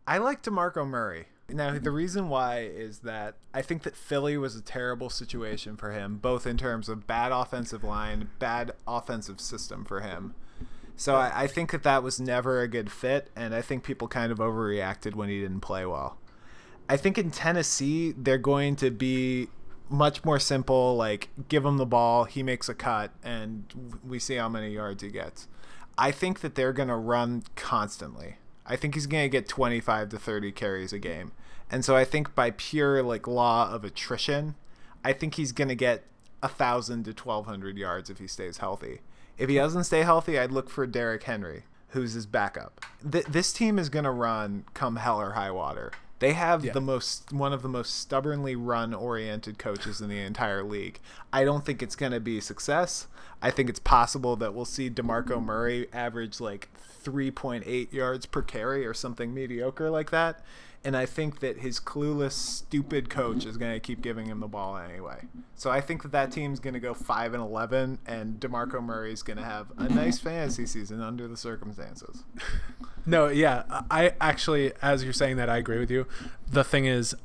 [0.07, 1.27] I like DeMarco Murray.
[1.53, 5.93] Now, the reason why is that I think that Philly was a terrible situation for
[5.93, 10.35] him, both in terms of bad offensive line, bad offensive system for him.
[10.97, 14.07] So I, I think that that was never a good fit, and I think people
[14.07, 16.19] kind of overreacted when he didn't play well.
[16.91, 19.49] I think in Tennessee, they're going to be
[19.89, 24.37] much more simple, like give him the ball, he makes a cut, and we see
[24.37, 25.49] how many yards he gets.
[25.97, 28.37] I think that they're going to run constantly.
[28.67, 31.33] I think he's going to get 25 to 30 carries a game.
[31.71, 34.55] And so I think by pure like law of attrition,
[35.05, 36.05] I think he's going to get
[36.43, 39.01] a 1000 to 1200 yards if he stays healthy.
[39.39, 42.85] If he doesn't stay healthy, I'd look for Derrick Henry, who's his backup.
[43.11, 45.93] Th- this team is going to run come hell or high water.
[46.19, 46.73] They have Yeah.
[46.75, 51.01] the most one of the most stubbornly run oriented coaches in the entire league.
[51.33, 53.07] I don't think it's going to be a success.
[53.41, 56.69] I think it's possible that we'll see DeMarco Murray average like
[57.03, 60.45] 3.8 yards per carry or something mediocre like that.
[60.83, 64.49] And I think that his clueless, stupid coach is going to keep giving him the
[64.49, 65.27] ball anyway.
[65.55, 69.13] So I think that that team's going to go 5 and 11, and Demarco Murray
[69.13, 72.25] is going to have a nice fantasy season under the circumstances.
[73.07, 76.07] No, yeah, I actually, as you're saying that, I agree with you.
[76.47, 77.17] The thing is,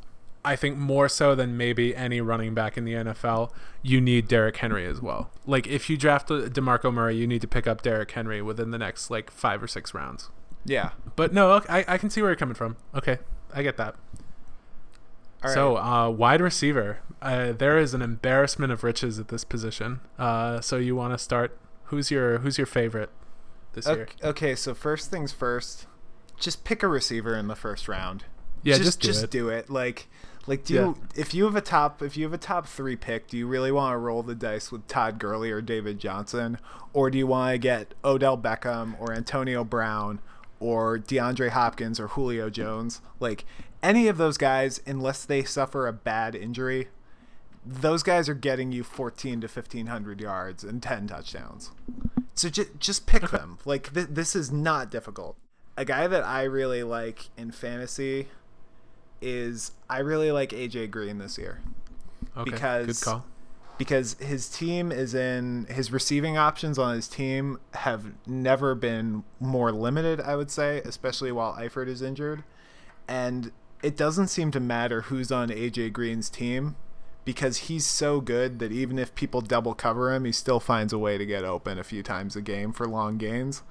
[0.43, 3.51] I think more so than maybe any running back in the NFL,
[3.81, 5.31] you need Derrick Henry as well.
[5.45, 8.77] Like, if you draft Demarco Murray, you need to pick up Derrick Henry within the
[8.77, 10.29] next like five or six rounds.
[10.63, 10.91] Yeah.
[11.15, 12.77] But no, I, I can see where you're coming from.
[12.93, 13.19] Okay,
[13.55, 13.95] I get that.
[15.43, 15.53] All right.
[15.53, 20.01] So, uh, wide receiver, uh, there is an embarrassment of riches at this position.
[20.19, 21.57] Uh, so you want to start?
[21.85, 23.09] Who's your Who's your favorite
[23.73, 24.03] this year?
[24.21, 25.85] Okay, okay, so first things first,
[26.39, 28.25] just pick a receiver in the first round.
[28.63, 29.31] Yeah, just just do just it.
[29.31, 29.69] do it.
[29.69, 30.07] Like
[30.47, 30.81] like do Yeah.
[30.81, 33.47] you, if you have a top if you have a top 3 pick, do you
[33.47, 36.57] really want to roll the dice with Todd Gurley or David Johnson
[36.93, 40.19] or do you want to get Odell Beckham or Antonio Brown
[40.59, 43.01] or DeAndre Hopkins or Julio Jones?
[43.19, 43.45] Like
[43.83, 46.87] any of those guys unless they suffer a bad injury,
[47.65, 51.71] those guys are getting you 14 to 1500 yards and 10 touchdowns.
[52.33, 53.57] So just just pick them.
[53.65, 55.37] Like th- this is not difficult.
[55.77, 58.27] A guy that I really like in fantasy
[59.21, 61.61] is I really like AJ Green this year
[62.37, 63.25] Okay, because- good call.
[63.77, 69.71] Because his team is in his receiving options on his team have never been more
[69.71, 72.43] limited, I would say, especially while Eifert is injured.
[73.07, 73.51] And
[73.83, 76.75] it doesn't seem to matter who's on AJ Green's team
[77.25, 80.97] because he's so good that even if people double cover him, he still finds a
[80.97, 83.63] way to get open a few times a game for long gains.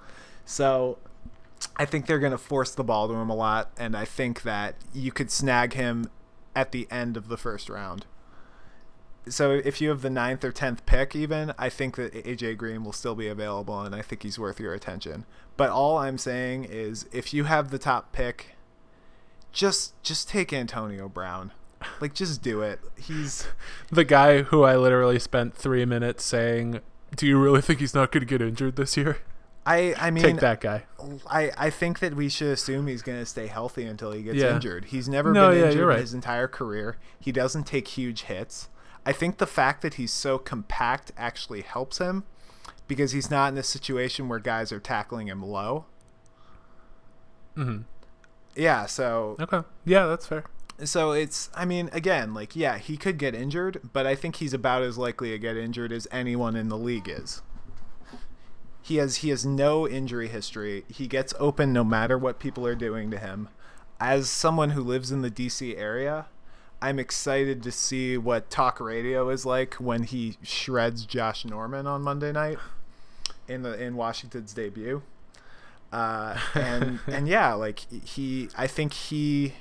[0.45, 0.99] So
[1.77, 4.43] I think they're going to force the ball to him a lot, and I think
[4.43, 6.11] that you could snag him
[6.55, 8.07] at the end of the first round.
[9.27, 12.85] So if you have the ninth or tenth pick, even I think that AJ Green
[12.85, 15.25] will still be available, and I think he's worth your attention.
[15.57, 18.55] But all I'm saying is, if you have the top pick,
[19.53, 21.53] just just take Antonio Brown,
[22.01, 22.81] like just do it.
[22.99, 23.47] He's
[23.91, 26.81] the guy who I literally spent three minutes saying,
[27.17, 29.19] "Do you really think he's not going to get injured this year?"
[29.67, 30.85] I I mean Take that guy.
[31.31, 34.37] I, I think that we should assume he's going to stay healthy until he gets
[34.37, 34.55] Yeah.
[34.57, 34.87] injured.
[34.87, 36.01] He's never No, been yeah, injured right.
[36.01, 36.99] his entire career.
[37.19, 38.69] He doesn't take huge hits.
[39.07, 42.25] I think the fact that he's so compact actually helps him
[42.89, 45.85] because he's not in a situation where guys are tackling him low.
[47.57, 47.83] Mm-hmm.
[48.57, 50.45] Yeah, so Okay, yeah, that's fair.
[50.85, 54.55] so it's I mean again, like yeah, he could get injured, but I think he's
[54.55, 57.43] about as likely to get injured as anyone in the league is.
[58.83, 60.85] He has he has no injury history.
[60.89, 63.49] He gets open no matter what people are doing to him.
[64.01, 66.27] As someone who lives in the DC area,
[66.85, 72.03] I'm excited to see what talk radio is like when he shreds Josh Norman on
[72.03, 72.59] Monday night
[73.49, 75.01] in the in Washington's debut.
[75.91, 79.55] Uh, and and yeah, like he, I think he,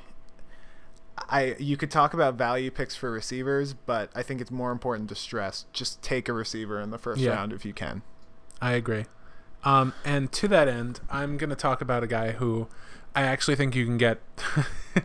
[1.30, 5.08] I you could talk about value picks for receivers, but I think it's more important
[5.08, 7.36] to stress just take a receiver in the first Yeah.
[7.36, 8.02] round if you can.
[8.62, 9.06] I agree.
[9.64, 12.68] Um, and to that end, I'm going to talk about a guy who
[13.16, 14.20] I actually think you can get.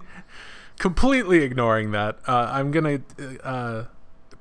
[0.78, 3.84] completely ignoring that, uh, I'm to uh,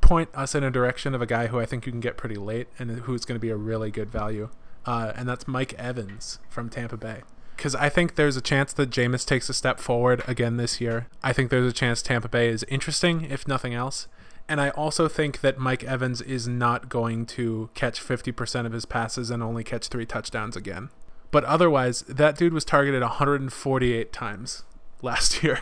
[0.02, 2.36] point us in a direction of a guy who I think you can get pretty
[2.36, 4.50] late and who's going to be a really good value.
[4.86, 7.24] Uh, and that's Mike Evans from Tampa Bay.
[7.56, 11.08] Because I think there's a chance that Jameis takes a step forward again this year.
[11.24, 14.08] I think there's a chance Tampa Bay is interesting, if nothing else.
[14.48, 18.86] And I also think that Mike Evans is not going to catch 50% of his
[18.86, 20.90] passes and only catch three touchdowns again.
[21.32, 24.64] But otherwise, that dude was targeted 148 times
[25.02, 25.62] last year,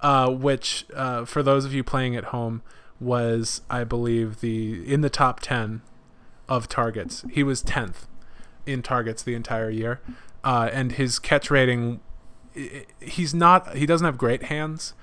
[0.00, 2.62] uh, which, uh, for those of you playing at home,
[3.00, 5.82] was, I believe, the in the top 10
[6.48, 7.24] of targets.
[7.30, 8.06] He was 10th
[8.66, 10.00] in targets the entire year.
[10.42, 12.00] Uh, and his catch rating,
[13.00, 14.94] he's not, he doesn't have great hands.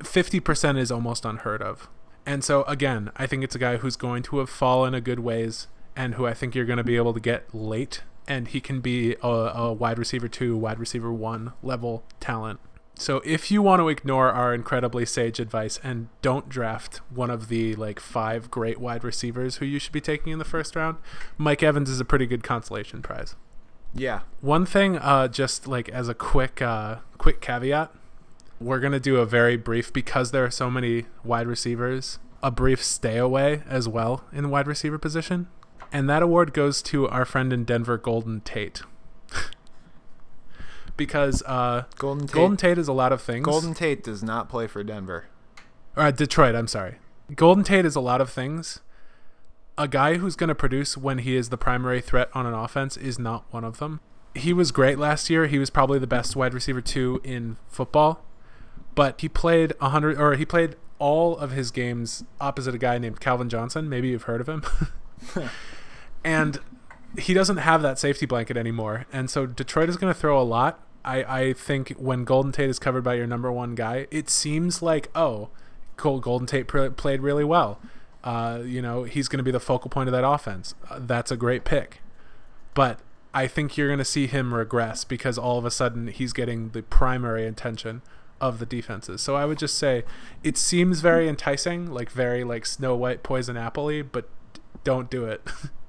[0.00, 1.88] 50% is almost unheard of.
[2.26, 5.20] And so again, I think it's a guy who's going to have fallen a good
[5.20, 8.60] ways and who I think you're going to be able to get late and he
[8.60, 12.60] can be a, a wide receiver 2, wide receiver 1 level talent.
[12.96, 17.48] So if you want to ignore our incredibly sage advice and don't draft one of
[17.48, 20.98] the like five great wide receivers who you should be taking in the first round,
[21.36, 23.34] Mike Evans is a pretty good consolation prize.
[23.92, 24.20] Yeah.
[24.40, 27.92] One thing, uh, just like as a quick, uh, quick caveat,
[28.60, 32.18] we're gonna do a very brief because there are so many wide receivers.
[32.42, 35.48] A brief stay away as well in wide receiver position,
[35.92, 38.82] and that award goes to our friend in Denver, Golden Tate.
[40.96, 42.34] Because uh, Golden Tate.
[42.34, 43.44] Golden Tate is a lot of things.
[43.44, 45.26] Golden Tate does not play for Denver.
[45.96, 46.54] uh, Detroit.
[46.54, 46.96] I'm sorry.
[47.34, 48.80] Golden Tate is a lot of things.
[49.76, 52.96] A guy who's going to produce when he is the primary threat on an offense
[52.96, 54.00] is not one of them.
[54.34, 55.46] He was great last year.
[55.46, 58.24] He was probably the best wide receiver two in football,
[58.94, 62.98] but he played a hundred or he played all of his games opposite a guy
[62.98, 63.88] named Calvin Johnson.
[63.88, 64.64] Maybe you've heard of him.
[66.24, 66.58] and
[67.18, 69.06] he doesn't have that safety blanket anymore.
[69.12, 70.83] And so Detroit is going to throw a lot.
[71.04, 74.82] I, I think when Golden Tate is covered by your number one guy, it seems
[74.82, 75.50] like, oh,
[75.96, 77.80] Golden Tate pr- played really well.
[78.22, 80.74] Uh, you know, he's going to be the focal point of that offense.
[80.88, 82.00] Uh, that's a great pick.
[82.72, 83.00] But
[83.34, 86.70] I think you're going to see him regress because all of a sudden he's getting
[86.70, 88.02] the primary attention
[88.40, 89.20] of the defenses.
[89.20, 90.04] So I would just say
[90.42, 94.28] it seems very enticing, like very like Snow White poison apple but
[94.84, 95.42] don't do it.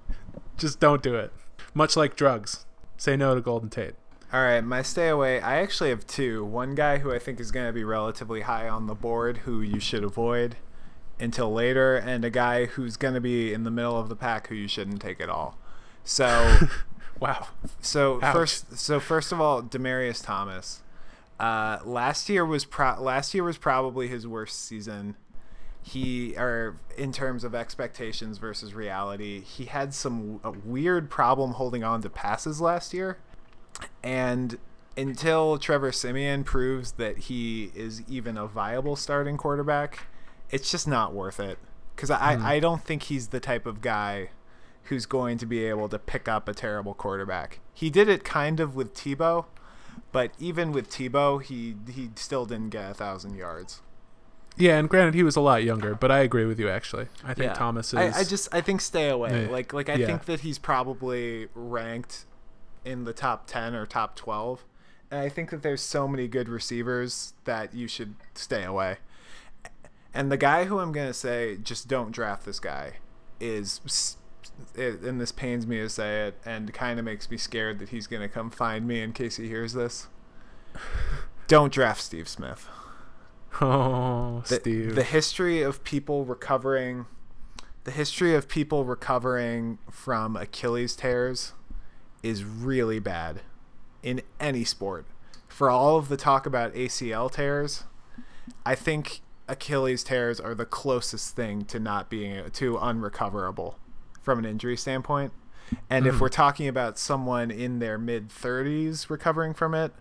[0.58, 1.32] just don't do it.
[1.74, 2.66] Much like drugs.
[2.98, 3.96] Say no to Golden Tate.
[4.36, 5.40] All right, my stay away.
[5.40, 6.44] I actually have two.
[6.44, 9.62] One guy who I think is going to be relatively high on the board, who
[9.62, 10.58] you should avoid
[11.18, 14.48] until later, and a guy who's going to be in the middle of the pack,
[14.48, 15.58] who you shouldn't take at all.
[16.04, 16.58] So,
[17.22, 17.48] Wow.
[17.80, 18.34] so Ouch.
[18.36, 20.82] first, so first of all, Demaryius Thomas.
[21.40, 25.16] Uh, last year was pro- last year was probably his worst season.
[25.82, 31.86] He, or in terms of expectations versus reality, he had some a weird problem holding
[31.86, 33.18] on to passes last year.
[34.04, 34.58] And
[34.98, 40.08] until Trevor Siemian proves that he is even a viable starting quarterback,
[40.50, 41.58] it's just not worth it.
[41.96, 42.46] Because I, hmm.
[42.46, 44.30] I don't think he's the type of guy
[44.84, 47.60] who's going to be able to pick up a terrible quarterback.
[47.74, 49.46] He did it kind of with Tebow,
[50.12, 53.82] but even with Tebow, he he still didn't get a thousand yards.
[54.58, 57.08] Yeah, and granted he was a lot younger, but I agree with you actually.
[57.24, 59.44] I think Thomas is I, I just I think stay away.
[59.46, 59.50] Yeah.
[59.50, 60.06] Like like I Yeah.
[60.06, 62.26] think that he's probably ranked
[62.86, 64.64] in the top ten or top twelve,
[65.12, 68.98] and I think that there's so many good receivers that you should stay away.
[70.14, 72.94] And the guy who I'm gonna say just don't draft this guy
[73.40, 74.16] is,
[74.78, 78.08] and this pains me to say it, and kind of makes me scared that he's
[78.08, 80.08] gonna come find me in case he hears this.
[81.48, 82.68] Don't draft Steve Smith
[83.62, 84.96] Oh, the, Steve.
[84.96, 87.06] the history of people recovering
[87.84, 91.54] the history of people recovering from Achilles tears
[92.26, 93.42] is really bad
[94.02, 95.06] in any sport.
[95.48, 97.84] For all of the talk about ACL tears,
[98.66, 103.78] I think Achilles tears are the closest thing to not being to unrecoverable
[104.24, 105.34] from an injury standpoint.
[105.88, 106.22] And if hmm.
[106.22, 109.94] we're talking about someone in their mid 30s recovering from it,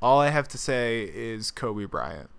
[0.00, 2.30] all I have to say is Kobe Bryant.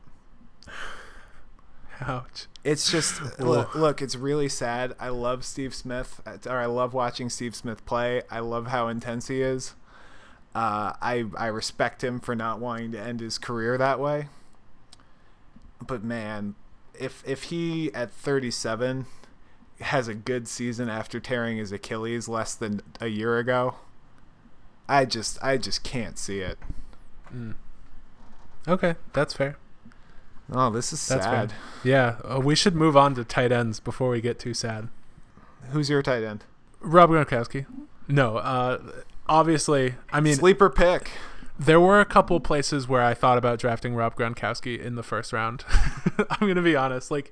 [2.02, 2.48] Ouch.
[2.64, 4.96] It's just look, look, it's really sad.
[5.00, 8.22] I love Steve Smith, uh, or I love watching Steve Smith play.
[8.30, 9.74] I love how intense he is.
[10.54, 14.28] Uh, I I respect him for not wanting to end his career that way.
[15.86, 16.56] But man,
[17.00, 19.06] if if he at 37
[19.80, 23.76] has a good season after tearing his Achilles less than a year ago,
[24.88, 26.60] I just I just can't see it.
[28.68, 29.58] Okay, that's fair.
[30.52, 31.52] Oh, this is That's sad.
[31.52, 31.60] fair.
[31.84, 34.90] Yeah, uh, we should move on to tight ends before we get too sad.
[35.69, 36.44] Who's your tight end?
[36.82, 37.65] Rob Gronkowski.
[38.07, 38.80] No, uh,
[39.28, 41.11] obviously, I mean, Sleeper pick.
[41.57, 45.32] there were a couple places where I thought about drafting Rob Gronkowski in the first
[45.32, 45.64] round.
[46.30, 47.32] I'm gonna be honest, like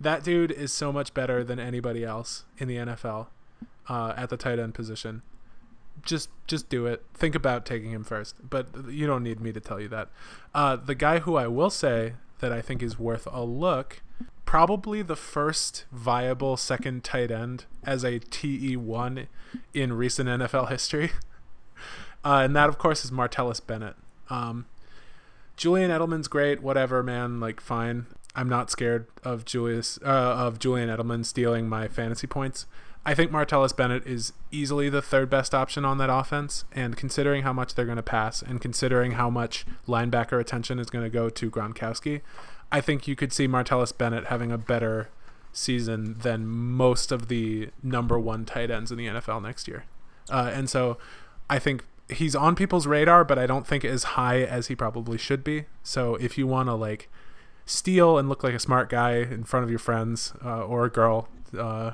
[0.00, 3.26] that dude is so much better than anybody else in the NFL
[3.88, 5.22] uh, at the tight end position.
[6.04, 7.04] Just, just do it.
[7.14, 10.08] Think about taking him first, but you don't need me to tell you that.
[10.54, 14.02] Uh, the guy who I will say that I think is worth a look,
[14.44, 19.28] probably the first viable second tight end as a TE one
[19.72, 21.12] in recent NFL history.
[22.24, 23.96] Uh, and that, of course, is Martellus Bennett.
[24.30, 24.66] Um,
[25.56, 27.40] Julian Edelman's great, whatever, man.
[27.40, 28.06] Like, fine.
[28.36, 32.66] I'm not scared of Julius uh, of Julian Edelman stealing my fantasy points.
[33.04, 37.42] I think Martellus Bennett is easily the third best option on that offense, and considering
[37.42, 41.10] how much they're going to pass, and considering how much linebacker attention is going to
[41.10, 42.20] go to Gronkowski,
[42.70, 45.08] I think you could see Martellus Bennett having a better
[45.52, 49.84] season than most of the number one tight ends in the NFL next year.
[50.30, 50.96] Uh, and so
[51.50, 55.18] I think he's on people's radar, but I don't think as high as he probably
[55.18, 55.66] should be.
[55.82, 57.10] So if you want to like
[57.66, 60.90] steal and look like a smart guy in front of your friends uh, or a
[60.90, 61.92] girl, uh,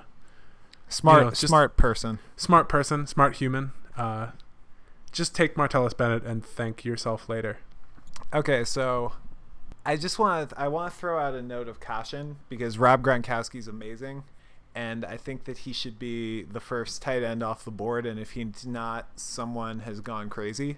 [0.88, 2.18] Smart, know, smart person.
[2.36, 4.28] smart person, smart human, uh,
[5.12, 7.58] just take Martellus Bennett and thank yourself later.
[8.32, 9.12] Okay, so
[9.84, 13.02] I just want to I want to throw out a note of caution because Rob
[13.02, 14.24] Gronkowski's amazing,
[14.74, 18.06] and I think that he should be the first tight end off the board.
[18.06, 20.76] And if he's not, someone has gone crazy.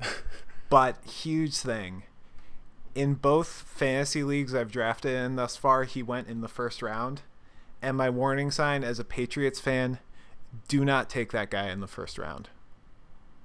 [0.68, 2.04] but huge thing.
[2.94, 7.22] In both fantasy leagues I've drafted in thus far, he went in the first round.
[7.84, 9.98] And my warning sign as a Patriots fan,
[10.68, 12.48] do not take that guy in the first round.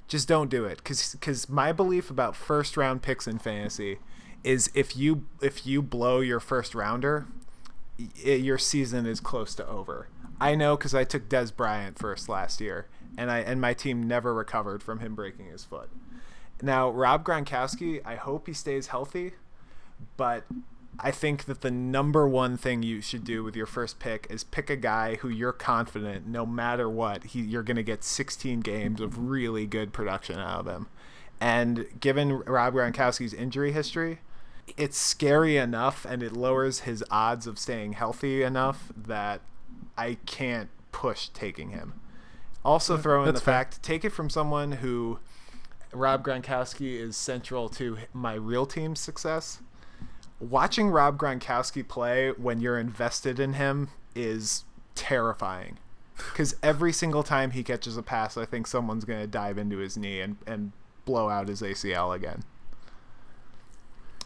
[0.07, 3.99] Just don't do it because because my belief about first round picks in fantasy
[4.43, 7.27] is if you if you blow your first rounder
[7.99, 10.07] y- your season is close to over.
[10.39, 12.87] I know because i took dez bryant first last year
[13.17, 15.89] and i and my team never recovered from him breaking his foot.
[16.61, 19.33] Now rob gronkowski i hope he stays healthy
[20.17, 20.45] but
[21.01, 24.43] I think that the number one thing you should do with your first pick is
[24.43, 28.59] pick a guy who you're confident, no matter what, he you're going to get 16
[28.61, 30.87] games of really good production out of him.
[31.39, 34.19] And given Rob Gronkowski's injury history,
[34.77, 39.41] it's scary enough, and it lowers his odds of staying healthy enough that
[39.97, 41.93] I can't push taking him.
[42.63, 43.53] Also, throw in the fair.
[43.53, 45.19] fact take it from someone who
[45.93, 49.59] Rob Gronkowski is central to my real team's success
[50.39, 54.63] watching Rob Gronkowski play when you're invested in him is
[54.95, 55.77] terrifying.
[56.17, 59.77] Because every single time he catches a pass, I think someone's going to dive into
[59.77, 60.73] his knee and, and
[61.05, 62.43] blow out his ACL again.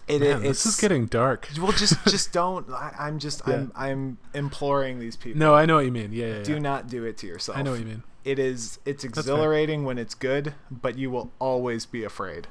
[0.07, 1.48] It, Man, it's, this is getting dark.
[1.57, 1.72] well.
[1.72, 2.69] Just just don't.
[2.69, 5.40] I, I'm just I'm I'm imploring these people.
[5.40, 6.11] No, I know what you mean.
[6.11, 6.60] Yeah, yeah, do yeah.
[6.60, 7.57] not do it to yourself.
[7.57, 8.03] I know what you mean.
[8.26, 12.48] It is it's exhilarating when it's good, but you will always be afraid.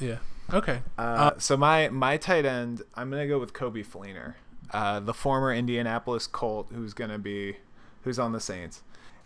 [0.00, 0.16] Yeah.
[0.52, 0.80] Okay.
[0.96, 4.34] Uh, so my my tight end, I'm gonna go with Coby Fleener,
[4.70, 7.56] uh, the former Indianapolis Colt, who's gonna be,
[8.04, 8.82] who's on the Saints,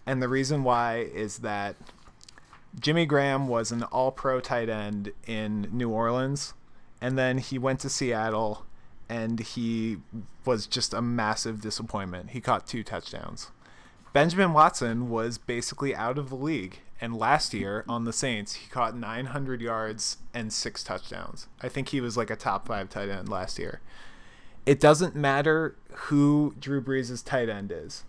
[0.06, 1.76] and the reason why is that
[2.78, 6.54] Jimmy Graham was an All-Pro tight end in New Orleans,
[7.00, 8.64] and then he went to Seattle,
[9.08, 9.98] and he
[10.44, 12.30] was just a massive disappointment.
[12.30, 13.50] He caught two touchdowns.
[14.12, 16.78] Benjamin Watson was basically out of the league.
[17.00, 21.46] And last year on the Saints, he caught 900 yards and six touchdowns.
[21.62, 23.80] I think he was like a top five tight end last year.
[24.66, 28.04] It doesn't matter who Drew Brees' tight end is.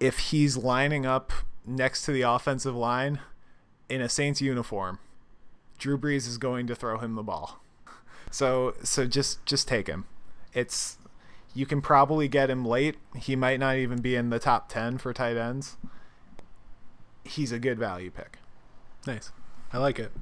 [0.00, 1.32] If he's lining up
[1.66, 3.20] next to the offensive line
[3.90, 4.98] in a Saints uniform,
[5.78, 7.60] Drew Brees is going to throw him the ball.
[8.30, 10.06] So so just just take him.
[10.54, 10.98] It's
[11.54, 12.96] you can probably get him late.
[13.14, 15.76] He might not even be in the top 10 for tight ends.
[17.24, 18.38] He's a good value pick.
[19.06, 19.32] Nice.
[19.72, 20.12] I like it.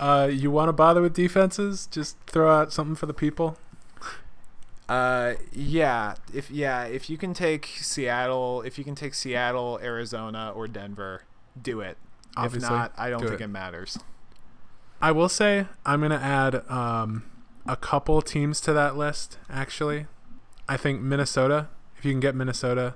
[0.00, 1.86] Uh, you want to bother with defenses?
[1.86, 3.56] Just throw out something for the people.
[4.88, 10.52] Uh, yeah, if yeah, if you can take Seattle, if you can take Seattle, Arizona,
[10.54, 11.22] or Denver,
[11.60, 11.96] do it.
[12.36, 13.44] Obviously, if not, I don't do think it.
[13.44, 13.98] it matters.
[15.00, 17.24] I will say I'm gonna add um,
[17.66, 19.38] a couple teams to that list.
[19.48, 20.06] Actually,
[20.68, 21.68] I think Minnesota.
[21.96, 22.94] If you can get Minnesota,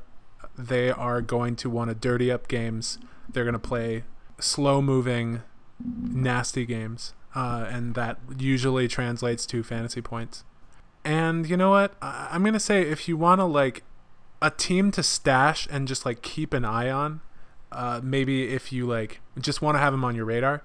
[0.58, 2.98] they are going to want to dirty up games.
[3.28, 4.04] They're gonna play
[4.38, 5.42] slow-moving,
[5.84, 10.44] nasty games, uh, and that usually translates to fantasy points.
[11.04, 11.94] And you know what?
[12.02, 13.82] I- I'm gonna say if you want to like
[14.42, 17.20] a team to stash and just like keep an eye on,
[17.72, 20.62] uh, maybe if you like just want to have them on your radar,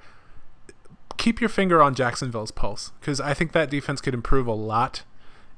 [1.17, 5.03] keep your finger on Jacksonville's pulse because I think that defense could improve a lot,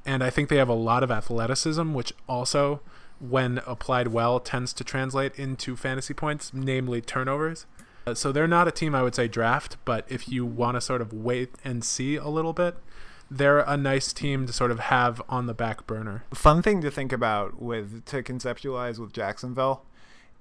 [0.06, 2.82] and I think they have a lot of athleticism, which also,
[3.20, 7.66] when applied well, tends to translate into fantasy points, namely turnovers.
[8.06, 10.82] Uh, so they're not a team I would say draft, but if you want to
[10.82, 12.76] sort of wait and see a little bit,
[13.32, 16.24] they're a nice team to sort of have on the back burner.
[16.34, 19.86] Fun thing to think about with to conceptualize with Jacksonville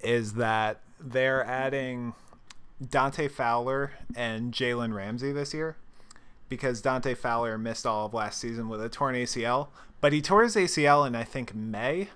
[0.00, 2.14] is that they're adding
[2.86, 5.76] Dante Fowler and Jalen Ramsey this year
[6.48, 9.68] because Dante Fowler missed all of last season with a torn ACL,
[10.00, 12.08] but he tore his ACL in I think May,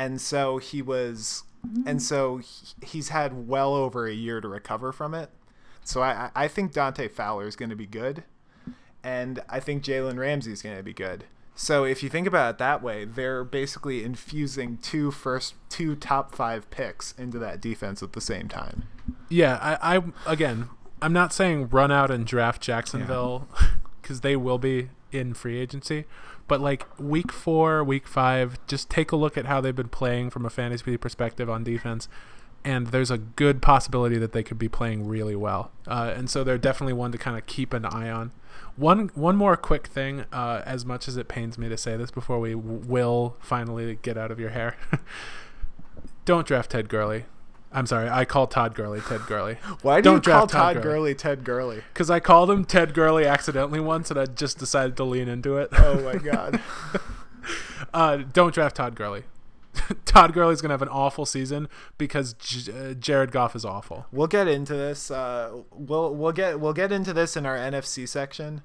[0.00, 1.42] and so he was,
[1.84, 2.00] and mm.
[2.00, 2.40] so
[2.82, 5.28] he's had well over a year to recover from it.
[5.84, 8.24] So I I think Dante Fowler is going to be good,
[9.04, 11.24] and I think Jalen Ramsey is going to be good.
[11.54, 16.34] So if you think about it that way, they're basically infusing two first two top
[16.34, 18.84] five picks into that defense at the same time.
[19.28, 20.70] Yeah, I, I again,
[21.02, 23.46] I'm not saying run out and draft Jacksonville
[24.00, 26.06] because they will be in free agency,
[26.50, 30.30] but like week four, week five, just take a look at how they've been playing
[30.30, 32.08] from a fantasy perspective on defense,
[32.64, 35.70] and there's a good possibility that they could be playing really well.
[35.86, 38.32] Uh, and so they're definitely one to kind of keep an eye on.
[38.74, 42.10] One one more quick thing, uh, as much as it pains me to say this
[42.10, 44.76] before we will finally get out of your hair.
[46.24, 47.26] Don't draft Ted Gurley.
[47.72, 49.54] I'm sorry, I call Todd Gurley Ted Gurley.
[49.82, 50.82] Why do Don't you call Todd Todd Gurley.
[50.82, 51.82] Gurley Ted Gurley?
[51.92, 55.56] Because I called him Ted Gurley accidentally once, and I just decided to lean into
[55.56, 55.68] it.
[55.72, 56.60] Oh my god.
[57.94, 59.24] uh, don't draft Todd Gurley.
[60.04, 64.06] Todd Gurley's gonna have an awful season because J- uh, Jared Goff is awful.
[64.10, 65.10] We'll get into this.
[65.10, 68.62] Uh, we'll we'll get we'll get into this in our NFC section.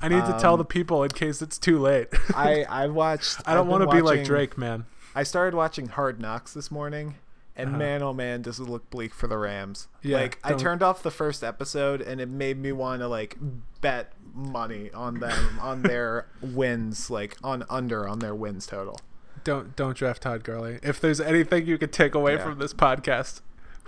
[0.00, 2.08] I need to tell Um, the people in case it's too late.
[2.34, 3.42] I I watched.
[3.46, 4.86] I don't want to be like Drake, man.
[5.14, 7.16] I started watching Hard Knocks this morning,
[7.56, 7.78] and Uh-huh.
[7.78, 9.88] man, oh man, does it look bleak for the Rams.
[10.02, 13.08] Yeah, like I don't- turned off the first episode, and it made me want to
[13.08, 13.36] like
[13.80, 19.00] bet money on them on their wins, like on under on their wins total.
[19.44, 20.78] Don't don't draft Todd Gurley.
[20.82, 22.42] If there's anything you could take away Yeah.
[22.44, 23.40] from this podcast,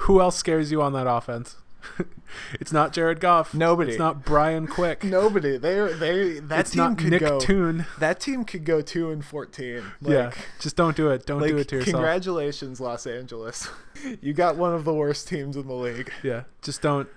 [0.03, 1.57] who else scares you on that offense?
[2.60, 3.55] it's not Jared Goff.
[3.55, 3.93] Nobody.
[3.93, 5.02] It's not Brian Quick.
[5.05, 5.56] Nobody.
[5.59, 7.40] They are they that it's team could Nick go.
[7.40, 7.86] Toon.
[7.98, 9.82] That team could go two and fourteen.
[10.01, 11.27] Like, yeah, just don't do it.
[11.27, 11.94] Don't like do it to yourself.
[11.94, 13.69] congratulations, Los Angeles.
[14.20, 16.10] you got one of the worst teams in the league.
[16.23, 17.09] Yeah, just don't.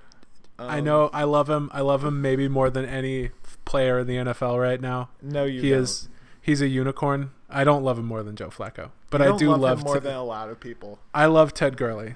[0.59, 1.69] I Um, know I love him.
[1.73, 3.31] I love him maybe more than any
[3.65, 5.09] player in the NFL right now.
[5.21, 5.61] No, you.
[5.61, 5.79] he don't.
[5.81, 6.07] is.
[6.43, 7.31] He's a unicorn.
[7.49, 9.79] I don't love him more than Joe Flacco, but I do love, love.
[9.79, 10.99] him more Ted- than a lot of people.
[11.13, 12.15] I love Ted Gurley.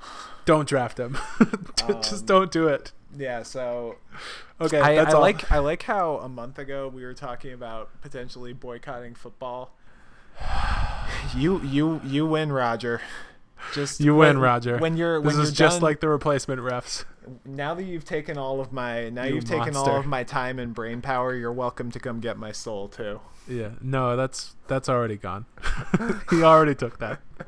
[0.48, 1.18] Don't draft him.
[2.00, 2.92] just Um, don't do it.
[3.14, 3.42] Yeah.
[3.42, 3.96] So
[4.58, 7.90] Okay, I, that's I like I like how a month ago we were talking about
[8.00, 9.74] potentially boycotting football.
[11.36, 13.00] You you you win, Roger.
[13.74, 14.78] Just You when- win, Roger.
[14.78, 17.04] When you're This when is you're just done- like the replacement refs.
[17.44, 20.58] now that you've taken all of my now You you've taken all of my time
[20.58, 21.34] and brain power.
[21.34, 23.20] You're welcome to come get my soul too.
[23.46, 25.44] Yeah, no, that's that's already gone.
[26.30, 27.20] he already took that.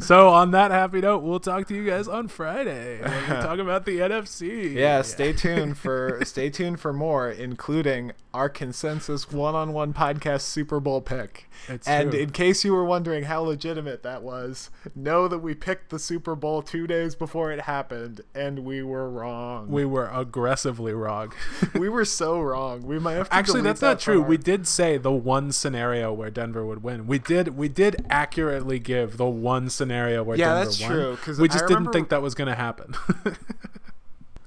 [0.00, 3.58] So on that happy note, we'll talk to you guys on Friday when we talk
[3.60, 4.74] about the NFC.
[4.74, 11.00] Yeah, stay tuned for stay tuned for more, including our consensus one-on-one podcast Super Bowl
[11.00, 11.50] pick.
[11.68, 12.20] It's and true.
[12.20, 16.34] in case you were wondering how legitimate that was, know that we picked the Super
[16.34, 19.68] Bowl two days before it happened, and we were wrong.
[19.68, 21.32] we were aggressively wrong.
[21.74, 22.86] we were so wrong.
[22.86, 24.20] We might have to Actually, that's that not true.
[24.20, 27.06] from We did say the one scenario where Denver would win.
[27.06, 30.90] We did we did accurately give the one scenario where Yeah, Denver that's won.
[30.90, 32.94] true, 'cause we just remember- didn't think that was going to happen.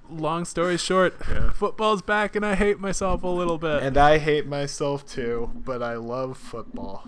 [0.10, 1.52] Long story short, Yeah.
[1.52, 3.82] football's back and I hate myself a little bit.
[3.82, 7.06] And I hate myself too, but I love football.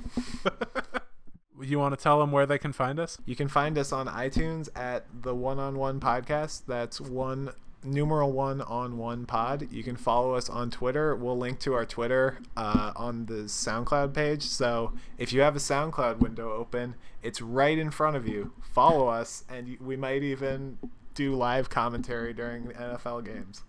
[1.61, 3.17] you want to tell them where they can find us?
[3.25, 6.63] You can find us on iTunes at the One on One Podcast.
[6.67, 7.51] That's one
[7.85, 9.67] numeral one on one pod.
[9.71, 11.15] You can follow us on Twitter.
[11.15, 14.43] We'll link to our Twitter uh, on the SoundCloud page.
[14.43, 18.53] So if you have a SoundCloud window open, it's right in front of you.
[18.61, 20.77] Follow us, and we might even
[21.13, 23.63] do live commentary during the NFL games.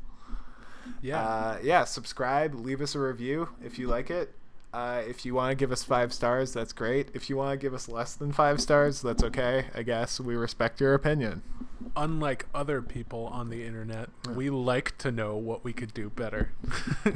[1.00, 1.20] Yeah.
[1.20, 4.34] Uh, yeah, subscribe, leave us a review if you like it.
[4.76, 7.08] Uh, if you want to give us five stars, that's great.
[7.14, 9.68] If you want to give us less than five stars, that's okay.
[9.74, 11.42] I guess we respect your opinion.
[11.96, 16.52] Unlike other people on the internet, we like to know what we could do better.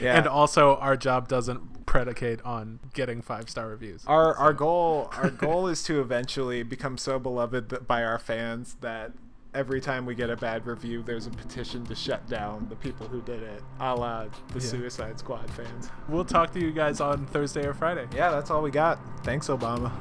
[0.00, 0.16] Yeah.
[0.16, 4.04] And also, our job doesn't predicate on getting five star reviews.
[4.06, 9.12] our our goal our goal is to eventually become so beloved by our fans that
[9.54, 13.06] every time we get a bad review, there's a petition to shut down the people
[13.06, 14.60] who did it, a la the Yeah.
[14.60, 15.90] Suicide Squad fans.
[16.08, 18.06] We'll talk to you guys on Thursday or Friday.
[18.14, 18.98] Yeah, that's all we got.
[19.24, 19.92] Thanks, Obama.